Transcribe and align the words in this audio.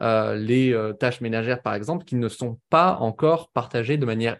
les 0.00 0.92
tâches 1.00 1.20
ménagères, 1.20 1.62
par 1.62 1.74
exemple, 1.74 2.04
qui 2.04 2.16
ne 2.16 2.28
sont 2.28 2.58
pas 2.70 2.96
encore 2.96 3.50
partagées 3.50 3.96
de 3.96 4.06
manière 4.06 4.38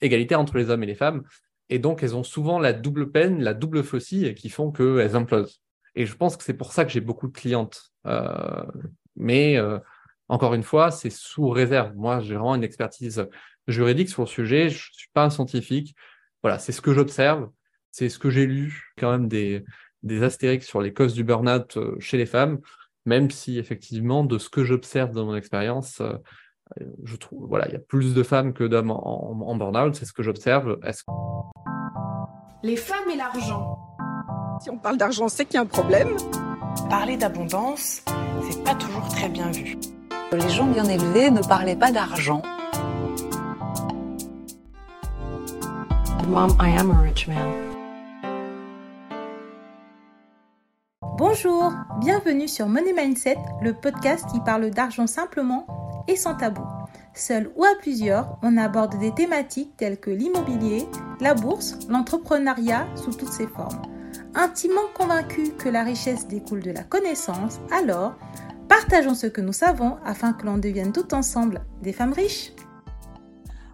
égalitaire 0.00 0.40
entre 0.40 0.56
les 0.56 0.70
hommes 0.70 0.82
et 0.82 0.86
les 0.86 0.94
femmes. 0.94 1.22
Et 1.68 1.78
donc, 1.78 2.02
elles 2.02 2.16
ont 2.16 2.24
souvent 2.24 2.58
la 2.58 2.72
double 2.72 3.12
peine, 3.12 3.42
la 3.42 3.54
double 3.54 3.84
faucille 3.84 4.34
qui 4.34 4.48
font 4.48 4.72
qu'elles 4.72 5.16
implosent. 5.16 5.62
Et 5.94 6.06
je 6.06 6.14
pense 6.16 6.36
que 6.36 6.44
c'est 6.44 6.54
pour 6.54 6.72
ça 6.72 6.84
que 6.84 6.90
j'ai 6.90 7.00
beaucoup 7.00 7.28
de 7.28 7.32
clientes. 7.32 7.92
Euh, 8.06 8.64
mais 9.16 9.56
euh, 9.56 9.78
encore 10.28 10.54
une 10.54 10.62
fois, 10.62 10.90
c'est 10.90 11.10
sous 11.10 11.48
réserve. 11.48 11.94
Moi, 11.96 12.20
j'ai 12.20 12.34
vraiment 12.34 12.54
une 12.54 12.64
expertise 12.64 13.26
juridique 13.68 14.08
sur 14.08 14.22
le 14.22 14.28
sujet. 14.28 14.68
Je 14.68 14.90
ne 14.90 14.94
suis 14.94 15.10
pas 15.12 15.24
un 15.24 15.30
scientifique. 15.30 15.94
Voilà, 16.42 16.58
c'est 16.58 16.72
ce 16.72 16.80
que 16.80 16.92
j'observe. 16.92 17.48
C'est 17.92 18.08
ce 18.08 18.18
que 18.18 18.30
j'ai 18.30 18.46
lu, 18.46 18.92
quand 18.98 19.10
même, 19.12 19.28
des, 19.28 19.64
des 20.02 20.28
sur 20.60 20.80
les 20.80 20.92
causes 20.92 21.14
du 21.14 21.24
burn-out 21.24 21.76
euh, 21.76 21.96
chez 22.00 22.16
les 22.16 22.26
femmes, 22.26 22.60
même 23.06 23.30
si, 23.30 23.58
effectivement, 23.58 24.24
de 24.24 24.38
ce 24.38 24.48
que 24.48 24.64
j'observe 24.64 25.12
dans 25.12 25.26
mon 25.26 25.36
expérience, 25.36 26.02
je 27.04 27.16
trouve, 27.16 27.46
voilà, 27.48 27.66
il 27.68 27.72
y 27.72 27.76
a 27.76 27.80
plus 27.80 28.14
de 28.14 28.22
femmes 28.22 28.52
que 28.52 28.64
d'hommes 28.64 28.90
en, 28.92 29.40
en 29.46 29.56
burn-out. 29.56 29.94
C'est 29.94 30.04
ce 30.04 30.12
que 30.12 30.22
j'observe. 30.22 30.78
Est-ce 30.84 31.04
les 32.62 32.76
femmes 32.76 33.08
et 33.10 33.16
l'argent. 33.16 33.78
Si 34.60 34.68
on 34.68 34.76
parle 34.76 34.98
d'argent, 34.98 35.28
c'est 35.28 35.46
qu'il 35.46 35.54
y 35.54 35.56
a 35.56 35.62
un 35.62 35.66
problème. 35.66 36.14
Parler 36.90 37.16
d'abondance, 37.16 38.02
c'est 38.50 38.62
pas 38.62 38.74
toujours 38.74 39.08
très 39.08 39.30
bien 39.30 39.50
vu. 39.50 39.78
Les 40.30 40.48
gens 40.50 40.66
bien 40.66 40.84
élevés 40.84 41.30
ne 41.30 41.40
parlaient 41.40 41.74
pas 41.74 41.90
d'argent. 41.90 42.42
Mom, 46.28 46.50
I 46.60 46.76
am 46.78 46.90
a 46.90 47.00
rich 47.00 47.26
man. 47.28 47.69
Bonjour, 51.20 51.74
bienvenue 51.98 52.48
sur 52.48 52.66
Money 52.66 52.94
Mindset, 52.94 53.36
le 53.60 53.74
podcast 53.74 54.24
qui 54.32 54.40
parle 54.40 54.70
d'argent 54.70 55.06
simplement 55.06 55.66
et 56.08 56.16
sans 56.16 56.34
tabou. 56.34 56.64
Seul 57.12 57.52
ou 57.56 57.64
à 57.64 57.74
plusieurs, 57.78 58.38
on 58.42 58.56
aborde 58.56 58.98
des 58.98 59.12
thématiques 59.12 59.76
telles 59.76 60.00
que 60.00 60.08
l'immobilier, 60.08 60.86
la 61.20 61.34
bourse, 61.34 61.76
l'entrepreneuriat 61.90 62.88
sous 62.96 63.12
toutes 63.12 63.34
ses 63.34 63.48
formes. 63.48 63.82
Intimement 64.34 64.88
convaincus 64.94 65.50
que 65.58 65.68
la 65.68 65.84
richesse 65.84 66.26
découle 66.26 66.62
de 66.62 66.70
la 66.70 66.84
connaissance, 66.84 67.60
alors 67.70 68.14
partageons 68.66 69.14
ce 69.14 69.26
que 69.26 69.42
nous 69.42 69.52
savons 69.52 69.98
afin 70.06 70.32
que 70.32 70.46
l'on 70.46 70.56
devienne 70.56 70.94
tout 70.94 71.12
ensemble 71.12 71.66
des 71.82 71.92
femmes 71.92 72.14
riches. 72.14 72.54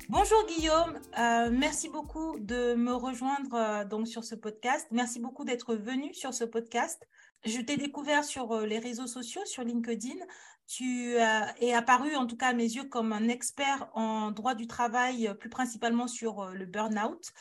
Bonjour 0.08 0.46
Guillaume, 0.46 1.00
euh, 1.18 1.50
merci 1.50 1.88
beaucoup 1.88 2.38
de 2.38 2.74
me 2.74 2.92
rejoindre 2.92 3.54
euh, 3.54 3.84
donc 3.84 4.06
sur 4.06 4.22
ce 4.22 4.36
podcast. 4.36 4.86
Merci 4.92 5.18
beaucoup 5.18 5.44
d'être 5.44 5.74
venu 5.74 6.14
sur 6.14 6.32
ce 6.32 6.44
podcast. 6.44 7.08
Je 7.44 7.60
t'ai 7.60 7.76
découvert 7.76 8.24
sur 8.24 8.52
euh, 8.52 8.66
les 8.66 8.78
réseaux 8.78 9.06
sociaux, 9.06 9.44
sur 9.44 9.62
LinkedIn. 9.62 10.16
Tu 10.66 11.14
es 11.14 11.72
apparu, 11.72 12.16
en 12.16 12.26
tout 12.26 12.36
cas 12.36 12.48
à 12.48 12.52
mes 12.52 12.64
yeux, 12.64 12.84
comme 12.84 13.12
un 13.12 13.28
expert 13.28 13.88
en 13.94 14.32
droit 14.32 14.56
du 14.56 14.66
travail, 14.66 15.32
plus 15.38 15.48
principalement 15.48 16.08
sur 16.08 16.40
euh, 16.40 16.52
le 16.54 16.66
burn-out. 16.66 17.32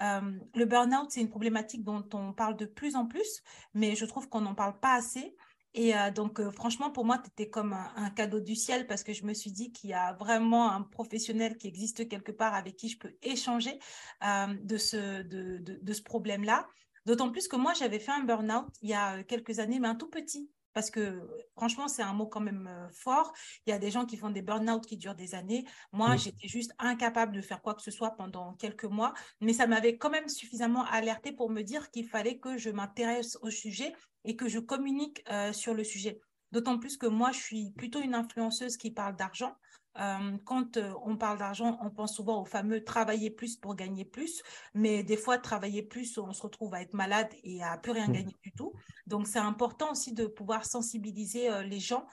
Euh, 0.00 0.20
le 0.54 0.64
burn-out, 0.64 1.10
c'est 1.10 1.20
une 1.20 1.28
problématique 1.28 1.84
dont 1.84 2.08
on 2.14 2.32
parle 2.32 2.56
de 2.56 2.64
plus 2.64 2.96
en 2.96 3.06
plus, 3.06 3.42
mais 3.74 3.96
je 3.96 4.06
trouve 4.06 4.30
qu'on 4.30 4.40
n'en 4.40 4.54
parle 4.54 4.78
pas 4.80 4.94
assez. 4.94 5.36
Et 5.72 5.92
donc, 6.16 6.42
franchement, 6.50 6.90
pour 6.90 7.04
moi, 7.04 7.18
tu 7.18 7.28
étais 7.28 7.48
comme 7.48 7.74
un, 7.74 8.10
cadeau 8.10 8.40
du 8.40 8.56
ciel 8.56 8.88
parce 8.88 9.04
que 9.04 9.12
je 9.12 9.24
me 9.24 9.32
suis 9.32 9.52
dit 9.52 9.70
qu'il 9.70 9.90
y 9.90 9.94
a 9.94 10.14
vraiment 10.14 10.68
un 10.72 10.82
professionnel 10.82 11.58
qui 11.58 11.68
existe 11.68 12.08
quelque 12.08 12.32
part 12.32 12.54
avec 12.54 12.74
qui 12.74 12.88
je 12.88 12.98
peux 12.98 13.14
échanger 13.22 13.78
de 14.20 14.76
ce, 14.76 15.22
de, 15.22 15.58
de 15.58 15.92
ce 15.92 16.02
problème-là. 16.02 16.66
D'autant 17.10 17.32
plus 17.32 17.48
que 17.48 17.56
moi, 17.56 17.72
j'avais 17.74 17.98
fait 17.98 18.12
un 18.12 18.22
burn-out 18.22 18.68
il 18.82 18.90
y 18.90 18.94
a 18.94 19.24
quelques 19.24 19.58
années, 19.58 19.80
mais 19.80 19.88
un 19.88 19.96
tout 19.96 20.08
petit. 20.08 20.48
Parce 20.74 20.92
que 20.92 21.28
franchement, 21.56 21.88
c'est 21.88 22.02
un 22.02 22.12
mot 22.12 22.28
quand 22.28 22.38
même 22.38 22.68
euh, 22.68 22.88
fort. 22.92 23.32
Il 23.66 23.70
y 23.70 23.72
a 23.72 23.80
des 23.80 23.90
gens 23.90 24.06
qui 24.06 24.16
font 24.16 24.30
des 24.30 24.42
burn-out 24.42 24.86
qui 24.86 24.96
durent 24.96 25.16
des 25.16 25.34
années. 25.34 25.64
Moi, 25.90 26.14
j'étais 26.14 26.46
juste 26.46 26.72
incapable 26.78 27.34
de 27.34 27.40
faire 27.40 27.62
quoi 27.62 27.74
que 27.74 27.82
ce 27.82 27.90
soit 27.90 28.12
pendant 28.12 28.54
quelques 28.54 28.84
mois. 28.84 29.12
Mais 29.40 29.52
ça 29.52 29.66
m'avait 29.66 29.96
quand 29.96 30.10
même 30.10 30.28
suffisamment 30.28 30.84
alerté 30.84 31.32
pour 31.32 31.50
me 31.50 31.62
dire 31.62 31.90
qu'il 31.90 32.06
fallait 32.06 32.38
que 32.38 32.56
je 32.56 32.70
m'intéresse 32.70 33.36
au 33.42 33.50
sujet 33.50 33.92
et 34.24 34.36
que 34.36 34.48
je 34.48 34.60
communique 34.60 35.24
euh, 35.32 35.52
sur 35.52 35.74
le 35.74 35.82
sujet. 35.82 36.20
D'autant 36.52 36.78
plus 36.78 36.96
que 36.96 37.06
moi, 37.06 37.32
je 37.32 37.40
suis 37.40 37.72
plutôt 37.72 38.00
une 38.00 38.14
influenceuse 38.14 38.76
qui 38.76 38.92
parle 38.92 39.16
d'argent. 39.16 39.56
Euh, 39.98 40.36
quand 40.44 40.76
euh, 40.76 40.92
on 41.04 41.16
parle 41.16 41.38
d'argent, 41.38 41.78
on 41.82 41.90
pense 41.90 42.14
souvent 42.14 42.42
au 42.42 42.44
fameux 42.44 42.84
travailler 42.84 43.30
plus 43.30 43.56
pour 43.56 43.74
gagner 43.74 44.04
plus, 44.04 44.42
mais 44.72 45.02
des 45.02 45.16
fois, 45.16 45.38
travailler 45.38 45.82
plus, 45.82 46.16
on 46.18 46.32
se 46.32 46.42
retrouve 46.42 46.74
à 46.74 46.82
être 46.82 46.94
malade 46.94 47.28
et 47.42 47.62
à 47.62 47.76
plus 47.76 47.92
rien 47.92 48.08
mmh. 48.08 48.12
gagner 48.12 48.36
du 48.42 48.52
tout. 48.52 48.72
Donc, 49.06 49.26
c'est 49.26 49.40
important 49.40 49.90
aussi 49.90 50.14
de 50.14 50.26
pouvoir 50.26 50.64
sensibiliser 50.64 51.50
euh, 51.50 51.62
les 51.62 51.80
gens 51.80 52.06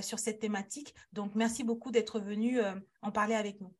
sur 0.00 0.18
cette 0.18 0.38
thématique. 0.38 0.94
Donc, 1.12 1.34
merci 1.34 1.62
beaucoup 1.62 1.90
d'être 1.90 2.18
venu 2.18 2.58
en 3.02 3.10
parler 3.10 3.34
avec 3.34 3.60
nous. 3.60 3.74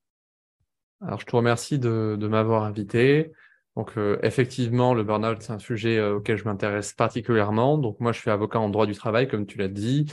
Alors, 1.00 1.18
je 1.18 1.24
te 1.24 1.34
remercie 1.34 1.78
de, 1.78 2.18
de 2.20 2.28
m'avoir 2.28 2.64
invité. 2.64 3.32
Donc, 3.76 3.94
effectivement, 4.22 4.92
le 4.92 5.04
burn-out, 5.04 5.40
c'est 5.40 5.54
un 5.54 5.58
sujet 5.58 5.98
auquel 6.02 6.36
je 6.36 6.44
m'intéresse 6.44 6.92
particulièrement. 6.92 7.78
Donc, 7.78 7.98
moi, 7.98 8.12
je 8.12 8.20
suis 8.20 8.28
avocat 8.30 8.60
en 8.60 8.68
droit 8.68 8.84
du 8.84 8.94
travail, 8.94 9.26
comme 9.26 9.46
tu 9.46 9.56
l'as 9.56 9.68
dit. 9.68 10.04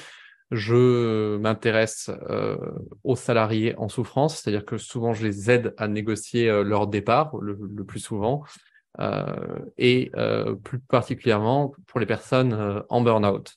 Je 0.51 1.37
m'intéresse 1.37 2.11
euh, 2.29 2.57
aux 3.03 3.15
salariés 3.15 3.75
en 3.77 3.89
souffrance, 3.89 4.37
c'est-à-dire 4.37 4.65
que 4.65 4.77
souvent 4.77 5.13
je 5.13 5.25
les 5.25 5.49
aide 5.49 5.73
à 5.77 5.87
négocier 5.87 6.49
euh, 6.49 6.63
leur 6.63 6.87
départ, 6.87 7.35
le, 7.37 7.55
plus 7.83 7.99
souvent, 7.99 8.43
euh, 8.99 9.25
et 9.77 10.11
plus 10.63 10.79
particulièrement 10.79 11.73
pour 11.87 11.99
les 11.99 12.05
personnes 12.05 12.83
en 12.89 13.01
burn-out. 13.01 13.55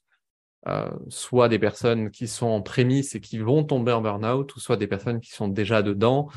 soit 1.09 1.49
des 1.49 1.59
personnes 1.59 2.11
qui 2.11 2.29
sont 2.29 2.47
en 2.47 2.63
prémisse 2.63 3.15
et 3.15 3.21
qui 3.21 3.39
vont 3.39 3.65
tomber 3.65 3.93
en 3.93 4.01
burn-out, 4.01 4.55
ou 4.57 4.61
soit 4.61 4.77
des 4.77 4.87
personnes 4.87 5.21
qui 5.21 5.33
sont 5.33 5.49
déjà 5.49 5.83
dedans. 5.83 6.29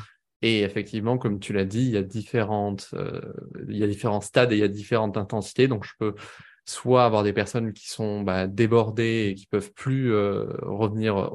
Et 0.42 0.60
effectivement, 0.60 1.18
comme 1.18 1.38
tu 1.38 1.52
l'as 1.52 1.64
dit, 1.64 1.84
il 1.84 1.90
y 1.90 1.96
a 1.96 2.00
il 2.00 3.76
y 3.76 3.84
a 3.84 3.86
différents 3.86 4.20
stades 4.20 4.52
et 4.52 4.56
il 4.56 4.60
y 4.60 4.64
a 4.64 4.68
différentes 4.68 5.16
intensités. 5.16 5.68
Donc, 5.68 5.84
je 5.84 5.92
peux 5.98 6.14
soit 6.70 7.04
avoir 7.04 7.22
des 7.22 7.32
personnes 7.32 7.72
qui 7.72 7.88
sont 7.88 8.22
bah, 8.22 8.46
débordées 8.46 9.28
et 9.30 9.34
qui 9.34 9.46
peuvent 9.46 9.72
plus 9.72 10.12
euh, 10.12 10.46
revenir 10.62 11.30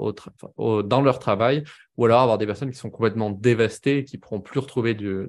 dans 0.58 1.02
leur 1.02 1.20
travail, 1.20 1.64
ou 1.98 2.06
alors 2.06 2.22
avoir 2.22 2.38
des 2.38 2.46
personnes 2.46 2.72
qui 2.72 2.78
sont 2.78 2.90
complètement 2.90 3.30
dévastées 3.30 4.00
et 4.00 4.04
qui 4.04 4.18
pourront 4.18 4.42
plus 4.42 4.60
retrouver 4.60 4.94
du, 4.94 5.28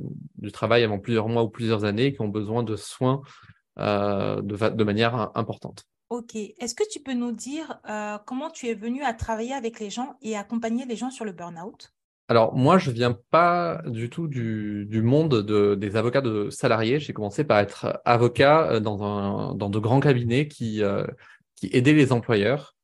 travail 0.52 0.84
avant 0.84 0.98
plusieurs 0.98 1.28
mois 1.28 1.42
ou 1.42 1.48
plusieurs 1.48 1.84
années, 1.84 2.06
et 2.06 2.12
qui 2.14 2.22
ont 2.22 2.28
besoin 2.28 2.62
de 2.62 2.76
soins 2.76 3.22
euh, 3.78 4.40
de, 4.40 4.56
de, 4.56 4.84
manière 4.84 5.30
importante. 5.36 5.84
Ok. 6.08 6.36
Est-ce 6.36 6.74
que 6.74 6.88
tu 6.88 7.00
peux 7.00 7.14
nous 7.14 7.32
dire 7.32 7.80
euh, 7.88 8.16
comment 8.24 8.50
tu 8.50 8.68
es 8.68 8.74
venu 8.74 9.02
à 9.02 9.12
travailler 9.12 9.54
avec 9.54 9.80
les 9.80 9.90
gens 9.90 10.16
et 10.22 10.36
accompagner 10.36 10.86
les 10.86 10.96
gens 10.96 11.10
sur 11.10 11.24
le 11.24 11.32
burn-out? 11.32 11.92
Alors 12.28 12.54
moi, 12.56 12.78
je 12.78 12.90
viens 12.90 13.16
pas 13.30 13.82
du 13.86 14.10
tout 14.10 14.26
du, 14.26 15.02
monde 15.02 15.42
de, 15.42 15.76
des 15.76 15.96
avocats 15.96 16.20
de 16.20 16.50
salariés. 16.50 16.98
J'ai 16.98 17.12
commencé 17.12 17.44
par 17.44 17.60
être 17.60 18.00
avocat 18.04 18.72
euh, 18.72 18.80
dans, 18.80 19.02
un, 19.04 19.54
de 19.54 19.78
grands 19.78 20.00
cabinets 20.00 20.48
qui, 20.48 20.82
euh, 20.82 21.06
qui 21.54 21.70
aidaient 21.72 21.92
les 21.92 22.12
employeurs. 22.12 22.74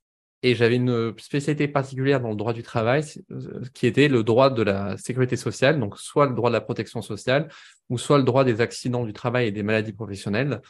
Et 0.45 0.55
j'avais 0.55 0.77
une 0.77 1.15
spécialité 1.19 1.69
particulière 1.69 2.21
dans 2.21 2.31
le 2.31 2.37
droit 2.37 2.53
du 2.53 2.63
travail, 2.63 3.05
euh, 3.31 3.63
qui 3.75 3.87
était 3.87 4.09
le 4.09 4.23
droit 4.23 4.51
de 4.51 4.63
la 4.63 4.97
sécurité 4.97 5.37
sociale, 5.37 5.79
donc 5.79 5.99
soit 5.99 6.27
le 6.27 6.35
droit 6.35 6.51
de 6.51 6.55
la 6.55 6.61
protection 6.61 7.03
sociale, 7.03 7.49
ou 7.89 7.99
soit 7.99 8.19
le 8.19 8.25
droit 8.25 8.45
des 8.45 8.61
accidents 8.61 9.05
du 9.05 9.13
travail 9.13 9.49
et 9.49 9.53
des 9.53 9.63
maladies 9.63 9.93
professionnelles. 9.93 10.61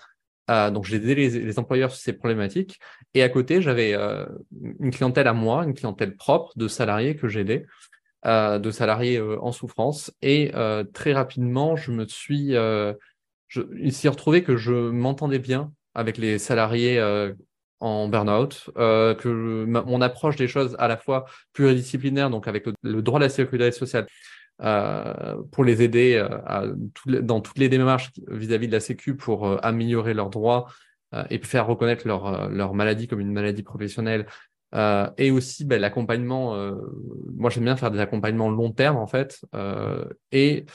Donc 0.49 0.85
j'ai 0.85 0.97
aidé 0.97 1.15
les, 1.15 1.59
employeurs 1.59 1.93
sur 1.93 2.01
ces 2.01 2.13
problématiques. 2.13 2.79
Et 3.15 3.23
à 3.23 3.31
côté, 3.31 3.63
j'avais 3.63 3.95
une 4.81 4.91
clientèle 4.91 5.27
à 5.27 5.33
moi, 5.33 5.65
une 5.65 5.73
clientèle 5.73 6.15
propre 6.15 6.53
de 6.57 6.69
salariés 6.69 7.17
que 7.17 7.27
j'aidais. 7.27 7.65
Euh, 8.25 8.61
de 8.61 8.71
salariés 8.71 9.19
euh, 9.19 9.37
en 9.43 9.51
souffrance. 9.51 10.13
Et 10.23 10.53
euh, 10.55 10.85
très 10.85 11.13
rapidement, 11.13 11.75
je 11.75 11.91
me 11.91 12.07
suis, 12.07 12.53
je, 12.53 14.09
retrouvé 14.09 14.45
que 14.45 14.57
je 14.57 14.73
m'entendais 14.73 15.41
bien 15.41 15.73
avec 15.95 16.19
les 16.19 16.39
salariés 16.39 17.03
en 17.81 18.07
burn-out, 18.07 18.71
que 18.77 19.65
mon 19.65 20.01
approche 20.01 20.37
des 20.37 20.47
choses 20.47 20.77
à 20.79 20.87
la 20.87 20.97
fois 20.97 21.25
pluridisciplinaire, 21.53 22.31
donc 22.31 22.47
avec 22.47 22.65
le, 22.83 23.03
droit 23.03 23.19
de 23.19 23.25
la 23.25 23.29
sécurité 23.29 23.73
sociale, 23.73 24.07
pour 25.51 25.65
les 25.65 25.83
aider 25.83 26.25
dans 27.07 27.41
toutes 27.41 27.59
les 27.59 27.69
démarches 27.69 28.13
vis-à-vis 28.29 28.69
de 28.69 28.73
la 28.73 28.81
Sécu 28.81 29.17
pour 29.17 29.65
améliorer 29.65 30.15
leurs 30.15 30.31
droits 30.31 30.69
et 31.29 31.39
faire 31.39 31.67
reconnaître 31.67 32.07
leur, 32.07 32.49
leur 32.49 32.73
maladie 32.73 33.09
comme 33.09 33.21
une 33.21 33.33
maladie 33.33 33.65
professionnelle 33.65 34.27
euh, 34.75 35.09
et 35.19 35.31
aussi 35.31 35.65
ben, 35.65 35.81
l'accompagnement, 35.81 36.55
euh, 36.55 36.75
moi 37.35 37.51
j'aime 37.51 37.65
bien 37.65 37.77
faire 37.77 37.91
des 37.91 38.01
accompagnements 38.01 38.51
long 38.51 38.73
terme 38.73 38.97
en 38.97 39.07
fait. 39.07 39.45
Euh, 39.55 40.05
et 40.31 40.67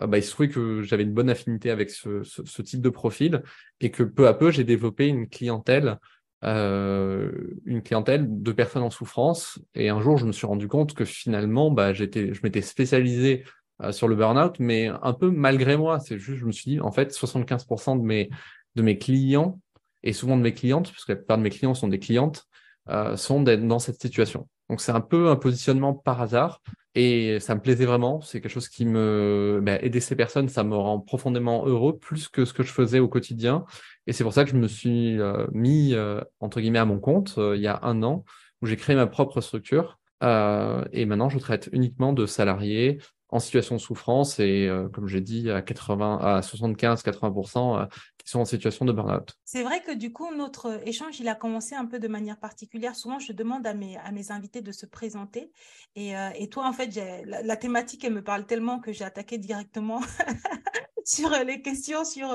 bah, 0.00 0.18
il 0.18 0.22
se 0.22 0.30
trouvait 0.30 0.48
que 0.48 0.82
j'avais 0.82 1.02
une 1.02 1.12
bonne 1.12 1.30
affinité 1.30 1.70
avec 1.70 1.90
ce, 1.90 2.22
ce, 2.22 2.42
ce, 2.44 2.62
type 2.62 2.80
de 2.80 2.88
profil 2.88 3.42
et 3.80 3.90
que 3.90 4.02
peu 4.02 4.28
à 4.28 4.34
peu 4.34 4.50
j'ai 4.50 4.64
développé 4.64 5.08
une 5.08 5.28
clientèle, 5.28 5.98
une 6.42 7.82
clientèle 7.84 8.26
de 8.26 8.52
personnes 8.52 8.82
en 8.82 8.90
souffrance. 8.90 9.58
Et 9.74 9.90
un 9.90 10.00
jour 10.00 10.16
je 10.16 10.26
me 10.26 10.32
suis 10.32 10.46
rendu 10.46 10.68
compte 10.68 10.94
que 10.94 11.04
finalement 11.04 11.70
bah, 11.70 11.92
j'étais, 11.92 12.32
je 12.32 12.40
m'étais 12.42 12.62
spécialisé 12.62 13.44
sur 13.90 14.08
le 14.08 14.14
burn-out, 14.14 14.56
mais 14.58 14.90
un 15.02 15.12
peu 15.12 15.30
malgré 15.30 15.76
moi. 15.76 15.98
C'est 16.00 16.18
juste, 16.18 16.38
je 16.38 16.46
me 16.46 16.52
suis 16.52 16.70
dit 16.70 16.80
en 16.80 16.92
fait 16.92 17.12
75% 17.12 17.98
de 17.98 18.04
mes 18.04 18.30
de 18.76 18.82
mes 18.82 18.98
clients 18.98 19.60
et 20.02 20.12
souvent 20.12 20.36
de 20.36 20.42
mes 20.42 20.54
clientes, 20.54 20.90
parce 20.90 21.04
que 21.04 21.12
la 21.12 21.16
plupart 21.16 21.38
de 21.38 21.42
mes 21.42 21.50
clients 21.50 21.74
sont 21.74 21.88
des 21.88 21.98
clientes, 21.98 22.46
sont 23.16 23.42
d'être 23.42 23.66
dans 23.66 23.78
cette 23.78 24.00
situation. 24.00 24.48
Donc 24.68 24.80
c'est 24.80 24.92
un 24.92 25.00
peu 25.00 25.28
un 25.28 25.36
positionnement 25.36 25.94
par 25.94 26.20
hasard 26.20 26.60
et 26.94 27.38
ça 27.40 27.54
me 27.54 27.60
plaisait 27.60 27.84
vraiment. 27.84 28.20
C'est 28.20 28.40
quelque 28.40 28.52
chose 28.52 28.68
qui 28.68 28.84
me 28.84 29.60
ben, 29.62 29.78
aider 29.82 30.00
ces 30.00 30.16
personnes, 30.16 30.48
ça 30.48 30.64
me 30.64 30.76
rend 30.76 31.00
profondément 31.00 31.66
heureux 31.66 31.98
plus 31.98 32.28
que 32.28 32.44
ce 32.44 32.52
que 32.52 32.62
je 32.62 32.72
faisais 32.72 32.98
au 32.98 33.08
quotidien. 33.08 33.64
Et 34.06 34.12
c'est 34.12 34.24
pour 34.24 34.32
ça 34.32 34.44
que 34.44 34.50
je 34.50 34.56
me 34.56 34.66
suis 34.66 35.18
mis 35.52 35.94
entre 36.40 36.60
guillemets 36.60 36.78
à 36.80 36.84
mon 36.84 36.98
compte 36.98 37.34
il 37.36 37.60
y 37.60 37.68
a 37.68 37.78
un 37.82 38.02
an 38.02 38.24
où 38.62 38.66
j'ai 38.66 38.76
créé 38.76 38.96
ma 38.96 39.06
propre 39.06 39.40
structure. 39.40 39.98
et 40.22 41.06
maintenant, 41.06 41.28
je 41.28 41.38
traite 41.38 41.68
uniquement 41.72 42.12
de 42.12 42.26
salariés 42.26 42.98
en 43.32 43.38
situation 43.38 43.76
de 43.76 43.80
souffrance 43.80 44.38
et, 44.40 44.66
euh, 44.68 44.88
comme 44.88 45.06
j'ai 45.06 45.20
dit, 45.20 45.50
à 45.50 45.62
80, 45.62 46.18
à 46.20 46.40
75-80% 46.40 47.82
euh, 47.82 47.86
qui 48.24 48.30
sont 48.30 48.40
en 48.40 48.44
situation 48.44 48.84
de 48.84 48.92
burn-out. 48.92 49.34
C'est 49.44 49.62
vrai 49.62 49.82
que 49.82 49.92
du 49.92 50.12
coup, 50.12 50.34
notre 50.34 50.80
échange, 50.86 51.20
il 51.20 51.28
a 51.28 51.34
commencé 51.34 51.74
un 51.74 51.86
peu 51.86 51.98
de 51.98 52.08
manière 52.08 52.38
particulière. 52.38 52.94
Souvent, 52.96 53.18
je 53.18 53.32
demande 53.32 53.66
à 53.66 53.74
mes, 53.74 53.96
invités 54.30 54.62
de 54.62 54.72
se 54.72 54.86
présenter. 54.86 55.50
Et, 55.96 56.16
euh, 56.16 56.30
et 56.34 56.48
toi, 56.48 56.66
en 56.66 56.72
fait, 56.72 56.90
la, 57.24 57.56
thématique, 57.56 58.04
elle 58.04 58.14
me 58.14 58.22
parle 58.22 58.46
tellement 58.46 58.80
que 58.80 58.92
j'ai 58.92 59.04
attaqué 59.04 59.38
directement 59.38 60.00
sur 61.04 61.30
les 61.30 61.62
questions 61.62 62.04
sur 62.04 62.34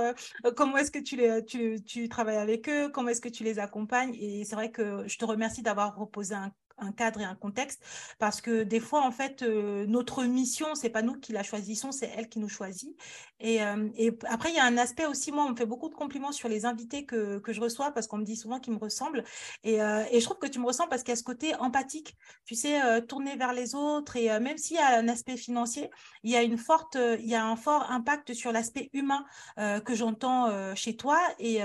comment 0.56 0.78
est-ce 0.78 0.92
que 0.92 1.00
tu, 1.00 1.16
les, 1.16 1.46
tu, 1.46 1.84
tu 1.84 2.10
travailles 2.10 2.38
avec 2.38 2.68
eux, 2.70 2.90
comment 2.90 3.10
est-ce 3.10 3.22
que 3.22 3.30
tu 3.30 3.44
les 3.44 3.60
accompagnes. 3.60 4.16
Et 4.16 4.44
c'est 4.46 4.56
vrai 4.56 4.72
que 4.72 5.08
je 5.08 5.18
te 5.18 5.26
remercie 5.26 5.62
d'avoir 5.62 5.96
reposé 5.96 6.36
un 6.36 6.52
un 6.78 6.92
cadre 6.92 7.22
et 7.22 7.24
un 7.24 7.36
contexte 7.36 7.82
parce 8.20 8.42
que 8.42 8.64
des 8.64 8.80
fois 8.80 9.02
en 9.02 9.12
fait 9.12 9.42
euh, 9.42 9.86
notre 9.88 10.24
mission 10.24 10.76
c'est 10.76 10.90
pas 10.90 11.02
nous 11.02 11.16
qui 11.20 11.32
la 11.32 11.44
choisissons 11.44 11.92
c'est 11.92 12.12
elle 12.16 12.30
qui 12.30 12.40
nous 12.40 12.50
choisit. 12.50 12.96
Et, 13.40 13.62
euh, 13.64 13.90
et 13.98 14.18
après 14.28 14.50
il 14.50 14.56
y 14.56 14.60
a 14.60 14.66
un 14.66 14.78
aspect 14.78 15.06
aussi 15.06 15.32
moi 15.32 15.46
on 15.46 15.52
me 15.52 15.56
fait 15.56 15.66
beaucoup 15.66 15.90
de 15.90 15.96
compliments 15.96 16.32
sur 16.32 16.50
les 16.50 16.66
invités 16.66 17.06
que, 17.06 17.40
que 17.40 17.54
je 17.54 17.62
reçois 17.62 17.92
parce 17.92 18.08
qu'on 18.08 18.18
me 18.18 18.24
dit 18.24 18.36
souvent 18.36 18.60
qu'ils 18.60 18.74
me 18.74 18.80
ressemblent. 18.80 19.24
Et, 19.64 19.82
euh, 19.82 20.04
et, 20.12 20.20
je 20.20 20.26
trouve 20.26 20.40
que 20.40 20.48
tu 20.48 20.60
me 20.60 20.66
ressembles 20.66 20.90
parce 20.90 21.04
qu'il 21.04 21.12
y 21.12 21.14
a 21.14 21.18
ce 21.18 21.24
côté 21.24 21.56
empathique. 21.56 22.16
Tu 22.46 22.56
sais 22.56 22.80
tourner 23.08 23.36
vers 23.36 23.54
les 23.54 23.76
autres 23.76 24.16
et 24.16 24.28
même 24.40 24.58
s'il 24.58 24.78
y 24.78 24.80
a 24.80 24.98
un 24.98 25.08
aspect 25.08 25.38
financier 25.38 25.90
il 26.24 26.32
y 26.32 26.36
a 26.36 26.44
une 26.44 26.58
forte 26.58 26.98
il 27.20 27.26
y 27.26 27.36
a 27.36 27.46
un 27.46 27.56
fort 27.56 27.90
impact 27.92 28.34
sur 28.34 28.52
l'aspect 28.52 28.90
humain 28.94 29.26
que 29.58 29.96
j'entends 29.96 30.76
chez 30.76 30.96
toi. 30.96 31.20
Et, 31.40 31.60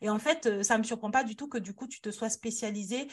et 0.00 0.10
en 0.10 0.18
fait 0.18 0.62
ça 0.62 0.78
me 0.78 0.82
surprend 0.82 1.10
pas 1.10 1.24
du 1.24 1.36
tout 1.36 1.48
que 1.48 1.58
du 1.58 1.74
coup 1.74 1.86
tu 1.86 2.00
te 2.00 2.10
sois 2.10 2.30
spécialisé 2.30 3.08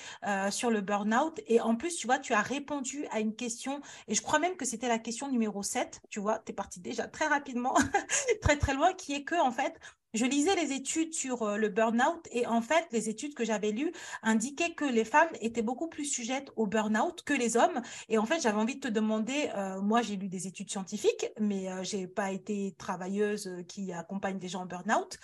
sur 0.50 0.70
le 0.70 0.82
burn-out 0.82 1.43
et 1.48 1.62
en 1.62 1.76
plus, 1.76 1.96
tu 1.96 2.08
vois, 2.08 2.20
tu 2.20 2.34
as 2.34 2.42
répondu 2.42 3.06
à 3.12 3.20
une 3.20 3.36
question, 3.36 3.82
et 4.08 4.16
je 4.16 4.22
crois 4.22 4.40
même 4.40 4.56
que 4.56 4.66
c'était 4.66 4.88
la 4.88 5.00
question 5.00 5.30
numéro 5.30 5.64
7, 5.64 6.02
tu 6.10 6.20
vois, 6.20 6.40
tu 6.40 6.52
es 6.52 6.56
parti 6.56 6.80
déjà 6.80 7.08
très 7.08 7.28
rapidement, 7.28 7.74
très 8.42 8.58
très 8.58 8.74
loin, 8.74 8.94
qui 8.94 9.14
est 9.14 9.24
que, 9.24 9.36
en 9.36 9.52
fait, 9.52 9.80
je 10.14 10.26
lisais 10.26 10.56
les 10.56 10.74
études 10.74 11.14
sur 11.14 11.42
euh, 11.42 11.58
le 11.58 11.70
burn-out 11.70 12.28
et 12.32 12.46
en 12.46 12.62
fait, 12.62 12.86
les 12.92 13.10
études 13.10 13.34
que 13.34 13.44
j'avais 13.44 13.72
lues 13.72 13.92
indiquaient 14.22 14.76
que 14.76 14.86
les 14.86 15.06
femmes 15.06 15.30
étaient 15.42 15.64
beaucoup 15.64 15.88
plus 15.88 16.06
sujettes 16.06 16.52
au 16.56 16.68
burn-out 16.68 17.24
que 17.24 17.34
les 17.34 17.58
hommes. 17.58 17.82
Et 18.10 18.20
en 18.20 18.26
fait, 18.28 18.40
j'avais 18.40 18.60
envie 18.60 18.76
de 18.76 18.82
te 18.82 18.88
demander, 18.88 19.50
euh, 19.56 19.82
moi 19.82 20.04
j'ai 20.04 20.16
lu 20.16 20.28
des 20.28 20.46
études 20.46 20.70
scientifiques, 20.70 21.26
mais 21.40 21.72
euh, 21.72 21.84
j'ai 21.84 22.08
pas 22.08 22.32
été 22.32 22.76
travailleuse 22.78 23.50
qui 23.68 23.92
accompagne 23.92 24.38
des 24.38 24.50
gens 24.50 24.62
en 24.62 24.66
burn-out. 24.68 25.18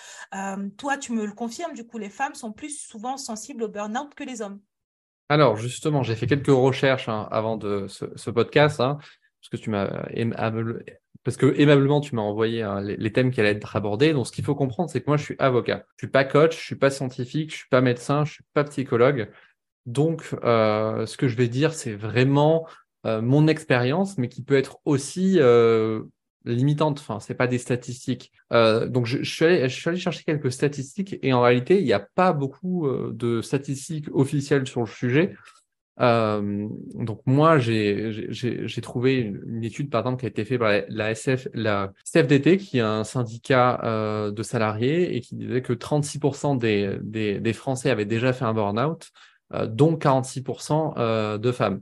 toi, 0.78 0.98
tu 0.98 1.12
me 1.12 1.26
le 1.26 1.34
confirmes, 1.34 1.74
du 1.74 1.86
coup, 1.86 2.00
les 2.00 2.10
femmes 2.10 2.34
sont 2.34 2.52
plus 2.52 2.76
souvent 2.76 3.18
sensibles 3.18 3.64
au 3.64 3.68
burn-out 3.68 4.16
que 4.16 4.24
les 4.24 4.42
hommes. 4.42 4.60
Alors, 5.30 5.56
justement, 5.56 6.04
j'ai 6.04 6.16
fait 6.16 6.28
quelques 6.28 6.48
recherches 6.48 7.08
hein, 7.08 7.28
avant 7.32 7.56
de 7.56 7.88
ce, 7.88 8.30
podcast, 8.30 8.80
hein, 8.80 8.98
parce 9.00 9.50
que 9.52 9.58
tu 9.58 9.70
m'as 9.70 9.88
parce 11.24 11.38
que 11.38 11.54
aimablement 11.60 12.02
tu 12.02 12.16
m'as 12.16 12.22
envoyé 12.22 12.64
hein, 12.64 12.82
les, 12.82 13.12
thèmes 13.12 13.30
qui 13.30 13.40
allaient 13.40 13.52
être 13.52 13.76
abordés. 13.76 14.14
Donc, 14.14 14.26
ce 14.28 14.32
qu'il 14.32 14.44
faut 14.44 14.56
comprendre, 14.56 14.90
c'est 14.90 15.02
que 15.02 15.06
moi, 15.08 15.18
je 15.18 15.24
suis 15.24 15.36
avocat. 15.38 15.86
Je 15.98 16.06
suis 16.06 16.12
pas 16.12 16.24
coach, 16.24 16.58
je 16.58 16.64
suis 16.64 16.76
pas 16.76 16.90
scientifique, 16.90 17.52
je 17.52 17.58
suis 17.58 17.70
pas 17.70 17.82
médecin, 17.82 18.26
je 18.26 18.34
suis 18.34 18.44
pas 18.54 18.64
psychologue. 18.64 19.30
Donc, 19.86 20.36
euh, 20.44 21.06
ce 21.06 21.18
que 21.18 21.28
je 21.28 21.36
vais 21.36 21.48
dire, 21.48 21.74
c'est 21.74 21.94
vraiment 21.94 22.68
euh, 23.06 23.22
mon 23.22 23.48
expérience, 23.48 24.18
mais 24.18 24.30
qui 24.30 24.44
peut 24.44 24.58
être 24.58 24.80
aussi 24.86 25.38
euh, 25.40 26.04
limitante. 26.46 27.00
Enfin, 27.00 27.20
c'est 27.20 27.36
pas 27.36 27.48
des 27.48 27.58
statistiques. 27.58 28.32
Euh, 28.54 28.88
donc, 28.88 29.06
je, 29.06 29.24
suis 29.24 29.46
allé, 29.46 29.70
chercher 29.70 30.24
quelques 30.24 30.52
statistiques 30.52 31.18
et 31.22 31.34
en 31.34 31.42
réalité, 31.42 31.80
il 31.80 31.86
n'y 31.86 31.94
a 31.94 32.00
pas 32.00 32.34
beaucoup 32.34 32.88
euh, 32.88 33.12
de 33.14 33.42
statistiques 33.42 34.08
officielles 34.14 34.68
sur 34.68 34.82
le 34.82 34.88
sujet. 34.88 35.36
Euh, 36.02 36.66
donc 36.96 37.22
moi, 37.26 37.60
j'ai 37.60 38.82
trouvé 38.82 39.18
une, 39.46 39.64
étude, 39.64 39.90
par 39.90 40.02
exemple, 40.02 40.22
qui 40.22 40.26
a 40.26 40.30
été 40.30 40.46
faite 40.46 40.60
par 40.60 40.72
la, 40.88 41.12
SF, 41.12 41.50
la 41.54 41.92
CFDT, 42.06 42.58
qui 42.58 42.78
est 42.78 42.82
un 42.82 43.04
syndicat 43.04 44.32
de 44.32 44.44
salariés 44.44 45.16
et 45.16 45.20
qui 45.20 45.36
disait 45.36 45.62
que 45.62 45.74
36% 45.74 46.58
des, 46.58 47.40
des, 47.42 47.54
Français 47.54 47.90
avaient 47.90 48.06
déjà 48.06 48.32
fait 48.32 48.46
un 48.46 48.54
burn-out, 48.54 49.12
dont 49.68 49.96
46% 49.96 50.94
euh, 50.98 51.38
de 51.38 51.52
femmes. 51.52 51.82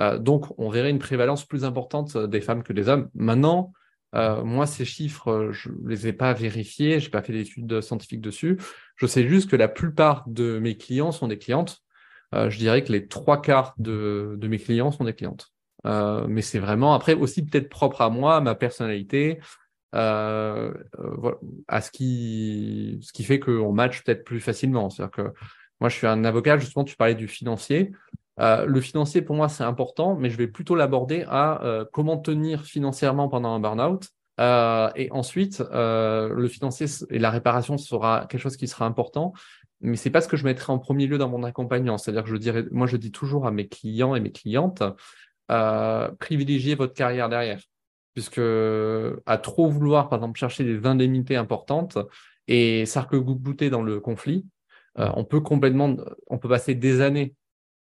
Euh, 0.00 0.18
donc, 0.18 0.46
on 0.58 0.68
verrait 0.70 0.90
une 0.90 0.98
prévalence 0.98 1.44
plus 1.44 1.64
importante 1.64 2.16
des 2.16 2.40
femmes 2.40 2.62
que 2.62 2.72
des 2.72 2.88
hommes. 2.88 3.08
Maintenant, 3.14 3.72
euh, 4.14 4.42
moi, 4.42 4.66
ces 4.66 4.84
chiffres, 4.84 5.50
je 5.52 5.68
ne 5.68 5.88
les 5.88 6.08
ai 6.08 6.12
pas 6.12 6.32
vérifiés, 6.32 6.98
je 7.00 7.06
n'ai 7.06 7.10
pas 7.10 7.22
fait 7.22 7.32
d'études 7.32 7.80
scientifiques 7.80 8.20
dessus. 8.20 8.58
Je 8.96 9.06
sais 9.06 9.28
juste 9.28 9.50
que 9.50 9.56
la 9.56 9.68
plupart 9.68 10.24
de 10.26 10.58
mes 10.58 10.76
clients 10.76 11.12
sont 11.12 11.28
des 11.28 11.38
clientes. 11.38 11.78
Euh, 12.34 12.50
je 12.50 12.58
dirais 12.58 12.82
que 12.82 12.92
les 12.92 13.08
trois 13.08 13.40
quarts 13.42 13.74
de, 13.78 14.38
mes 14.42 14.58
clients 14.58 14.90
sont 14.90 15.04
des 15.04 15.14
clientes. 15.14 15.48
mais 15.84 16.42
c'est 16.42 16.58
vraiment, 16.58 16.94
après, 16.94 17.14
aussi 17.14 17.44
peut-être 17.44 17.68
propre 17.68 18.00
à 18.02 18.10
moi, 18.10 18.36
à 18.36 18.40
ma 18.40 18.54
personnalité, 18.54 19.38
à 19.92 20.70
ce 21.80 21.90
qui, 21.90 22.98
ce 23.02 23.12
qui 23.12 23.24
fait 23.24 23.40
qu'on 23.40 23.72
match 23.72 24.02
peut-être 24.02 24.24
plus 24.24 24.40
facilement. 24.40 24.88
C'est-à-dire 24.88 25.10
que 25.10 25.32
moi, 25.80 25.88
je 25.88 25.96
suis 25.96 26.06
un 26.06 26.24
avocat, 26.24 26.58
justement, 26.58 26.84
tu 26.84 26.96
parlais 26.96 27.14
du 27.14 27.26
financier. 27.26 27.92
Euh, 28.40 28.64
le 28.64 28.80
financier, 28.80 29.22
pour 29.22 29.36
moi, 29.36 29.48
c'est 29.48 29.64
important, 29.64 30.16
mais 30.16 30.30
je 30.30 30.36
vais 30.36 30.46
plutôt 30.46 30.74
l'aborder 30.74 31.24
à 31.28 31.62
euh, 31.62 31.84
comment 31.92 32.16
tenir 32.16 32.64
financièrement 32.64 33.28
pendant 33.28 33.54
un 33.54 33.60
burn-out. 33.60 34.08
Euh, 34.40 34.90
et 34.96 35.10
ensuite, 35.12 35.62
le 35.70 36.48
financier 36.48 36.86
et 37.10 37.18
la 37.18 37.30
réparation 37.30 37.76
sera 37.76 38.26
quelque 38.26 38.40
chose 38.40 38.56
qui 38.56 38.68
sera 38.68 38.86
important, 38.86 39.34
mais 39.82 39.96
c'est 39.96 40.10
pas 40.10 40.22
ce 40.22 40.28
que 40.28 40.38
je 40.38 40.44
mettrai 40.44 40.72
en 40.72 40.78
premier 40.78 41.06
lieu 41.06 41.18
dans 41.18 41.28
mon 41.28 41.42
accompagnement. 41.44 41.98
C'est-à-dire 41.98 42.24
que 42.24 42.30
je 42.30 42.36
dirais, 42.36 42.64
moi, 42.70 42.86
je 42.86 42.96
dis 42.96 43.12
toujours 43.12 43.46
à 43.46 43.50
mes 43.50 43.68
clients 43.68 44.14
et 44.14 44.20
mes 44.20 44.32
clientes, 44.32 44.82
privilégiez 46.18 46.74
votre 46.74 46.94
carrière 46.94 47.28
derrière, 47.28 47.60
puisque 48.14 48.40
à 49.26 49.38
trop 49.38 49.68
vouloir, 49.68 50.08
par 50.08 50.20
exemple, 50.20 50.38
chercher 50.38 50.64
des 50.64 50.86
indemnités 50.86 51.36
importantes 51.36 51.98
et 52.48 52.86
s'arc-bouter 52.86 53.68
dans 53.68 53.82
le 53.82 54.00
conflit, 54.00 54.46
on 54.96 55.24
peut 55.24 55.40
complètement, 55.40 55.96
on 56.28 56.38
peut 56.38 56.48
passer 56.48 56.74
des 56.74 57.02
années 57.02 57.34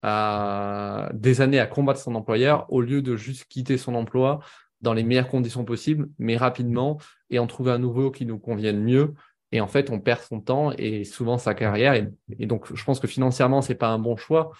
à, 0.02 1.10
des 1.14 1.42
années 1.42 1.60
à 1.60 1.68
combattre 1.68 2.00
son 2.00 2.16
employeur 2.16 2.66
au 2.72 2.82
lieu 2.82 3.02
de 3.02 3.16
juste 3.16 3.46
quitter 3.46 3.78
son 3.78 3.96
emploi 3.96 4.40
dans 4.82 4.94
les 4.94 5.04
meilleures 5.04 5.28
conditions 5.28 5.64
possibles, 5.64 6.10
mais 6.18 6.38
rapidement, 6.38 7.00
et 7.30 7.40
en 7.40 7.48
trouver 7.48 7.72
un 7.72 7.78
nouveau 7.78 8.12
qui 8.12 8.26
nous 8.26 8.40
convienne 8.40 8.84
mieux. 8.84 9.14
Et 9.52 9.62
en 9.62 9.68
fait, 9.68 9.90
on 9.90 10.00
perd 10.00 10.22
son 10.22 10.42
temps 10.42 10.72
et 10.78 11.04
souvent 11.04 11.38
sa 11.38 11.54
carrière. 11.54 11.94
Et, 11.94 12.46
donc, 12.46 12.74
je 12.74 12.84
pense 12.84 13.00
que 13.00 13.08
financièrement, 13.08 13.62
c'est 13.62 13.76
pas 13.76 13.90
un 13.90 14.00
bon 14.00 14.16
choix, 14.16 14.52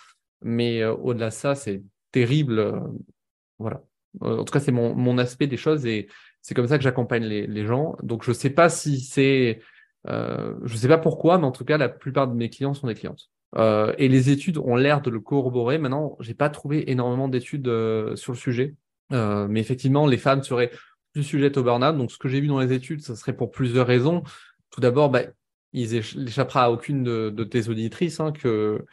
mais 0.42 0.82
euh, 0.82 0.94
au-delà 0.94 1.30
de 1.30 1.34
ça, 1.34 1.56
c'est 1.56 1.84
terrible. 2.12 2.60
Euh, 2.60 2.80
voilà. 3.58 3.84
Euh, 4.24 4.40
en 4.40 4.44
tout 4.44 4.52
cas, 4.52 4.60
c'est 4.60 4.72
mon, 4.72 4.94
mon 4.94 5.18
aspect 5.18 5.48
des 5.48 5.58
choses 5.58 5.86
et 5.86 6.08
c'est 6.42 6.54
comme 6.54 6.68
ça 6.68 6.78
que 6.78 6.84
j'accompagne 6.84 7.24
les, 7.24 7.48
les, 7.48 7.66
gens. 7.66 7.96
Donc, 8.04 8.24
je 8.24 8.34
sais 8.34 8.50
pas 8.50 8.70
si 8.70 9.00
c'est, 9.00 9.62
je 10.06 10.76
sais 10.76 10.88
pas 10.88 10.98
pourquoi, 10.98 11.38
mais 11.38 11.46
en 11.46 11.52
tout 11.52 11.66
cas, 11.66 11.78
la 11.78 11.90
plupart 11.90 12.28
de 12.28 12.34
mes 12.34 12.50
clients 12.50 12.74
sont 12.74 12.88
des 12.88 12.96
clientes. 12.96 13.30
Euh, 13.58 13.94
et 13.98 14.08
les 14.08 14.30
études 14.30 14.58
ont 14.58 14.76
l'air 14.76 15.02
de 15.02 15.10
le 15.10 15.20
corroborer. 15.20 15.78
Maintenant, 15.78 16.18
j'ai 16.20 16.34
pas 16.34 16.50
trouvé 16.50 16.90
énormément 16.90 17.28
d'études 17.28 17.68
euh, 17.68 18.16
sur 18.16 18.32
le 18.32 18.38
sujet, 18.38 18.76
euh, 19.12 19.48
mais 19.50 19.60
effectivement, 19.60 20.08
les 20.08 20.18
femmes 20.18 20.44
seraient 20.44 20.72
plus 21.14 21.24
sujettes 21.24 21.58
au 21.58 21.64
burn-out. 21.64 21.98
Donc, 21.98 22.12
ce 22.12 22.18
que 22.18 22.30
j'ai 22.30 22.40
vu 22.40 22.48
dans 22.48 22.60
les 22.60 22.74
études, 22.74 23.02
ça 23.02 23.16
serait 23.16 23.36
pour 23.36 23.52
plusieurs 23.52 23.88
raisons. 23.88 24.24
Tout 24.70 24.80
d'abord, 24.80 25.10
bah, 25.10 25.24
il 25.74 25.94
échappera 25.94 26.66
à 26.66 26.70
aucune 26.70 27.04
de, 27.04 27.44
tes 27.44 27.70
auditrices 27.70 28.20
hein, 28.20 28.32
que 28.32 28.86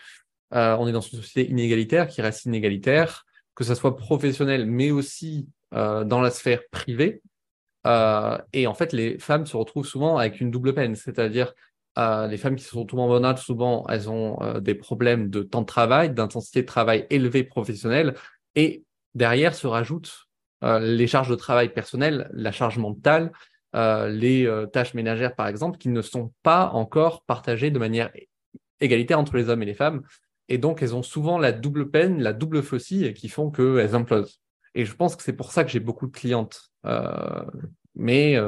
on 0.50 0.88
est 0.88 0.93
dans 0.93 1.00
une 1.00 1.19
société 1.19 1.50
inégalitaire 1.50 2.09
qui 2.09 2.23
reste 2.23 2.47
inégalitaire, 2.47 3.27
que 3.55 3.65
ça 3.65 3.75
soit 3.75 3.97
professionnel, 3.97 4.67
mais 4.67 4.91
aussi 4.91 5.49
dans 5.73 6.21
la 6.21 6.31
sphère 6.31 6.62
privée. 6.71 7.21
et 7.85 8.67
en 8.67 8.75
fait, 8.75 8.93
les 8.93 9.19
femmes 9.19 9.47
se 9.47 9.57
retrouvent 9.57 9.87
souvent 9.87 10.17
avec 10.17 10.41
une 10.41 10.50
double 10.50 10.73
peine, 10.73 10.95
c'est-à-dire 10.97 11.53
les 11.99 12.37
femmes 12.37 12.57
qui 12.57 12.64
sont 12.64 12.87
souvent 12.88 13.07
en 13.07 13.09
burn 13.09 13.37
souvent, 13.37 13.85
elles 13.88 14.09
ont 14.09 14.40
euh, 14.43 14.61
des 14.61 14.75
problèmes 14.75 15.31
de 15.31 15.43
temps 15.43 15.62
de 15.62 15.67
travail, 15.67 16.11
d'intensité 16.11 16.62
de 16.62 16.67
travail 16.67 17.07
élevée 17.11 17.45
professionnelle, 17.45 18.14
et 18.55 18.85
derrière 19.14 19.55
se 19.55 19.67
rajoutent 19.67 20.28
euh, 20.62 20.78
les 20.78 21.07
charges 21.07 21.28
de 21.28 21.35
travail 21.35 21.73
personnelles, 21.73 22.31
la 22.33 22.52
charge 22.52 22.78
mentale, 22.78 23.33
euh, 23.75 24.09
les 24.09 24.49
tâches 24.73 24.95
ménagères, 24.95 25.35
par 25.35 25.49
exemple, 25.49 25.78
qui 25.78 25.88
ne 25.88 26.02
sont 26.02 26.33
pas 26.43 26.71
encore 26.71 27.25
partagées 27.25 27.71
de 27.71 27.78
manière 27.78 28.11
égalitaire 28.81 29.19
entre 29.19 29.37
les 29.37 29.49
hommes 29.49 29.62
et 29.62 29.67
les 29.67 29.75
femmes. 29.75 30.02
Et 30.49 30.57
donc, 30.57 30.83
elles 30.83 30.95
ont 30.95 31.02
souvent 31.02 31.37
la 31.37 31.52
double 31.52 31.90
peine, 31.90 32.23
la 32.23 32.33
double 32.33 32.62
faucille 32.62 33.12
qui 33.12 33.28
font 33.28 33.50
qu'elles 33.50 33.95
implosent. 33.95 34.40
Et 34.75 34.85
je 34.85 34.95
pense 34.95 35.17
que 35.17 35.23
c'est 35.23 35.35
pour 35.35 35.52
ça 35.52 35.64
que 35.64 35.71
j'ai 35.71 35.81
beaucoup 35.81 36.07
de 36.07 36.12
clientes. 36.12 36.71
mais 37.95 38.38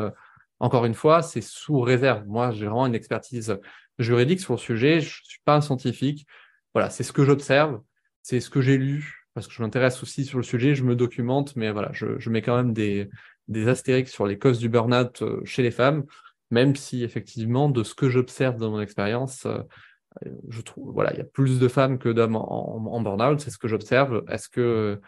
encore 0.60 0.84
une 0.84 0.94
fois, 0.94 1.22
c'est 1.22 1.40
sous 1.40 1.80
réserve. 1.80 2.26
Moi, 2.26 2.50
j'ai 2.52 2.66
vraiment 2.66 2.86
une 2.86 2.94
expertise 2.94 3.58
juridique 3.98 4.40
sur 4.40 4.54
le 4.54 4.58
sujet. 4.58 5.00
Je 5.00 5.20
ne 5.22 5.26
suis 5.26 5.40
pas 5.44 5.56
un 5.56 5.60
scientifique. 5.60 6.26
voilà, 6.74 6.90
c'est 6.90 7.02
ce 7.02 7.12
que 7.12 7.24
j'observe, 7.24 7.80
c'est 8.22 8.40
ce 8.40 8.50
que 8.50 8.60
j'ai 8.60 8.76
lu, 8.76 9.26
parce 9.34 9.46
que 9.48 9.52
je 9.52 9.62
m'intéresse 9.62 10.02
aussi 10.02 10.24
sur 10.24 10.38
le 10.38 10.44
sujet, 10.44 10.74
je 10.74 10.84
me 10.84 10.94
documente, 10.94 11.56
mais 11.56 11.72
voilà, 11.72 11.90
je, 11.92 12.30
mets 12.30 12.42
quand 12.42 12.56
même 12.56 12.72
des, 12.72 13.08
des 13.48 13.74
sur 14.06 14.26
les 14.26 14.38
causes 14.38 14.58
du 14.58 14.68
burn-out 14.68 15.22
euh, 15.22 15.40
chez 15.44 15.62
les 15.62 15.70
femmes, 15.70 16.04
même 16.50 16.76
si 16.76 17.02
effectivement, 17.04 17.68
de 17.68 17.82
ce 17.82 17.94
que 17.94 18.08
j'observe 18.08 18.56
dans 18.56 18.70
mon 18.70 18.80
expérience, 18.80 19.46
euh, 19.46 19.62
je 20.48 20.60
trouve, 20.60 20.92
voilà, 20.92 21.12
il 21.14 21.18
y 21.18 21.22
a 21.22 21.24
plus 21.24 21.58
de 21.58 21.68
femmes 21.68 21.98
que 21.98 22.08
d'hommes 22.08 22.36
en, 22.36 23.00
burn-out, 23.00 23.40
c'est 23.40 23.50
ce 23.50 23.58
que 23.58 23.68
j'observe. 23.68 24.24
Est-ce 24.28 24.48
que, 24.48 25.00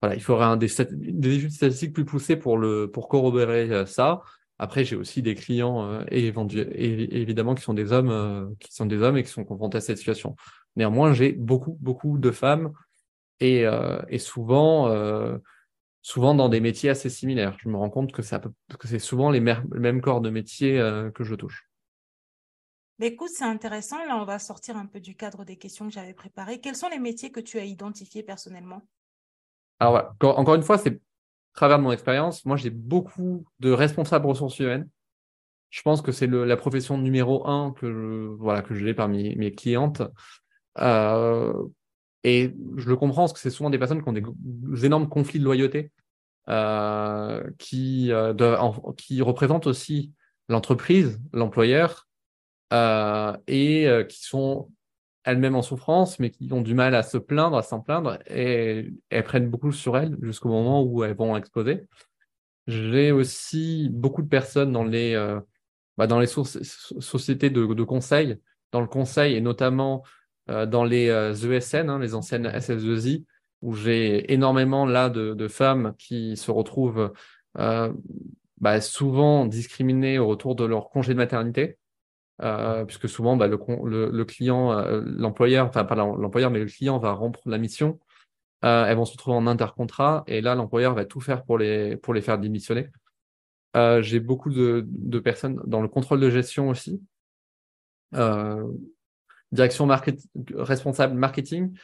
voilà, 0.00 0.14
il 0.14 0.22
faudrait 0.22 0.56
des, 0.58 0.80
études 0.80 1.50
statistiques 1.50 1.94
plus 1.94 2.04
poussées 2.04 2.36
pour, 2.36 2.58
le, 2.58 2.90
pour 2.90 3.08
corroborer 3.08 3.70
euh, 3.70 3.86
ça? 3.86 4.22
Après, 4.62 4.84
j'ai 4.84 4.94
aussi 4.94 5.22
des 5.22 5.34
clients 5.34 5.82
euh, 5.90 6.04
et, 6.12 6.28
évidemment 6.28 7.56
qui 7.56 7.64
sont 7.64 7.74
des 7.74 7.90
hommes, 7.90 8.10
euh, 8.10 8.46
qui 8.60 8.72
sont 8.72 8.86
des 8.86 9.02
hommes 9.02 9.16
et 9.16 9.24
qui 9.24 9.28
sont 9.28 9.44
confrontés 9.44 9.78
à 9.78 9.80
cette 9.80 9.98
situation. 9.98 10.36
Néanmoins, 10.76 11.12
j'ai 11.12 11.32
beaucoup, 11.32 11.76
beaucoup 11.80 12.16
de 12.16 12.30
femmes 12.30 12.72
et, 13.40 13.64
et 14.08 14.18
souvent, 14.18 14.88
souvent 16.00 16.34
dans 16.34 16.48
des 16.48 16.60
métiers 16.60 16.90
assez 16.90 17.10
similaires. 17.10 17.56
Je 17.60 17.68
me 17.68 17.76
rends 17.76 17.90
compte 17.90 18.12
que, 18.12 18.22
que 18.22 18.88
c'est 18.88 19.00
souvent 19.00 19.30
les 19.30 19.40
mêmes 19.40 20.00
corps 20.00 20.20
de 20.20 20.30
métier 20.30 20.78
que 21.12 21.24
je 21.24 21.34
touche. 21.34 21.68
Mais 23.00 23.08
écoute, 23.08 23.30
c'est 23.34 23.44
intéressant. 23.44 23.98
Là, 24.06 24.16
on 24.16 24.24
va 24.24 24.38
sortir 24.38 24.76
un 24.78 24.86
peu 24.86 25.00
du 25.00 25.14
cadre 25.14 25.44
des 25.44 25.56
questions 25.56 25.88
que 25.88 25.92
j'avais 25.92 26.14
préparées. 26.14 26.60
Quels 26.60 26.76
sont 26.76 26.88
les 26.88 27.00
métiers 27.00 27.32
que 27.32 27.40
tu 27.40 27.58
as 27.58 27.64
identifiés 27.64 28.22
personnellement? 28.22 28.80
Alors, 29.80 30.14
encore 30.20 30.54
une 30.54 30.62
fois, 30.62 30.78
c'est 30.78 31.00
travers 31.54 31.78
de 31.78 31.82
mon 31.82 31.92
expérience. 31.92 32.44
Moi, 32.44 32.56
j'ai 32.56 32.70
beaucoup 32.70 33.44
de 33.60 33.70
responsables 33.70 34.26
ressources 34.26 34.58
humaines. 34.58 34.88
Je 35.70 35.82
pense 35.82 36.02
que 36.02 36.12
c'est 36.12 36.26
la 36.26 36.56
profession 36.56 36.98
numéro 36.98 37.48
un 37.48 37.72
que 37.72 37.90
je, 37.90 38.34
voilà, 38.38 38.62
que 38.62 38.74
j'ai 38.74 38.94
parmi 38.94 39.34
mes 39.36 39.52
clientes. 39.52 40.02
Euh, 40.78 41.52
et 42.24 42.54
je 42.76 42.88
le 42.88 42.96
comprends 42.96 43.22
parce 43.22 43.32
que 43.32 43.38
c'est 43.38 43.50
souvent 43.50 43.70
des 43.70 43.78
personnes 43.78 44.02
qui 44.02 44.08
ont 44.08 44.12
des, 44.12 44.84
énormes 44.84 45.08
conflits 45.08 45.38
de 45.38 45.44
loyauté, 45.44 45.90
euh, 46.48 47.42
qui, 47.58 48.12
euh, 48.12 48.34
qui 48.96 49.22
représentent 49.22 49.66
aussi 49.66 50.12
l'entreprise, 50.48 51.20
l'employeur, 51.32 52.06
et 53.46 53.88
qui 54.08 54.24
sont 54.24 54.70
elles-mêmes 55.24 55.54
en 55.54 55.62
souffrance, 55.62 56.18
mais 56.18 56.30
qui 56.30 56.52
ont 56.52 56.62
du 56.62 56.74
mal 56.74 56.94
à 56.94 57.02
se 57.02 57.18
plaindre, 57.18 57.56
à 57.56 57.62
s'en 57.62 57.80
plaindre, 57.80 58.18
et 58.28 58.90
elles 59.10 59.24
prennent 59.24 59.48
beaucoup 59.48 59.72
sur 59.72 59.96
elles 59.96 60.16
jusqu'au 60.20 60.48
moment 60.48 60.82
où 60.82 61.04
elles 61.04 61.16
vont 61.16 61.36
exploser. 61.36 61.86
J'ai 62.66 63.12
aussi 63.12 63.88
beaucoup 63.92 64.22
de 64.22 64.28
personnes 64.28 64.72
dans 64.72 64.84
les, 64.84 65.14
euh, 65.14 65.40
bah, 65.96 66.06
dans 66.06 66.20
les 66.20 66.26
sociétés 66.26 67.50
de, 67.50 67.84
conseil, 67.84 68.38
dans 68.72 68.80
le 68.80 68.86
conseil 68.86 69.34
et 69.34 69.40
notamment 69.40 70.04
euh, 70.50 70.66
dans 70.66 70.84
les 70.84 71.08
ESN, 71.08 71.88
hein, 71.88 71.98
les 71.98 72.14
anciennes 72.14 72.46
SS2I, 72.46 73.24
où 73.62 73.74
j'ai 73.74 74.32
énormément 74.32 74.86
là 74.86 75.08
de, 75.08 75.34
de, 75.34 75.48
femmes 75.48 75.94
qui 75.98 76.36
se 76.36 76.50
retrouvent 76.50 77.12
bah, 77.54 78.80
souvent 78.80 79.46
discriminées 79.46 80.18
au 80.18 80.26
retour 80.26 80.54
de 80.54 80.64
leur 80.64 80.88
congé 80.88 81.12
de 81.12 81.18
maternité 81.18 81.78
euh, 82.42 82.84
puisque 82.84 83.08
souvent 83.08 83.36
bah, 83.36 83.46
le, 83.46 83.56
le, 84.10 84.24
client, 84.24 84.72
euh, 84.72 85.00
l'employeur, 85.04 85.66
enfin 85.66 85.84
pas 85.84 85.94
l'employeur, 85.94 86.50
mais 86.50 86.58
le 86.58 86.66
client 86.66 86.98
va 86.98 87.12
rompre 87.12 87.40
la 87.46 87.56
mission. 87.56 88.00
Euh, 88.64 88.84
elles 88.86 88.96
vont 88.96 89.04
se 89.04 89.12
retrouver 89.12 89.36
en 89.36 89.46
intercontrat 89.46 90.24
et 90.26 90.40
là 90.40 90.54
l'employeur 90.54 90.94
va 90.94 91.04
tout 91.04 91.20
faire 91.20 91.44
pour 91.44 91.58
les 91.58 91.96
pour 91.96 92.14
les 92.14 92.20
faire 92.20 92.38
démissionner. 92.38 92.88
J'ai 93.74 94.20
beaucoup 94.20 94.50
de, 94.50 94.84
de, 94.86 95.18
personnes 95.18 95.60
dans 95.64 95.80
le 95.80 95.88
contrôle 95.88 96.20
de 96.20 96.30
gestion 96.30 96.68
aussi, 96.68 97.00
direction 99.50 99.88
responsable 100.54 101.14
marketing 101.14 101.74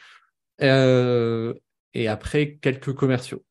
et 0.60 2.08
après 2.08 2.58
quelques 2.60 2.94
commerciaux. 2.94 3.42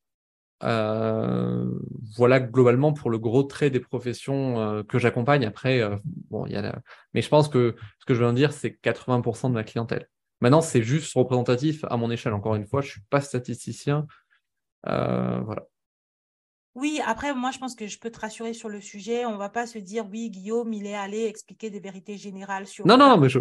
Euh, 0.64 1.70
voilà 2.16 2.40
globalement 2.40 2.92
pour 2.92 3.12
le 3.12 3.20
gros 3.20 3.44
trait 3.44 3.70
des 3.70 3.80
professions 3.80 4.60
euh, 4.60 4.84
que 4.84 4.98
j'accompagne. 4.98 5.46
Après, 5.46 5.82
euh, 5.82 5.96
bon, 6.30 6.46
il 6.48 6.54
y 6.54 6.56
a 6.56 6.82
mais 7.14 7.22
je 7.22 7.30
pense 7.30 7.48
que 7.48 7.76
ce 8.00 8.06
que 8.06 8.14
je 8.14 8.20
viens 8.20 8.34
de 8.34 8.38
dire, 8.38 8.54
c'est 8.54 8.72
80% 8.72 9.50
de 9.50 9.54
ma 9.54 9.64
clientèle. 9.64 10.10
Maintenant, 10.42 10.62
c'est 10.62 10.82
juste 10.82 11.14
représentatif 11.16 11.84
à 11.90 11.98
mon 11.98 12.12
échelle. 12.12 12.34
Encore 12.34 12.56
une 12.56 12.66
fois, 12.66 12.82
je 12.82 12.92
suis 12.92 13.02
pas 13.10 13.22
statisticien. 13.22 14.08
voilà. 14.84 15.68
Oui, 16.78 17.02
après, 17.04 17.34
moi, 17.34 17.50
je 17.50 17.58
pense 17.58 17.74
que 17.74 17.88
je 17.88 17.98
peux 17.98 18.12
te 18.12 18.20
rassurer 18.20 18.54
sur 18.54 18.70
le 18.70 18.82
sujet. 18.82 19.26
On 19.26 19.32
ne 19.32 19.38
va 19.38 19.50
pas 19.50 19.66
se 19.66 19.80
dire, 19.80 20.06
oui, 20.12 20.30
Guillaume, 20.30 20.72
il 20.74 20.86
est 20.86 20.94
allé 20.94 21.26
expliquer 21.26 21.72
des 21.72 21.80
vérités 21.80 22.18
générales 22.18 22.68
sur. 22.68 22.86
Non, 22.86 22.98
non, 22.98 23.18
mais 23.18 23.30
je, 23.30 23.40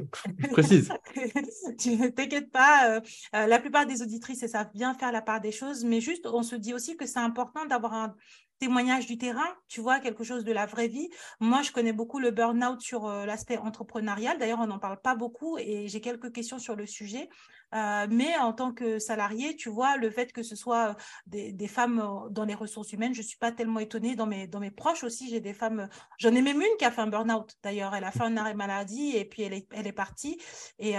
précise. 0.52 0.88
tu 1.78 1.96
ne 1.96 2.08
t'inquiètes 2.08 2.50
pas. 2.50 2.88
Euh, 2.88 3.00
euh, 3.34 3.46
la 3.46 3.58
plupart 3.58 3.84
des 3.84 4.00
auditrices, 4.00 4.42
elles 4.42 4.48
savent 4.48 4.72
bien 4.72 4.94
faire 4.94 5.12
la 5.12 5.20
part 5.20 5.42
des 5.42 5.52
choses. 5.52 5.84
Mais 5.84 6.00
juste, 6.00 6.24
on 6.24 6.42
se 6.42 6.56
dit 6.56 6.72
aussi 6.72 6.96
que 6.96 7.04
c'est 7.04 7.18
important 7.18 7.66
d'avoir 7.66 7.92
un 7.92 8.14
témoignage 8.58 9.06
du 9.06 9.18
terrain, 9.18 9.54
tu 9.68 9.82
vois, 9.82 10.00
quelque 10.00 10.24
chose 10.24 10.42
de 10.42 10.52
la 10.52 10.64
vraie 10.64 10.88
vie. 10.88 11.10
Moi, 11.38 11.60
je 11.60 11.72
connais 11.72 11.92
beaucoup 11.92 12.18
le 12.18 12.30
burn-out 12.30 12.80
sur 12.80 13.06
euh, 13.06 13.26
l'aspect 13.26 13.58
entrepreneurial. 13.58 14.38
D'ailleurs, 14.38 14.60
on 14.60 14.66
n'en 14.66 14.78
parle 14.78 14.98
pas 15.02 15.14
beaucoup 15.14 15.58
et 15.58 15.88
j'ai 15.88 16.00
quelques 16.00 16.32
questions 16.32 16.58
sur 16.58 16.74
le 16.74 16.86
sujet. 16.86 17.28
Euh, 17.74 18.06
mais 18.10 18.36
en 18.38 18.52
tant 18.52 18.72
que 18.72 18.98
salarié, 18.98 19.56
tu 19.56 19.68
vois, 19.68 19.96
le 19.96 20.10
fait 20.10 20.32
que 20.32 20.42
ce 20.42 20.54
soit 20.54 20.90
euh, 20.90 20.94
des, 21.26 21.52
des 21.52 21.66
femmes 21.66 21.98
euh, 22.00 22.28
dans 22.30 22.44
les 22.44 22.54
ressources 22.54 22.92
humaines, 22.92 23.14
je 23.14 23.20
ne 23.20 23.26
suis 23.26 23.38
pas 23.38 23.52
tellement 23.52 23.80
étonnée. 23.80 24.14
Dans 24.14 24.26
mes, 24.26 24.46
dans 24.46 24.60
mes 24.60 24.70
proches 24.70 25.04
aussi, 25.04 25.28
j'ai 25.28 25.40
des 25.40 25.52
femmes. 25.52 25.88
J'en 26.18 26.34
ai 26.34 26.42
même 26.42 26.60
une 26.60 26.76
qui 26.78 26.84
a 26.84 26.90
fait 26.90 27.00
un 27.00 27.08
burn-out, 27.08 27.56
d'ailleurs. 27.62 27.94
Elle 27.94 28.04
a 28.04 28.12
fait 28.12 28.22
un 28.22 28.36
arrêt 28.36 28.54
maladie 28.54 29.16
et 29.16 29.24
puis 29.24 29.42
elle 29.42 29.52
est, 29.52 29.66
elle 29.72 29.86
est 29.86 29.92
partie. 29.92 30.40
Et, 30.78 30.94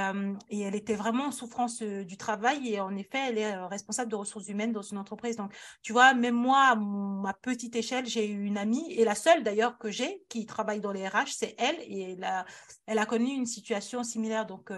et 0.50 0.62
elle 0.62 0.76
était 0.76 0.96
vraiment 0.96 1.26
en 1.26 1.32
souffrance 1.32 1.82
du 1.82 2.18
travail. 2.18 2.74
Et 2.74 2.80
en 2.80 2.96
effet, 2.96 3.20
elle 3.30 3.38
est 3.38 3.56
responsable 3.66 4.12
de 4.12 4.16
ressources 4.16 4.48
humaines 4.48 4.72
dans 4.72 4.82
une 4.82 4.98
entreprise. 4.98 5.38
Donc, 5.38 5.54
tu 5.82 5.94
vois, 5.94 6.14
même 6.14 6.36
moi, 6.36 6.60
à 6.72 6.76
ma 6.76 7.34
petite 7.34 7.76
échelle, 7.76 8.06
j'ai 8.06 8.28
eu 8.30 8.44
une 8.44 8.58
amie, 8.58 8.92
et 8.94 9.06
la 9.06 9.16
seule 9.16 9.44
d'ailleurs 9.44 9.78
que 9.78 9.90
j'ai 9.90 10.24
qui 10.30 10.46
travaille 10.46 10.82
dans 10.82 10.92
les 10.92 11.08
RH, 11.08 11.34
c'est 11.38 11.56
elle. 11.58 11.78
Et 11.82 12.14
elle 12.14 12.24
a, 12.24 12.46
elle 12.86 13.00
a 13.00 13.06
connu 13.06 13.32
une 13.32 13.46
situation 13.46 14.04
similaire. 14.04 14.46
Donc, 14.46 14.72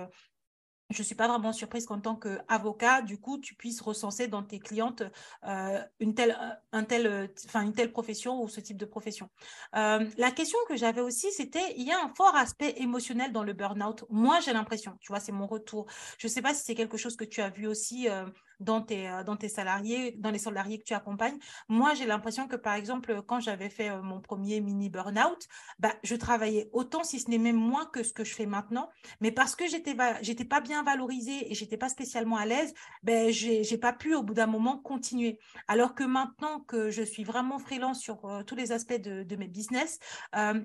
je 0.90 1.02
ne 1.02 1.04
suis 1.06 1.16
pas 1.16 1.28
vraiment 1.28 1.54
surprise 1.54 1.86
qu'en 1.86 2.00
tant 2.00 2.16
qu'avocat, 2.16 3.02
du 3.02 3.20
coup, 3.20 3.38
tu 3.38 3.54
puisses 3.54 3.80
recenser 3.80 4.28
dans 4.28 4.42
tes 4.42 4.60
clientes 4.60 5.04
euh, 5.48 5.80
une, 6.00 6.16
telle, 6.16 6.36
un 6.72 6.84
tel, 6.84 7.30
enfin, 7.46 7.62
une 7.62 7.74
telle 7.74 7.92
profession 7.92 8.42
ou 8.42 8.48
ce 8.48 8.60
type 8.60 8.78
de 8.78 8.86
profession. 8.86 9.30
Euh, 9.76 10.08
la 10.18 10.32
question 10.32 10.58
que 10.68 10.76
j'avais 10.76 11.02
aussi, 11.02 11.32
c'était, 11.32 11.76
il 11.78 11.88
y 11.88 11.92
a 11.92 12.04
un 12.04 12.12
fort 12.16 12.36
aspect 12.36 12.74
émotionnel 12.78 13.32
dans 13.32 13.44
le 13.44 13.54
burn-out. 13.54 14.04
Moi, 14.10 14.40
j'ai 14.40 14.54
l'impression, 14.54 14.98
tu 15.00 15.12
vois, 15.12 15.20
c'est 15.20 15.32
mon 15.32 15.46
retour. 15.46 15.86
Je 16.18 16.26
ne 16.26 16.32
sais 16.32 16.42
pas 16.42 16.56
si 16.56 16.64
c'est 16.64 16.76
quelque 16.76 16.98
chose 16.98 17.16
que 17.16 17.26
tu 17.26 17.42
as 17.42 17.50
vu 17.50 17.68
aussi 17.68 18.10
euh, 18.10 18.26
dans 18.60 18.82
tes, 18.82 19.10
euh, 19.10 19.24
dans 19.24 19.38
tes 19.38 19.50
salariés, 19.50 20.12
dans 20.18 20.32
les 20.32 20.40
salariés 20.40 20.80
que 20.80 20.84
tu 20.84 20.94
accompagnes. 20.94 21.38
Moi, 21.68 21.94
j'ai 21.94 22.06
l'impression 22.06 22.48
que, 22.48 22.56
par 22.56 22.74
exemple, 22.74 23.22
quand 23.26 23.40
j'avais 23.40 23.70
fait 23.70 23.90
euh, 23.90 24.02
mon 24.02 24.20
premier 24.20 24.62
mini 24.62 24.90
burn-out, 24.90 25.48
bah, 25.80 25.94
je 26.04 26.16
travaillais 26.16 26.70
autant, 26.74 27.04
si 27.04 27.20
ce 27.20 27.30
n'est 27.30 27.38
même 27.38 27.56
moins 27.56 27.86
que 27.86 28.04
ce 28.04 28.14
que 28.14 28.24
je 28.24 28.34
fais 28.34 28.46
maintenant. 28.46 28.90
Mais 29.22 29.32
parce 29.32 29.56
que 29.56 29.68
j'étais 29.68 29.96
j'étais 30.22 30.46
pas 30.46 30.62
bien 30.62 30.84
valorisée 30.84 31.52
et 31.52 31.56
j'étais 31.56 31.78
pas 31.78 31.90
spécialement 31.90 32.38
à 32.38 32.46
l'aise, 32.46 32.74
ben, 33.04 33.32
j'ai 33.32 33.78
pas 33.78 33.94
pu, 33.94 34.16
au 34.16 34.24
bout 34.24 34.34
d'un 34.34 34.48
moment, 34.48 34.78
continuer. 34.78 35.40
Alors 35.68 35.96
que 35.96 36.04
maintenant 36.04 36.60
que 36.62 36.90
je 36.90 37.04
suis 37.04 37.24
vraiment 37.24 37.60
freelance 37.60 38.00
sur 38.00 38.26
euh, 38.26 38.44
tous 38.44 38.56
les 38.56 38.72
aspects 38.72 39.02
de, 39.02 39.24
de 39.24 39.36
mes 39.36 39.48
business 39.48 40.00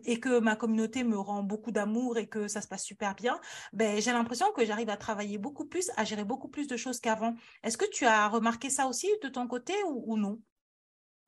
et 0.04 0.20
que 0.20 0.38
ma 0.40 0.56
communauté 0.56 1.04
me 1.04 1.18
rend 1.18 1.42
beaucoup 1.42 1.70
d'amour 1.70 2.18
et 2.18 2.26
que 2.26 2.48
ça 2.48 2.60
se 2.60 2.68
passe 2.68 2.84
super 2.84 3.14
bien, 3.14 3.40
ben, 3.72 4.00
j'ai 4.00 4.12
l'impression 4.12 4.46
que 4.52 4.64
j'arrive 4.64 4.90
à 4.90 4.96
travailler 4.96 5.38
beaucoup 5.38 5.64
plus, 5.64 5.90
à 5.96 6.04
gérer 6.04 6.24
beaucoup 6.24 6.48
plus 6.48 6.66
de 6.66 6.76
choses 6.76 7.00
qu'avant. 7.00 7.34
Est-ce 7.62 7.76
que 7.76 7.83
tu 7.92 8.04
as 8.04 8.28
remarqué 8.28 8.70
ça 8.70 8.86
aussi 8.86 9.08
de 9.22 9.28
ton 9.28 9.46
côté 9.46 9.74
ou, 9.88 10.16
non? 10.16 10.40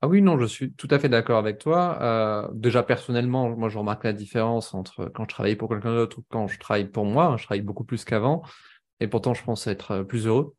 Ah 0.03 0.09
oui, 0.09 0.21
non, 0.21 0.39
je 0.39 0.45
suis 0.45 0.73
tout 0.75 0.89
à 0.91 0.99
fait 0.99 1.09
d'accord 1.09 1.39
avec 1.39 1.59
toi. 1.59 1.99
Euh, 2.03 2.49
déjà 2.53 2.83
personnellement, 2.83 3.57
moi 3.57 3.69
je 3.69 3.79
remarque 3.79 4.05
la 4.05 4.13
différence 4.13 4.75
entre 4.75 5.07
quand 5.07 5.25
je 5.25 5.29
travaillais 5.29 5.57
pour 5.57 5.71
quelqu'un 5.71 5.95
d'autre 5.95 6.19
ou 6.19 6.25
quand 6.29 6.49
je 6.49 6.59
travaille 6.59 6.89
pour 6.89 7.07
moi. 7.07 7.37
Je 7.39 7.45
travaille 7.45 7.63
beaucoup 7.63 7.85
plus 7.85 8.05
qu'avant 8.05 8.43
et 9.01 9.09
pourtant 9.09 9.35
je 9.35 9.43
pense 9.43 9.67
être 9.67 10.03
plus 10.03 10.27
heureux. 10.27 10.55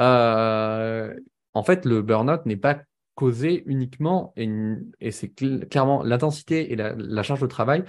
Euh, 0.00 1.14
en 1.52 1.62
fait, 1.62 1.84
le 1.84 2.02
burn-out 2.02 2.46
n'est 2.46 2.56
pas 2.56 2.80
causé 3.14 3.62
uniquement, 3.66 4.32
et, 4.36 5.10
c'est 5.12 5.32
clairement 5.68 6.02
l'intensité 6.02 6.72
et 6.72 6.76
la, 6.76 7.22
charge 7.22 7.40
de 7.40 7.46
travail 7.46 7.84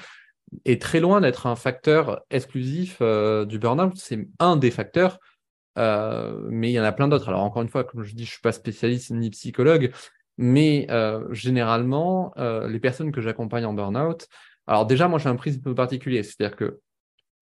est 0.65 0.80
très 0.80 1.00
loin 1.00 1.20
d'être 1.20 1.48
un 1.48 1.56
facteur 1.56 2.22
exclusif 2.30 3.00
euh, 3.01 3.46
du 3.46 3.58
burn-out. 3.58 3.94
C'est 3.96 4.27
un 4.39 4.56
des 4.56 4.70
facteurs 4.70 5.13
euh, 5.15 5.20
mais 5.77 6.70
il 6.70 6.74
y 6.74 6.79
en 6.79 6.84
a 6.84 6.91
plein 6.91 7.08
d'autres. 7.08 7.29
Alors 7.29 7.44
encore 7.44 7.62
une 7.62 7.70
fois, 7.70 7.84
comme 7.84 8.03
je 8.03 8.15
dis, 8.15 8.25
je 8.25 8.32
suis 8.32 8.41
pas 8.41 8.51
spécialiste 8.51 9.12
ni 9.12 9.29
psychologue, 9.29 9.91
mais 10.38 10.88
euh, 10.89 11.25
généralement, 11.34 12.34
euh, 12.38 12.67
les 12.67 12.79
personnes 12.79 13.12
que 13.12 13.22
j'accompagne 13.22 13.65
en 13.65 13.74
burn-out, 13.74 14.27
alors 14.67 14.86
déjà, 14.86 15.08
moi 15.08 15.20
j'ai 15.20 15.29
un 15.29 15.36
principe 15.36 15.70
particulier, 15.74 16.24
c'est-à-dire 16.24 16.55
que 16.55 16.79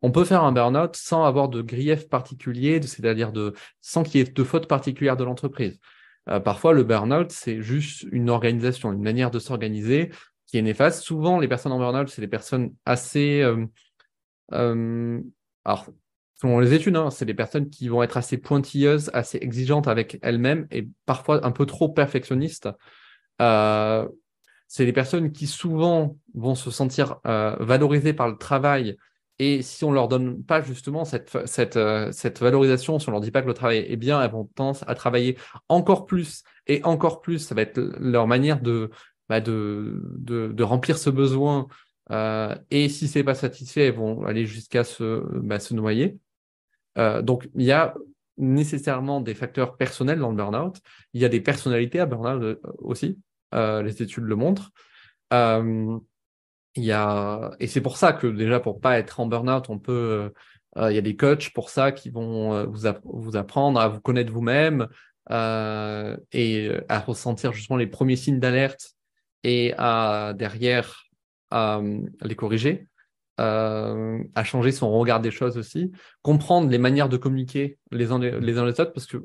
on 0.02 0.12
peut 0.12 0.26
faire 0.26 0.44
un 0.44 0.52
burn-out 0.52 0.96
sans 0.98 1.24
avoir 1.24 1.48
de 1.48 1.62
grief 1.62 2.10
particulier, 2.10 2.82
c'est-à-dire 2.82 3.32
sans 3.82 4.04
qu'il 4.04 4.20
y 4.20 4.22
ait 4.22 4.32
de 4.32 4.44
faute 4.44 4.68
particulière 4.68 5.16
de 5.16 5.24
l'entreprise. 5.24 5.80
parfois, 6.44 6.74
le 6.74 6.84
burn-out, 6.84 7.32
c'est 7.32 7.62
juste 7.62 8.06
une 8.12 8.30
organisation, 8.30 8.92
une 8.92 9.02
manière 9.02 9.32
de 9.32 9.40
s'organiser 9.40 10.12
qui 10.46 10.58
est 10.58 10.62
néfaste. 10.62 11.04
Souvent, 11.04 11.40
les 11.40 11.48
personnes 11.48 11.72
en 11.72 11.80
burn-out, 11.80 12.10
c'est 12.10 12.22
des 12.22 12.28
personnes 12.28 12.74
assez 12.86 13.44
alors, 14.50 15.88
selon 16.36 16.60
les 16.60 16.74
études, 16.74 16.96
hein, 16.96 17.10
c'est 17.10 17.26
des 17.26 17.34
personnes 17.34 17.70
qui 17.70 17.88
vont 17.88 18.04
être 18.04 18.18
assez 18.18 18.38
pointilleuses, 18.38 19.10
assez 19.14 19.38
exigeantes 19.42 19.88
avec 19.88 20.20
elles-mêmes 20.22 20.68
et 20.72 20.90
parfois 21.06 21.46
un 21.46 21.52
peu 21.52 21.66
trop 21.66 21.90
perfectionnistes. 21.90 22.70
Euh, 23.42 24.08
c'est 24.68 24.86
des 24.86 24.94
personnes 24.94 25.32
qui 25.32 25.48
souvent 25.48 26.18
vont 26.34 26.56
se 26.56 26.72
sentir 26.72 27.20
euh, 27.26 27.56
valorisées 27.60 28.14
par 28.14 28.28
le 28.28 28.38
travail 28.38 28.98
et 29.40 29.62
si 29.62 29.84
on 29.84 29.92
leur 29.92 30.08
donne 30.08 30.44
pas 30.44 30.62
justement 30.62 31.06
cette, 31.06 31.38
cette, 31.48 31.76
euh, 31.76 32.12
cette 32.12 32.40
valorisation, 32.40 33.00
si 33.00 33.10
on 33.10 33.12
leur 33.12 33.22
dit 33.22 33.32
pas 33.32 33.42
que 33.42 33.48
le 33.48 33.54
travail 33.54 33.80
est 33.80 33.96
bien, 33.96 34.22
elles 34.22 34.32
vont 34.32 34.46
tendre 34.56 34.80
à 34.88 34.96
travailler 34.96 35.38
encore 35.70 36.06
plus 36.06 36.44
et 36.68 36.84
encore 36.84 37.22
plus. 37.22 37.40
Ça 37.40 37.56
va 37.56 37.64
être 37.64 37.80
leur 38.00 38.28
manière 38.28 38.60
bah 39.30 39.42
de, 39.42 40.02
de, 40.18 40.48
de, 40.48 40.64
remplir 40.64 40.98
ce 40.98 41.10
besoin. 41.10 41.68
Euh, 42.12 42.56
et 42.70 42.90
si 42.90 43.08
c'est 43.08 43.24
pas 43.24 43.36
satisfait, 43.36 43.88
elles 43.88 43.96
vont 43.96 44.26
aller 44.26 44.46
jusqu'à 44.46 44.84
se, 44.84 45.24
bah, 45.40 45.58
noyer. 45.72 46.18
Euh, 46.98 47.22
donc, 47.22 47.50
il 47.56 47.64
y 47.64 47.72
a 47.72 47.96
nécessairement 48.38 49.22
des 49.22 49.36
facteurs 49.36 49.78
personnels 49.78 50.20
dans 50.20 50.30
le 50.30 50.36
burn-out. 50.36 50.78
Il 51.14 51.22
y 51.22 51.26
a 51.26 51.30
des 51.30 51.42
personnalités 51.42 52.00
à 52.00 52.06
burn-out 52.06 52.42
euh, 52.42 52.60
aussi. 52.80 53.20
Les 53.54 54.02
études 54.02 54.24
le 54.24 54.36
montrent. 54.36 54.72
Il 56.76 56.84
y 56.84 56.92
a 56.92 57.52
et 57.60 57.68
c'est 57.68 57.82
pour 57.82 57.98
ça 57.98 58.14
que 58.14 58.26
déjà 58.26 58.60
pour 58.60 58.82
pas 58.82 58.98
être 58.98 59.20
en 59.20 59.28
burn-out, 59.28 59.70
on 59.70 59.78
peut 59.78 60.32
il 60.76 60.92
y 60.92 60.98
a 60.98 61.02
des 61.02 61.16
coachs 61.16 61.54
pour 61.54 61.70
ça 61.70 61.92
qui 61.92 62.10
vont 62.10 62.66
vous, 62.66 63.38
apprendre 63.38 63.80
à 63.80 63.90
vous 63.90 64.02
connaître 64.02 64.34
vous-même 64.34 64.88
et 65.30 66.72
à 66.90 67.00
ressentir 67.00 67.54
justement 67.54 67.78
les 67.78 67.86
premiers 67.86 68.16
signes 68.16 68.40
d'alerte 68.40 68.96
et 69.44 69.76
à 69.78 70.34
derrière 70.36 71.04
à 71.54 71.82
les 72.24 72.36
corriger, 72.36 72.88
à 73.38 74.44
changer 74.44 74.72
son 74.72 74.92
regard 74.92 75.20
des 75.22 75.32
choses 75.32 75.58
aussi, 75.58 75.92
comprendre 76.22 76.70
les 76.70 76.78
manières 76.78 77.10
de 77.10 77.18
communiquer 77.18 77.78
les 77.92 78.12
uns 78.12 78.20
les, 78.20 78.58
autres 78.58 78.94
parce 78.94 79.06
que 79.06 79.18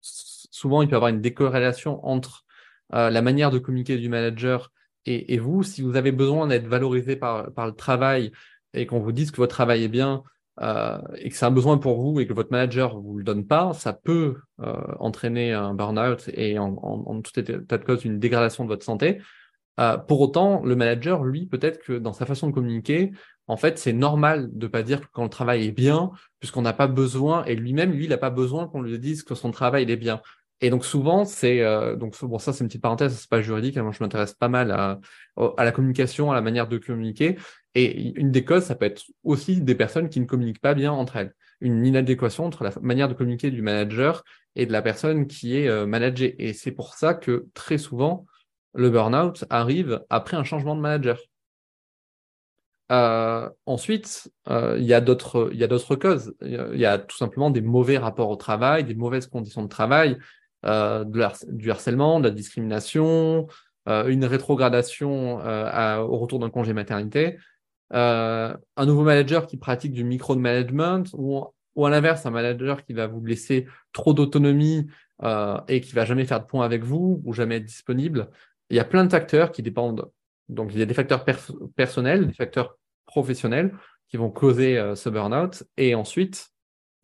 souvent 0.00 0.82
il 0.82 0.88
peut 0.88 0.94
y 0.94 0.96
avoir 0.96 1.10
une 1.10 1.20
décorrélation 1.20 2.04
entre 2.06 2.44
la 2.90 3.22
manière 3.22 3.50
de 3.50 3.58
communiquer 3.58 3.96
du 3.98 4.08
manager 4.08 4.70
et, 5.06 5.38
vous, 5.38 5.62
si 5.62 5.82
vous 5.82 5.96
avez 5.96 6.12
besoin 6.12 6.46
d'être 6.46 6.66
valorisé 6.66 7.16
par, 7.16 7.50
le 7.56 7.72
travail 7.72 8.32
et 8.72 8.86
qu'on 8.86 9.00
vous 9.00 9.12
dise 9.12 9.30
que 9.30 9.36
votre 9.36 9.54
travail 9.54 9.84
est 9.84 9.88
bien 9.88 10.22
euh, 10.62 10.98
et 11.16 11.28
que 11.28 11.36
c'est 11.36 11.44
un 11.44 11.50
besoin 11.50 11.78
pour 11.78 12.00
vous 12.00 12.20
et 12.20 12.26
que 12.26 12.32
votre 12.32 12.50
manager 12.50 12.98
vous 12.98 13.18
le 13.18 13.24
donne 13.24 13.46
pas, 13.46 13.72
ça 13.74 13.92
peut 13.92 14.36
euh, 14.60 14.74
entraîner 14.98 15.52
un 15.52 15.74
burn-out 15.74 16.30
et 16.32 16.58
en, 16.58 16.74
en, 16.76 17.20
tout 17.20 17.38
état 17.38 17.78
de 17.78 17.84
cause 17.84 18.04
une 18.04 18.18
dégradation 18.18 18.64
de 18.64 18.68
votre 18.68 18.84
santé. 18.84 19.20
Euh, 19.80 19.98
pour 19.98 20.20
autant, 20.20 20.62
le 20.64 20.76
manager, 20.76 21.24
lui, 21.24 21.46
peut-être 21.46 21.82
que 21.82 21.92
dans 21.94 22.12
sa 22.12 22.26
façon 22.26 22.48
de 22.48 22.52
communiquer, 22.52 23.12
en 23.46 23.56
fait, 23.56 23.78
c'est 23.78 23.92
normal 23.92 24.48
de 24.52 24.66
pas 24.66 24.82
dire 24.82 25.00
que 25.00 25.06
quand 25.12 25.24
le 25.24 25.30
travail 25.30 25.66
est 25.66 25.72
bien, 25.72 26.10
puisqu'on 26.40 26.62
n'a 26.62 26.72
pas 26.72 26.86
besoin, 26.86 27.44
et 27.44 27.54
lui-même, 27.54 27.92
lui, 27.92 28.04
il 28.04 28.10
n'a 28.10 28.18
pas 28.18 28.30
besoin 28.30 28.68
qu'on 28.68 28.82
lui 28.82 28.98
dise 28.98 29.22
que 29.22 29.34
son 29.34 29.50
travail 29.50 29.90
est 29.90 29.96
bien. 29.96 30.20
Et 30.60 30.70
donc 30.70 30.84
souvent, 30.84 31.24
c'est 31.24 31.60
euh, 31.60 31.96
donc 31.96 32.18
bon 32.24 32.38
ça 32.38 32.52
c'est 32.52 32.64
une 32.64 32.68
petite 32.68 32.80
parenthèse, 32.80 33.18
c'est 33.18 33.28
pas 33.28 33.42
juridique. 33.42 33.76
Hein, 33.76 33.82
moi 33.82 33.92
je 33.92 34.02
m'intéresse 34.02 34.34
pas 34.34 34.48
mal 34.48 34.70
à, 34.70 34.98
la 35.36 35.72
communication, 35.72 36.30
à 36.30 36.34
la 36.34 36.40
manière 36.40 36.68
de 36.68 36.78
communiquer. 36.78 37.36
Et 37.74 38.18
une 38.18 38.30
des 38.30 38.44
causes, 38.44 38.62
ça 38.64 38.74
peut 38.74 38.86
être 38.86 39.02
aussi 39.24 39.60
des 39.60 39.74
personnes 39.74 40.08
qui 40.08 40.20
ne 40.20 40.26
communiquent 40.26 40.60
pas 40.60 40.74
bien 40.74 40.92
entre 40.92 41.16
elles. 41.16 41.34
Une 41.60 41.84
inadéquation 41.84 42.46
entre 42.46 42.64
la 42.64 42.72
manière 42.80 43.08
de 43.08 43.14
communiquer 43.14 43.50
du 43.50 43.62
manager 43.62 44.24
et 44.56 44.64
de 44.64 44.72
la 44.72 44.80
personne 44.80 45.26
qui 45.26 45.56
est 45.58 45.68
euh, 45.68 45.86
managée. 45.86 46.34
Et 46.38 46.52
c'est 46.52 46.72
pour 46.72 46.94
ça 46.94 47.14
que 47.14 47.46
très 47.52 47.76
souvent 47.76 48.24
le 48.74 48.90
burn-out 48.90 49.44
arrive 49.50 50.04
après 50.10 50.36
un 50.36 50.44
changement 50.44 50.76
de 50.76 50.80
manager. 50.80 51.18
Euh, 52.92 53.48
ensuite, 53.66 54.30
euh, 54.48 54.76
il 54.78 54.84
y 54.84 54.92
a 54.94 55.00
d'autres, 55.00 55.94
causes. 55.96 56.34
Il 56.42 56.78
y 56.78 56.84
a 56.84 56.98
tout 56.98 57.16
simplement 57.16 57.50
des 57.50 57.62
mauvais 57.62 57.98
rapports 57.98 58.28
au 58.28 58.36
travail, 58.36 58.84
des 58.84 58.94
mauvaises 58.94 59.26
conditions 59.26 59.62
de 59.62 59.68
travail, 59.68 60.18
euh, 60.66 61.04
du 61.48 61.70
harcèlement, 61.70 62.20
de 62.20 62.28
la 62.28 62.34
discrimination, 62.34 63.46
une 63.86 64.24
rétrogradation 64.24 65.36
au 65.36 66.18
retour 66.18 66.38
d'un 66.38 66.48
congé 66.48 66.72
maternité, 66.72 67.36
un 67.90 68.56
nouveau 68.78 69.02
manager 69.02 69.46
qui 69.46 69.58
pratique 69.58 69.92
du 69.92 70.04
micro-management 70.04 71.10
ou, 71.12 71.44
ou 71.74 71.86
à 71.86 71.90
l'inverse, 71.90 72.24
un 72.24 72.30
manager 72.30 72.84
qui 72.84 72.94
va 72.94 73.06
vous 73.06 73.22
laisser 73.24 73.66
trop 73.92 74.14
d'autonomie 74.14 74.86
et 75.68 75.80
qui 75.82 75.92
va 75.92 76.06
jamais 76.06 76.24
faire 76.24 76.40
de 76.40 76.46
point 76.46 76.64
avec 76.64 76.82
vous 76.82 77.20
ou 77.26 77.34
jamais 77.34 77.56
être 77.56 77.66
disponible. 77.66 78.30
Il 78.74 78.76
y 78.76 78.80
a 78.80 78.84
plein 78.84 79.04
de 79.04 79.10
facteurs 79.10 79.52
qui 79.52 79.62
dépendent. 79.62 80.10
Donc, 80.48 80.72
il 80.72 80.80
y 80.80 80.82
a 80.82 80.86
des 80.86 80.94
facteurs 80.94 81.24
personnels, 81.76 82.26
des 82.26 82.32
facteurs 82.32 82.76
professionnels 83.06 83.72
qui 84.08 84.16
vont 84.16 84.30
causer 84.30 84.92
ce 84.96 85.08
burn-out. 85.08 85.62
Et 85.76 85.94
ensuite, 85.94 86.50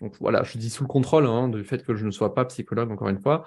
donc 0.01 0.17
voilà, 0.21 0.43
je 0.43 0.59
dis 0.59 0.71
sous 0.71 0.83
le 0.83 0.89
contrôle 0.89 1.27
hein, 1.27 1.49
du 1.49 1.65
fait 1.65 1.85
que 1.85 1.95
je 1.95 2.05
ne 2.05 2.11
sois 2.11 2.35
pas 2.35 2.45
psychologue, 2.47 2.91
encore 2.91 3.09
une 3.09 3.21
fois. 3.21 3.47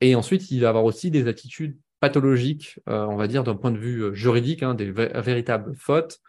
Et 0.00 0.14
ensuite, 0.14 0.50
il 0.50 0.60
va 0.60 0.68
avoir 0.68 0.84
aussi 0.84 1.10
des 1.10 1.28
attitudes 1.28 1.78
pathologiques, 2.00 2.78
euh, 2.88 3.06
on 3.06 3.16
va 3.16 3.26
dire, 3.26 3.44
d'un 3.44 3.54
point 3.54 3.70
de 3.70 3.78
vue 3.78 4.02
euh, 4.02 4.12
juridique, 4.14 4.62
hein, 4.62 4.74
des 4.74 4.90
véritables 4.90 5.74
fautes, 5.76 6.20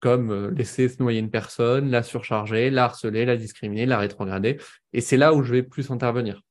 comme 0.00 0.30
euh, 0.30 0.50
laisser 0.50 0.88
se 0.88 1.02
noyer 1.02 1.18
une 1.18 1.30
personne, 1.30 1.90
la 1.90 2.02
surcharger, 2.02 2.70
la 2.70 2.84
harceler, 2.84 3.24
la 3.24 3.36
discriminer, 3.36 3.86
la 3.86 3.98
rétrograder. 3.98 4.58
Et 4.92 5.00
c'est 5.00 5.16
là 5.16 5.34
où 5.34 5.42
je 5.42 5.52
vais 5.52 5.62
plus 5.62 5.90
intervenir. 5.90 6.42